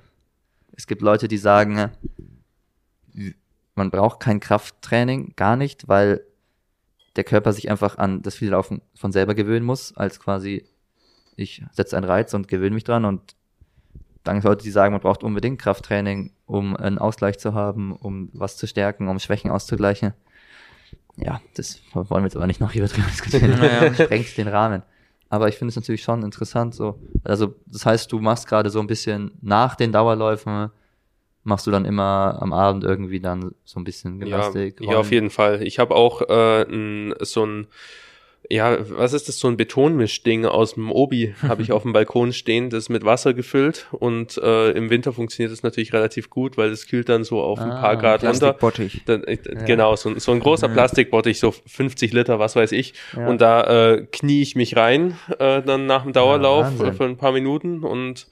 Es 0.79 0.87
gibt 0.87 1.01
Leute, 1.01 1.27
die 1.27 1.37
sagen, 1.37 1.91
man 3.75 3.91
braucht 3.91 4.21
kein 4.21 4.39
Krafttraining, 4.39 5.33
gar 5.35 5.57
nicht, 5.57 5.89
weil 5.89 6.23
der 7.17 7.25
Körper 7.25 7.51
sich 7.51 7.69
einfach 7.69 7.97
an 7.97 8.21
das 8.21 8.35
viele 8.35 8.51
Laufen 8.51 8.81
von 8.95 9.11
selber 9.11 9.35
gewöhnen 9.35 9.65
muss, 9.65 9.97
als 9.97 10.21
quasi 10.21 10.65
ich 11.35 11.65
setze 11.73 11.97
einen 11.97 12.05
Reiz 12.05 12.33
und 12.33 12.47
gewöhne 12.47 12.75
mich 12.75 12.85
dran 12.85 13.03
und 13.03 13.35
dann 14.23 14.41
Leute, 14.41 14.63
die 14.63 14.71
sagen, 14.71 14.93
man 14.93 15.01
braucht 15.01 15.21
unbedingt 15.21 15.59
Krafttraining, 15.61 16.31
um 16.45 16.77
einen 16.77 16.97
Ausgleich 16.97 17.39
zu 17.39 17.53
haben, 17.53 17.91
um 17.91 18.29
was 18.31 18.55
zu 18.55 18.65
stärken, 18.65 19.09
um 19.09 19.19
Schwächen 19.19 19.51
auszugleichen. 19.51 20.13
Ja, 21.17 21.41
das 21.55 21.81
wollen 21.91 22.23
wir 22.23 22.27
jetzt 22.27 22.37
aber 22.37 22.47
nicht 22.47 22.61
noch 22.61 22.73
übertrieben 22.73 23.07
diskutieren. 23.09 23.51
Naja. 23.59 23.93
Sprengt 23.93 24.37
den 24.37 24.47
Rahmen. 24.47 24.83
Aber 25.29 25.47
ich 25.47 25.55
finde 25.55 25.69
es 25.69 25.75
natürlich 25.75 26.01
schon 26.01 26.23
interessant, 26.23 26.73
so. 26.73 26.99
Also, 27.23 27.55
das 27.67 27.85
heißt, 27.85 28.11
du 28.11 28.19
machst 28.19 28.47
gerade 28.47 28.69
so 28.69 28.79
ein 28.79 28.87
bisschen 28.87 29.31
nach 29.41 29.75
den 29.75 29.91
Dauerläufen, 29.91 30.71
machst 31.43 31.67
du 31.67 31.71
dann 31.71 31.85
immer 31.85 32.37
am 32.41 32.51
Abend 32.51 32.83
irgendwie 32.83 33.19
dann 33.19 33.53
so 33.63 33.79
ein 33.79 33.83
bisschen 33.83 34.19
Gymnastik? 34.19 34.81
Ja, 34.81 34.91
ja 34.91 34.97
auf 34.97 35.11
jeden 35.11 35.29
Fall. 35.29 35.61
Ich 35.63 35.79
habe 35.79 35.95
auch 35.95 36.21
äh, 36.27 36.63
n, 36.63 37.13
so 37.21 37.45
ein 37.45 37.67
ja, 38.51 38.77
was 38.97 39.13
ist 39.13 39.27
das, 39.27 39.37
so 39.39 39.47
ein 39.47 39.57
Betonmischding 39.57 40.45
aus 40.45 40.73
dem 40.73 40.91
Obi 40.91 41.35
habe 41.47 41.61
ich 41.61 41.71
auf 41.71 41.83
dem 41.83 41.93
Balkon 41.93 42.33
stehen, 42.33 42.69
das 42.69 42.83
ist 42.85 42.89
mit 42.89 43.05
Wasser 43.05 43.33
gefüllt 43.35 43.87
und 43.91 44.37
äh, 44.39 44.71
im 44.71 44.89
Winter 44.89 45.13
funktioniert 45.13 45.51
das 45.51 45.61
natürlich 45.63 45.93
relativ 45.93 46.29
gut, 46.31 46.57
weil 46.57 46.69
es 46.71 46.87
kühlt 46.87 47.09
dann 47.09 47.23
so 47.23 47.41
auf 47.41 47.59
ein 47.59 47.69
Ah, 47.71 47.79
paar 47.81 47.97
Grad 47.97 48.23
runter. 48.23 48.53
Plastikbottich. 48.53 49.01
Äh, 49.07 49.37
Genau, 49.67 49.95
so, 49.95 50.09
ein- 50.09 50.19
so 50.19 50.31
ein 50.31 50.39
großer 50.39 50.67
Ja. 50.67 50.73
Plastikbottich, 50.73 51.39
so 51.39 51.51
50 51.51 52.11
Liter, 52.13 52.39
was 52.39 52.55
weiß 52.55 52.71
ich. 52.71 52.93
Ja. 53.15 53.27
Und 53.27 53.39
da 53.41 53.93
äh, 53.93 54.05
knie 54.11 54.41
ich 54.41 54.55
mich 54.55 54.75
rein, 54.75 55.17
äh, 55.37 55.61
dann 55.61 55.85
nach 55.85 56.03
dem 56.03 56.13
Dauerlauf 56.13 56.79
äh, 56.81 56.91
für 56.93 57.03
ein 57.05 57.17
paar 57.17 57.31
Minuten 57.31 57.83
und 57.83 58.27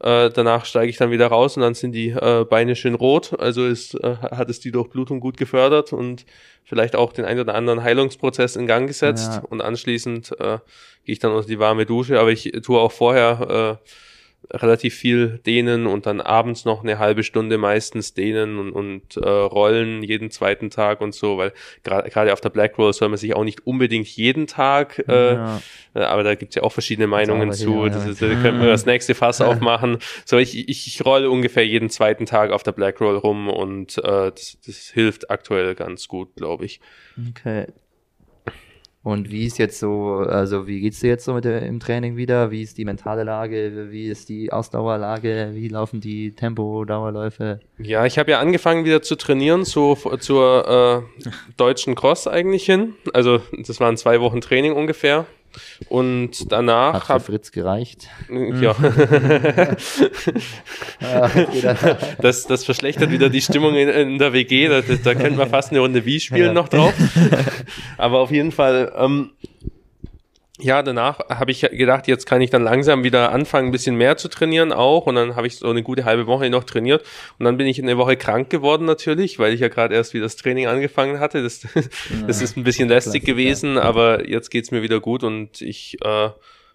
äh, 0.00 0.30
danach 0.30 0.66
steige 0.66 0.90
ich 0.90 0.96
dann 0.98 1.10
wieder 1.10 1.28
raus 1.28 1.56
und 1.56 1.62
dann 1.62 1.74
sind 1.74 1.92
die 1.92 2.10
äh, 2.10 2.44
Beine 2.44 2.76
schön 2.76 2.94
rot. 2.94 3.38
Also 3.38 3.64
ist, 3.66 3.94
äh, 3.94 4.16
hat 4.16 4.50
es 4.50 4.60
die 4.60 4.70
Durchblutung 4.70 5.20
gut 5.20 5.36
gefördert 5.36 5.92
und 5.92 6.26
vielleicht 6.64 6.96
auch 6.96 7.12
den 7.12 7.24
ein 7.24 7.40
oder 7.40 7.54
anderen 7.54 7.82
Heilungsprozess 7.82 8.56
in 8.56 8.66
Gang 8.66 8.86
gesetzt. 8.86 9.32
Ja. 9.34 9.42
Und 9.48 9.62
anschließend 9.62 10.32
äh, 10.38 10.58
gehe 11.04 11.12
ich 11.14 11.18
dann 11.18 11.32
unter 11.32 11.48
die 11.48 11.58
warme 11.58 11.86
Dusche. 11.86 12.20
Aber 12.20 12.30
ich 12.30 12.52
tue 12.62 12.78
auch 12.78 12.92
vorher 12.92 13.80
äh, 13.82 13.88
relativ 14.52 14.94
viel 14.94 15.38
dehnen 15.44 15.86
und 15.86 16.06
dann 16.06 16.20
abends 16.20 16.64
noch 16.64 16.82
eine 16.82 16.98
halbe 16.98 17.22
Stunde 17.22 17.58
meistens 17.58 18.14
dehnen 18.14 18.58
und, 18.58 18.72
und 18.72 19.16
äh, 19.16 19.28
rollen 19.28 20.02
jeden 20.02 20.30
zweiten 20.30 20.70
Tag 20.70 21.00
und 21.00 21.14
so, 21.14 21.38
weil 21.38 21.52
gerade 21.82 22.32
auf 22.32 22.40
der 22.40 22.50
Black 22.50 22.78
Roll 22.78 22.92
soll 22.92 23.08
man 23.08 23.18
sich 23.18 23.34
auch 23.34 23.44
nicht 23.44 23.66
unbedingt 23.66 24.06
jeden 24.08 24.46
Tag, 24.46 25.02
äh, 25.08 25.34
ja. 25.34 25.62
äh, 25.94 26.00
aber 26.00 26.22
da 26.22 26.34
gibt's 26.34 26.54
ja 26.54 26.62
auch 26.62 26.72
verschiedene 26.72 27.06
Meinungen 27.06 27.52
zu. 27.52 27.82
hier, 27.82 27.90
Das 27.90 28.06
ist, 28.06 28.22
da 28.22 28.28
können 28.28 28.60
wir 28.60 28.68
das 28.68 28.86
nächste 28.86 29.14
Fass 29.14 29.40
aufmachen. 29.40 29.98
So, 30.24 30.38
ich, 30.38 30.68
ich, 30.68 30.86
ich 30.86 31.04
rolle 31.04 31.30
ungefähr 31.30 31.66
jeden 31.66 31.90
zweiten 31.90 32.26
Tag 32.26 32.50
auf 32.50 32.62
der 32.62 32.72
Black 32.72 33.00
Roll 33.00 33.16
rum 33.16 33.48
und 33.48 33.98
äh, 33.98 34.30
das, 34.30 34.58
das 34.64 34.90
hilft 34.90 35.30
aktuell 35.30 35.74
ganz 35.74 36.08
gut, 36.08 36.36
glaube 36.36 36.64
ich. 36.64 36.80
Okay. 37.30 37.66
Und 39.06 39.30
wie 39.30 39.46
ist 39.46 39.58
jetzt 39.58 39.78
so, 39.78 40.16
also 40.16 40.66
wie 40.66 40.80
geht's 40.80 40.98
dir 40.98 41.06
jetzt 41.06 41.26
so 41.26 41.34
mit 41.34 41.44
der, 41.44 41.62
im 41.62 41.78
Training 41.78 42.16
wieder? 42.16 42.50
Wie 42.50 42.62
ist 42.62 42.76
die 42.76 42.84
mentale 42.84 43.22
Lage? 43.22 43.86
Wie 43.92 44.08
ist 44.08 44.28
die 44.28 44.52
Ausdauerlage? 44.52 45.50
Wie 45.52 45.68
laufen 45.68 46.00
die 46.00 46.32
Tempo-Dauerläufe? 46.32 47.60
Ja, 47.78 48.04
ich 48.04 48.18
habe 48.18 48.32
ja 48.32 48.40
angefangen 48.40 48.84
wieder 48.84 49.02
zu 49.02 49.14
trainieren, 49.14 49.64
so 49.64 49.94
zur 50.18 51.06
äh, 51.24 51.30
deutschen 51.56 51.94
Cross 51.94 52.26
eigentlich 52.26 52.64
hin. 52.64 52.94
Also 53.12 53.40
das 53.56 53.78
waren 53.78 53.96
zwei 53.96 54.20
Wochen 54.20 54.40
Training 54.40 54.72
ungefähr. 54.72 55.26
Und 55.88 56.38
Hat 56.40 56.52
danach 56.52 57.06
für 57.06 57.12
hab, 57.14 57.22
Fritz 57.26 57.52
gereicht? 57.52 58.08
ja, 58.30 58.74
das, 62.20 62.46
das 62.46 62.64
verschlechtert 62.64 63.10
wieder 63.10 63.28
die 63.28 63.40
Stimmung 63.40 63.74
in, 63.74 63.88
in 63.88 64.18
der 64.18 64.32
WG. 64.32 64.68
Da, 64.68 64.80
da 64.80 65.14
könnten 65.14 65.38
wir 65.38 65.46
fast 65.46 65.70
eine 65.70 65.80
Runde 65.80 66.04
Wii 66.04 66.20
spielen 66.20 66.46
Ja. 66.46 66.52
noch 66.52 66.68
drauf. 66.68 66.94
Aber 67.98 68.20
auf 68.20 68.30
jeden 68.30 68.52
Fall, 68.52 68.92
ähm, 68.96 69.30
ja, 70.58 70.82
danach 70.82 71.20
habe 71.28 71.50
ich 71.50 71.60
gedacht, 71.60 72.08
jetzt 72.08 72.24
kann 72.24 72.40
ich 72.40 72.48
dann 72.48 72.62
langsam 72.62 73.04
wieder 73.04 73.30
anfangen, 73.30 73.68
ein 73.68 73.72
bisschen 73.72 73.96
mehr 73.96 74.16
zu 74.16 74.28
trainieren 74.28 74.72
auch. 74.72 75.06
Und 75.06 75.16
dann 75.16 75.36
habe 75.36 75.46
ich 75.46 75.56
so 75.56 75.68
eine 75.68 75.82
gute 75.82 76.04
halbe 76.04 76.26
Woche 76.26 76.48
noch 76.48 76.64
trainiert. 76.64 77.04
Und 77.38 77.44
dann 77.44 77.58
bin 77.58 77.66
ich 77.66 77.82
eine 77.82 77.98
Woche 77.98 78.16
krank 78.16 78.48
geworden 78.48 78.86
natürlich, 78.86 79.38
weil 79.38 79.52
ich 79.52 79.60
ja 79.60 79.68
gerade 79.68 79.94
erst 79.94 80.14
wieder 80.14 80.24
das 80.24 80.36
Training 80.36 80.66
angefangen 80.66 81.20
hatte. 81.20 81.42
Das, 81.42 81.60
das 82.26 82.40
ist 82.40 82.56
ein 82.56 82.64
bisschen 82.64 82.88
lästig 82.88 83.24
gewesen, 83.24 83.76
aber 83.76 84.28
jetzt 84.28 84.50
geht's 84.50 84.70
mir 84.70 84.82
wieder 84.82 85.00
gut 85.00 85.24
und 85.24 85.60
ich 85.60 85.98
äh, 86.02 86.30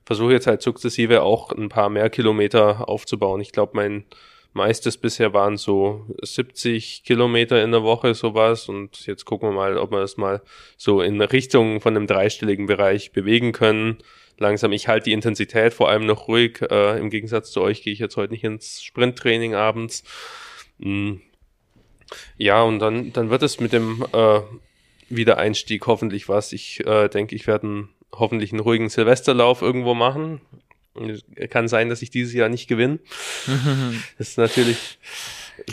versuche 0.05 0.33
jetzt 0.33 0.45
halt 0.45 0.61
sukzessive 0.61 1.23
auch 1.23 1.51
ein 1.51 1.69
paar 1.69 1.89
mehr 1.89 2.11
Kilometer 2.11 2.87
aufzubauen. 2.87 3.41
Ich 3.41 3.51
glaube, 3.51 3.71
mein 3.75 4.05
meistes 4.53 4.97
bisher 4.97 5.33
waren 5.33 5.57
so 5.57 6.05
70 6.21 7.03
Kilometer 7.03 7.63
in 7.63 7.71
der 7.71 7.83
Woche 7.83 8.13
sowas 8.13 8.67
und 8.67 9.05
jetzt 9.05 9.25
gucken 9.25 9.49
wir 9.49 9.53
mal, 9.53 9.77
ob 9.77 9.91
wir 9.91 9.99
das 9.99 10.17
mal 10.17 10.41
so 10.77 11.01
in 11.01 11.21
Richtung 11.21 11.81
von 11.81 11.95
einem 11.95 12.07
dreistelligen 12.07 12.65
Bereich 12.65 13.11
bewegen 13.11 13.51
können. 13.51 13.99
Langsam, 14.37 14.71
ich 14.71 14.87
halte 14.87 15.05
die 15.05 15.13
Intensität 15.13 15.73
vor 15.73 15.89
allem 15.89 16.05
noch 16.05 16.27
ruhig. 16.27 16.61
Äh, 16.69 16.99
Im 16.99 17.09
Gegensatz 17.09 17.51
zu 17.51 17.61
euch 17.61 17.83
gehe 17.83 17.93
ich 17.93 17.99
jetzt 17.99 18.17
heute 18.17 18.33
nicht 18.33 18.43
ins 18.43 18.81
Sprinttraining 18.81 19.53
abends. 19.53 20.03
Mm. 20.79 21.17
Ja, 22.37 22.63
und 22.63 22.79
dann, 22.79 23.13
dann 23.13 23.29
wird 23.29 23.43
es 23.43 23.59
mit 23.59 23.71
dem 23.71 24.05
äh, 24.11 24.39
Wiedereinstieg 25.09 25.85
hoffentlich 25.87 26.27
was. 26.27 26.53
Ich 26.53 26.85
äh, 26.85 27.07
denke, 27.07 27.35
ich 27.35 27.47
werde 27.47 27.67
einen, 27.67 27.89
hoffentlich 28.11 28.51
einen 28.51 28.61
ruhigen 28.61 28.89
Silvesterlauf 28.89 29.61
irgendwo 29.61 29.93
machen. 29.93 30.41
Kann 31.49 31.67
sein, 31.67 31.87
dass 31.89 32.01
ich 32.01 32.09
dieses 32.09 32.33
Jahr 32.33 32.49
nicht 32.49 32.67
gewinne. 32.67 32.99
Das 34.17 34.29
ist 34.29 34.37
natürlich. 34.37 34.99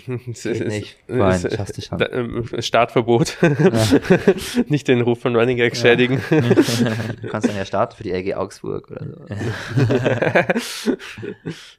Geht 0.06 0.26
ist- 0.44 0.44
nicht. 0.66 0.96
Nein, 1.08 1.40
schaffst 1.40 1.76
du 1.78 1.82
schon. 1.82 1.98
ähm, 2.12 2.48
Startverbot. 2.60 3.36
nicht 4.68 4.86
den 4.86 5.00
Ruf 5.00 5.20
von 5.20 5.34
Running 5.34 5.56
Gag 5.56 5.76
schädigen. 5.76 6.20
Du 6.30 7.28
kannst 7.28 7.48
dann 7.48 7.56
ja 7.56 7.64
starten 7.64 7.96
für 7.96 8.02
die 8.04 8.10
LG 8.12 8.34
Augsburg 8.34 8.90
oder 8.90 9.06
so. 9.06 9.24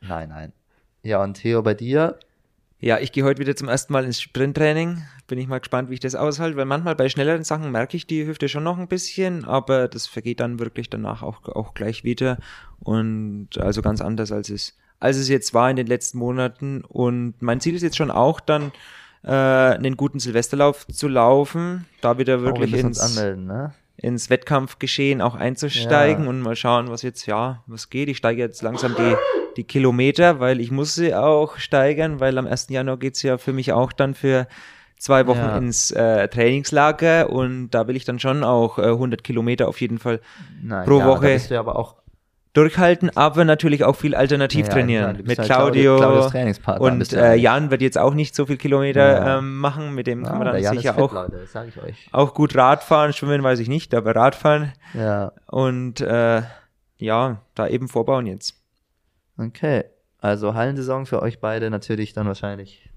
nein, 0.01 0.29
nein. 0.29 0.53
Ja, 1.03 1.23
und 1.23 1.35
Theo, 1.35 1.61
bei 1.61 1.73
dir? 1.75 2.17
Ja, 2.82 2.97
ich 2.99 3.11
gehe 3.11 3.25
heute 3.25 3.41
wieder 3.41 3.57
zum 3.57 3.67
ersten 3.67 3.91
Mal 3.91 4.05
ins 4.05 4.21
Sprinttraining. 4.21 5.03
Bin 5.27 5.38
ich 5.38 5.47
mal 5.47 5.59
gespannt, 5.59 5.89
wie 5.89 5.95
ich 5.95 5.99
das 5.99 6.15
aushalte, 6.15 6.55
weil 6.55 6.65
manchmal 6.65 6.95
bei 6.95 7.09
schnelleren 7.09 7.43
Sachen 7.43 7.71
merke 7.71 7.97
ich 7.97 8.07
die 8.07 8.25
Hüfte 8.25 8.47
schon 8.47 8.63
noch 8.63 8.77
ein 8.77 8.88
bisschen, 8.88 9.43
aber 9.43 9.89
das 9.89 10.07
vergeht 10.07 10.39
dann 10.39 10.59
wirklich 10.59 10.89
danach 10.89 11.21
auch, 11.21 11.43
auch 11.49 11.73
gleich 11.73 12.05
wieder. 12.05 12.38
Und 12.80 13.49
also 13.57 13.82
ganz 13.82 13.99
anders 13.99 14.32
als 14.32 14.49
es, 14.49 14.77
als 15.01 15.17
es 15.17 15.27
jetzt 15.27 15.53
war 15.53 15.69
in 15.69 15.75
den 15.75 15.88
letzten 15.88 16.19
Monaten. 16.19 16.86
Und 16.88 17.34
mein 17.41 17.59
Ziel 17.59 17.75
ist 17.75 17.82
jetzt 17.82 17.97
schon 17.97 18.11
auch 18.11 18.39
dann, 18.39 18.71
äh, 19.23 19.30
einen 19.30 19.97
guten 19.97 20.19
Silvesterlauf 20.19 20.88
zu 20.88 21.09
laufen, 21.09 21.86
da 21.99 22.17
wieder 22.17 22.36
Oh, 22.36 22.39
wir 22.39 22.45
wirklich 22.45 22.71
müssen 22.71 22.88
uns 22.88 22.99
ins, 23.01 23.17
anmelden, 23.17 23.45
ne? 23.45 23.73
Ins 24.01 24.29
Wettkampfgeschehen 24.29 25.21
auch 25.21 25.35
einzusteigen 25.35 26.23
Ja. 26.25 26.29
und 26.29 26.41
mal 26.41 26.55
schauen, 26.55 26.89
was 26.89 27.01
jetzt, 27.01 27.25
ja, 27.25 27.63
was 27.67 27.89
geht. 27.89 28.09
Ich 28.09 28.17
steige 28.17 28.41
jetzt 28.41 28.61
langsam 28.61 28.95
die, 28.95 29.15
die 29.57 29.63
Kilometer, 29.63 30.39
weil 30.39 30.59
ich 30.61 30.71
muss 30.71 30.95
sie 30.95 31.13
auch 31.13 31.57
steigern, 31.57 32.19
weil 32.19 32.37
am 32.37 32.47
1. 32.47 32.67
Januar 32.69 32.97
geht's 32.97 33.21
ja 33.23 33.37
für 33.37 33.53
mich 33.53 33.73
auch 33.73 33.91
dann 33.91 34.13
für 34.15 34.47
zwei 34.97 35.27
Wochen 35.27 35.37
Ja. 35.39 35.57
ins 35.57 35.91
äh, 35.91 36.27
Trainingslager 36.27 37.29
und 37.29 37.69
da 37.71 37.87
will 37.87 37.95
ich 37.95 38.05
dann 38.05 38.19
schon 38.19 38.43
auch 38.43 38.79
äh, 38.79 38.83
100 38.87 39.23
Kilometer 39.23 39.67
auf 39.67 39.79
jeden 39.81 39.97
Fall 39.99 40.19
Nein, 40.61 40.85
Pro 40.85 40.99
ja, 40.99 41.05
Woche. 41.07 41.27
Da 41.27 41.33
bist 41.33 41.51
du 41.51 41.59
aber 41.59 41.77
auch 41.77 41.95
durchhalten, 42.53 43.15
aber 43.15 43.45
natürlich 43.45 43.83
auch 43.83 43.95
viel 43.95 44.15
alternativ 44.15 44.67
Ja, 44.67 44.73
trainieren. 44.73 45.15
ja, 45.17 45.21
mit 45.23 45.37
halt 45.37 45.47
Claudio, 45.47 45.97
Claudios 45.97 46.31
Trainingspartner 46.31 46.81
und 46.91 47.13
äh. 47.13 47.35
Jan 47.35 47.69
wird 47.71 47.81
jetzt 47.81 47.97
auch 47.97 48.13
nicht 48.13 48.33
so 48.35 48.45
viel 48.47 48.57
Kilometer 48.57 49.01
Ja. 49.25 49.37
ähm, 49.37 49.57
machen, 49.57 49.93
mit 49.93 50.07
dem 50.07 50.23
kann 50.23 50.39
man 50.39 50.47
dann 50.53 50.63
sicher 50.63 50.93
fit, 50.95 51.03
auch, 51.03 51.13
Leute, 51.13 51.45
auch 52.11 52.33
gut 52.33 52.55
Radfahren, 52.55 53.13
schwimmen 53.13 53.43
weiß 53.43 53.59
ich 53.59 53.69
nicht, 53.69 53.93
aber 53.93 54.15
Radfahren 54.15 54.73
Ja, 54.93 55.31
und 55.45 56.01
äh, 56.01 56.41
ja, 56.97 57.37
da 57.55 57.67
eben 57.67 57.87
vorbauen 57.87 58.25
jetzt. 58.25 58.55
okay. 59.37 59.85
Also 60.21 60.53
Hallensaison 60.53 61.05
für 61.05 61.21
euch 61.21 61.39
beide 61.39 61.69
natürlich 61.69 62.11
dann 62.11 62.27
wahrscheinlich 62.27 62.88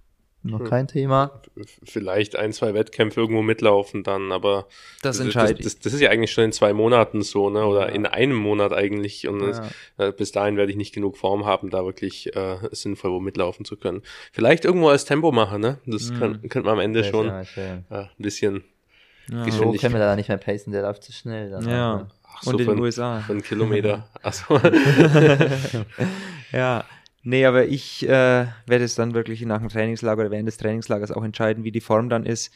noch 0.45 0.61
Hm. 0.61 0.69
kein 0.69 0.89
Thema. 0.89 1.41
Vielleicht 1.85 2.35
ein, 2.37 2.53
zwei 2.53 2.75
Wettkämpfe 2.75 3.21
irgendwo 3.21 3.43
mitlaufen 3.43 4.03
dann, 4.03 4.33
aber 4.33 4.67
Das 5.03 5.17
das, 5.19 5.25
entscheidet. 5.27 5.65
das, 5.65 5.79
das 5.79 5.93
ist 5.93 6.01
ja 6.01 6.11
eigentlich 6.11 6.33
schon 6.33 6.45
in 6.45 6.53
zwei 6.53 6.73
Monaten 6.73 7.23
so, 7.23 7.49
ne? 7.51 7.65
Oder 7.65 7.89
Ja. 7.89 7.95
in 7.95 8.07
einem 8.07 8.37
Monat 8.37 8.73
eigentlich. 8.73 9.29
Und 9.29 9.41
Ja. 9.41 9.69
äh, 9.99 10.13
bis 10.13 10.33
dahin 10.33 10.57
werde 10.57 10.71
ich 10.73 10.77
nicht 10.77 10.95
genug 10.95 11.17
Form 11.17 11.47
haben, 11.47 11.71
da 11.71 11.85
wirklich 11.85 12.35
äh, 12.35 12.57
sinnvoll 12.73 13.13
wo 13.13 13.21
mitlaufen 13.21 13.65
zu 13.65 13.77
können. 13.77 14.03
Vielleicht 14.33 14.65
irgendwo 14.65 14.89
als 14.89 15.05
Tempomacher, 15.05 15.59
ne? 15.59 15.79
Das 15.87 16.11
Mhm. 16.11 16.19
kann, 16.19 16.41
könnte 16.43 16.63
man 16.63 16.75
am 16.75 16.81
Ende 16.81 17.05
schon 17.05 17.31
schön. 17.45 17.85
äh, 17.91 17.95
ein 17.99 18.09
bisschen 18.19 18.65
Ja. 19.31 19.45
So 19.45 19.45
Geschwindig- 19.45 19.81
können 19.81 19.95
wir 19.95 20.01
da 20.01 20.17
nicht 20.17 20.29
mehr 20.29 20.37
pacen, 20.39 20.73
der 20.73 20.83
läuft 20.83 21.05
zu 21.05 21.13
schnell. 21.13 21.51
Dann 21.51 21.69
Ja. 21.69 22.09
ach, 22.27 22.45
und 22.47 22.61
in 22.61 22.67
den 22.67 22.81
USA. 22.81 23.21
für 23.21 23.33
einen 23.33 23.43
Kilometer. 23.43 24.09
Achso. 24.23 24.59
Ja, 26.53 26.85
nee, 27.23 27.47
aber 27.47 27.67
ich 27.67 28.05
äh, 28.05 28.47
werde 28.67 28.85
es 28.85 28.95
dann 28.95 29.15
wirklich 29.15 29.43
nach 29.43 29.61
dem 29.61 29.69
Trainingslager 29.69 30.23
oder 30.23 30.31
während 30.31 30.49
des 30.49 30.57
Trainingslagers 30.59 31.11
auch 31.13 31.25
entscheiden, 31.25 31.65
wie 31.65 31.73
die 31.73 31.81
Form 31.81 32.09
dann 32.09 32.27
ist. 32.27 32.53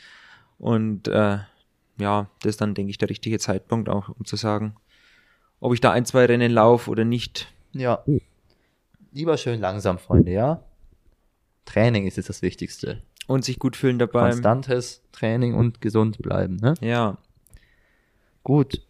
Und 0.58 1.08
äh, 1.08 1.38
ja, 1.98 2.30
das 2.40 2.50
ist 2.50 2.60
dann, 2.60 2.74
denke 2.74 2.90
ich, 2.90 2.98
der 2.98 3.10
richtige 3.10 3.38
Zeitpunkt 3.38 3.88
auch, 3.88 4.08
um 4.08 4.24
zu 4.24 4.36
sagen, 4.36 4.76
ob 5.60 5.72
ich 5.72 5.80
da 5.80 5.92
ein, 5.92 6.04
zwei 6.04 6.26
Rennen 6.26 6.52
laufe 6.52 6.90
oder 6.90 7.04
nicht. 7.04 7.52
Ja. 7.72 8.04
Lieber 9.12 9.36
schön 9.36 9.60
langsam, 9.60 9.98
Freunde, 9.98 10.32
ja? 10.32 10.62
Training 11.64 12.06
ist 12.06 12.16
jetzt 12.16 12.28
das 12.28 12.42
Wichtigste. 12.42 13.02
Und 13.26 13.44
sich 13.44 13.58
gut 13.58 13.76
fühlen 13.76 13.98
dabei. 13.98 14.30
Konstantes 14.30 15.02
Training 15.12 15.54
und 15.54 15.80
gesund 15.80 16.18
bleiben, 16.18 16.56
ne? 16.56 16.74
Ja. 16.80 17.18
Gut. 18.44 18.82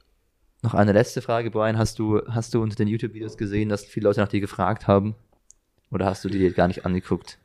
Noch 0.63 0.75
eine 0.75 0.93
letzte 0.93 1.23
Frage, 1.23 1.51
Brian. 1.51 1.79
Hast 1.79 1.99
du, 1.99 2.21
hast 2.29 2.53
du 2.53 2.63
unter 2.63 2.77
den 2.77 2.89
YouTube-Videos 2.89 3.39
gesehen, 3.39 3.69
dass 3.69 3.85
viele 3.85 4.09
Leute 4.09 4.21
nach 4.21 4.29
dir 4.29 4.41
gefragt 4.41 4.87
haben? 4.87 5.15
Oder 5.91 6.07
hast 6.07 6.25
du 6.25 6.29
die 6.29 6.51
gar 6.51 6.69
nicht 6.69 6.85
angeguckt? 6.85 7.39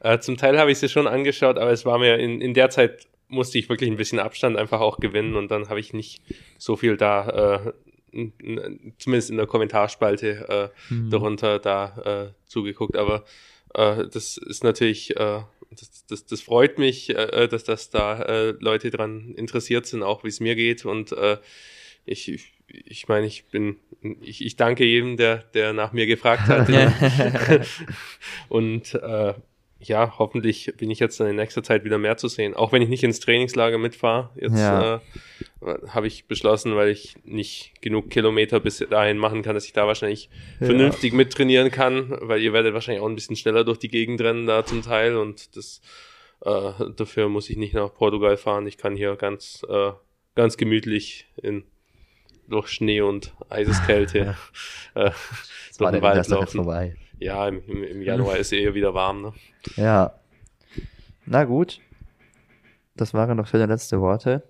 Äh, 0.00 0.18
zum 0.20 0.36
Teil 0.36 0.58
habe 0.58 0.70
ich 0.70 0.78
sie 0.78 0.88
schon 0.88 1.06
angeschaut, 1.06 1.58
aber 1.58 1.70
es 1.70 1.84
war 1.84 1.98
mir 1.98 2.18
in, 2.18 2.40
in 2.40 2.54
der 2.54 2.70
Zeit 2.70 3.06
musste 3.28 3.58
ich 3.58 3.68
wirklich 3.68 3.90
ein 3.90 3.96
bisschen 3.96 4.18
Abstand 4.18 4.56
einfach 4.56 4.80
auch 4.80 5.00
gewinnen 5.00 5.34
und 5.34 5.50
dann 5.50 5.68
habe 5.68 5.80
ich 5.80 5.92
nicht 5.92 6.22
so 6.58 6.76
viel 6.76 6.96
da, 6.96 7.72
äh, 8.12 8.30
zumindest 8.98 9.30
in 9.30 9.36
der 9.36 9.46
Kommentarspalte 9.46 10.72
äh, 10.88 10.90
hm. 10.90 11.10
darunter 11.10 11.58
da 11.58 12.30
äh, 12.30 12.48
zugeguckt. 12.48 12.96
Aber 12.96 13.24
äh, 13.74 14.06
das 14.06 14.36
ist 14.36 14.62
natürlich, 14.62 15.16
äh, 15.16 15.40
das, 15.70 16.06
das, 16.06 16.26
das 16.26 16.40
freut 16.40 16.78
mich, 16.78 17.08
dass, 17.08 17.64
dass 17.64 17.90
da 17.90 18.52
Leute 18.60 18.90
dran 18.90 19.34
interessiert 19.36 19.84
sind, 19.86 20.04
auch 20.04 20.22
wie 20.22 20.28
es 20.28 20.38
mir 20.38 20.54
geht 20.54 20.86
und 20.86 21.14
ich, 22.06 22.28
ich 22.32 22.55
ich 22.68 23.08
meine, 23.08 23.26
ich 23.26 23.46
bin, 23.46 23.76
ich, 24.20 24.44
ich 24.44 24.56
danke 24.56 24.84
jedem, 24.84 25.16
der, 25.16 25.38
der 25.54 25.72
nach 25.72 25.92
mir 25.92 26.06
gefragt 26.06 26.48
hat. 26.48 26.68
und 28.48 28.94
äh, 28.94 29.34
ja, 29.78 30.14
hoffentlich 30.18 30.72
bin 30.76 30.90
ich 30.90 30.98
jetzt 30.98 31.20
in 31.20 31.36
nächster 31.36 31.62
Zeit 31.62 31.84
wieder 31.84 31.98
mehr 31.98 32.16
zu 32.16 32.28
sehen. 32.28 32.54
Auch 32.54 32.72
wenn 32.72 32.82
ich 32.82 32.88
nicht 32.88 33.04
ins 33.04 33.20
Trainingslager 33.20 33.78
mitfahre. 33.78 34.30
Jetzt 34.34 34.58
ja. 34.58 34.96
äh, 34.96 35.00
habe 35.88 36.06
ich 36.06 36.26
beschlossen, 36.26 36.76
weil 36.76 36.88
ich 36.88 37.16
nicht 37.24 37.74
genug 37.82 38.10
Kilometer 38.10 38.58
bis 38.58 38.78
dahin 38.78 39.18
machen 39.18 39.42
kann, 39.42 39.54
dass 39.54 39.66
ich 39.66 39.72
da 39.72 39.86
wahrscheinlich 39.86 40.30
ja. 40.60 40.66
vernünftig 40.66 41.12
mittrainieren 41.12 41.70
kann, 41.70 42.16
weil 42.20 42.40
ihr 42.40 42.52
werdet 42.52 42.74
wahrscheinlich 42.74 43.02
auch 43.02 43.08
ein 43.08 43.14
bisschen 43.14 43.36
schneller 43.36 43.64
durch 43.64 43.78
die 43.78 43.88
Gegend 43.88 44.20
rennen 44.20 44.46
da 44.46 44.64
zum 44.64 44.82
Teil 44.82 45.16
und 45.16 45.56
das 45.56 45.80
äh, 46.40 46.72
dafür 46.96 47.28
muss 47.28 47.50
ich 47.50 47.56
nicht 47.56 47.74
nach 47.74 47.92
Portugal 47.92 48.36
fahren. 48.36 48.66
Ich 48.66 48.78
kann 48.78 48.96
hier 48.96 49.16
ganz, 49.16 49.64
äh, 49.68 49.92
ganz 50.34 50.56
gemütlich 50.56 51.26
in 51.42 51.64
durch 52.48 52.68
Schnee 52.68 53.00
und 53.00 53.34
Eiseskälte 53.48 54.36
äh, 54.94 55.10
durch 55.78 55.90
den 55.90 56.02
Wald 56.02 56.28
laufen. 56.28 56.56
Vorbei. 56.56 56.96
Ja, 57.18 57.48
im, 57.48 57.62
im 57.84 58.02
Januar 58.02 58.36
ist 58.36 58.52
eher 58.52 58.74
wieder 58.74 58.94
warm. 58.94 59.22
Ne? 59.22 59.32
Ja. 59.76 60.14
Na 61.24 61.44
gut. 61.44 61.80
Das 62.94 63.14
waren 63.14 63.36
noch 63.36 63.46
schöne 63.46 63.66
letzte 63.66 64.00
Worte. 64.00 64.42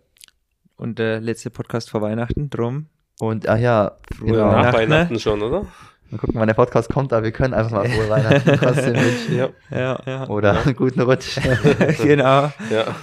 Und 0.77 0.99
der 0.99 1.21
letzte 1.21 1.51
Podcast 1.51 1.91
vor 1.91 2.03
Weihnachten, 2.03 2.51
drum. 2.51 2.87
Und, 3.19 3.49
ach 3.49 3.59
ja, 3.59 3.97
genau. 4.21 4.51
nach 4.53 4.75
Weihnachten 4.75 5.15
ne? 5.15 5.21
schon, 5.21 5.43
oder? 5.43 5.67
Mal 6.11 6.19
gucken, 6.19 6.39
wann 6.39 6.47
der 6.47 6.55
Podcast 6.55 6.91
kommt, 6.91 7.13
aber 7.13 7.25
wir 7.25 7.33
können 7.33 7.55
einfach 7.55 7.71
mal 7.71 7.89
frohe 7.89 8.09
Weihnachten 8.09 8.53
trotzdem 8.61 8.95
wünschen. 8.95 9.37
Ja. 9.37 9.49
ja, 9.71 10.01
ja. 10.07 10.29
Oder 10.29 10.55
ja. 10.55 10.63
einen 10.63 10.77
guten 10.77 11.01
Rutsch. 11.01 11.39
genau. 12.03 12.53
Ja. 12.71 12.95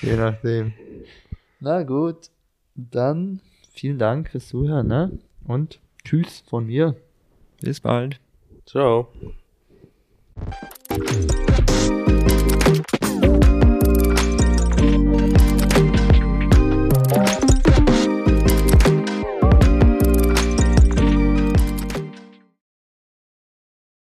Je 0.00 0.16
nachdem. 0.16 0.72
Na 1.60 1.82
gut, 1.82 2.30
dann 2.74 3.40
vielen 3.76 3.98
Dank 3.98 4.30
fürs 4.30 4.48
Zuhören, 4.48 4.88
ne? 4.88 5.18
Und 5.46 5.80
tschüss 6.04 6.42
von 6.48 6.66
mir. 6.66 6.96
Bis 7.60 7.80
bald. 7.80 8.20
Ciao. 8.64 9.08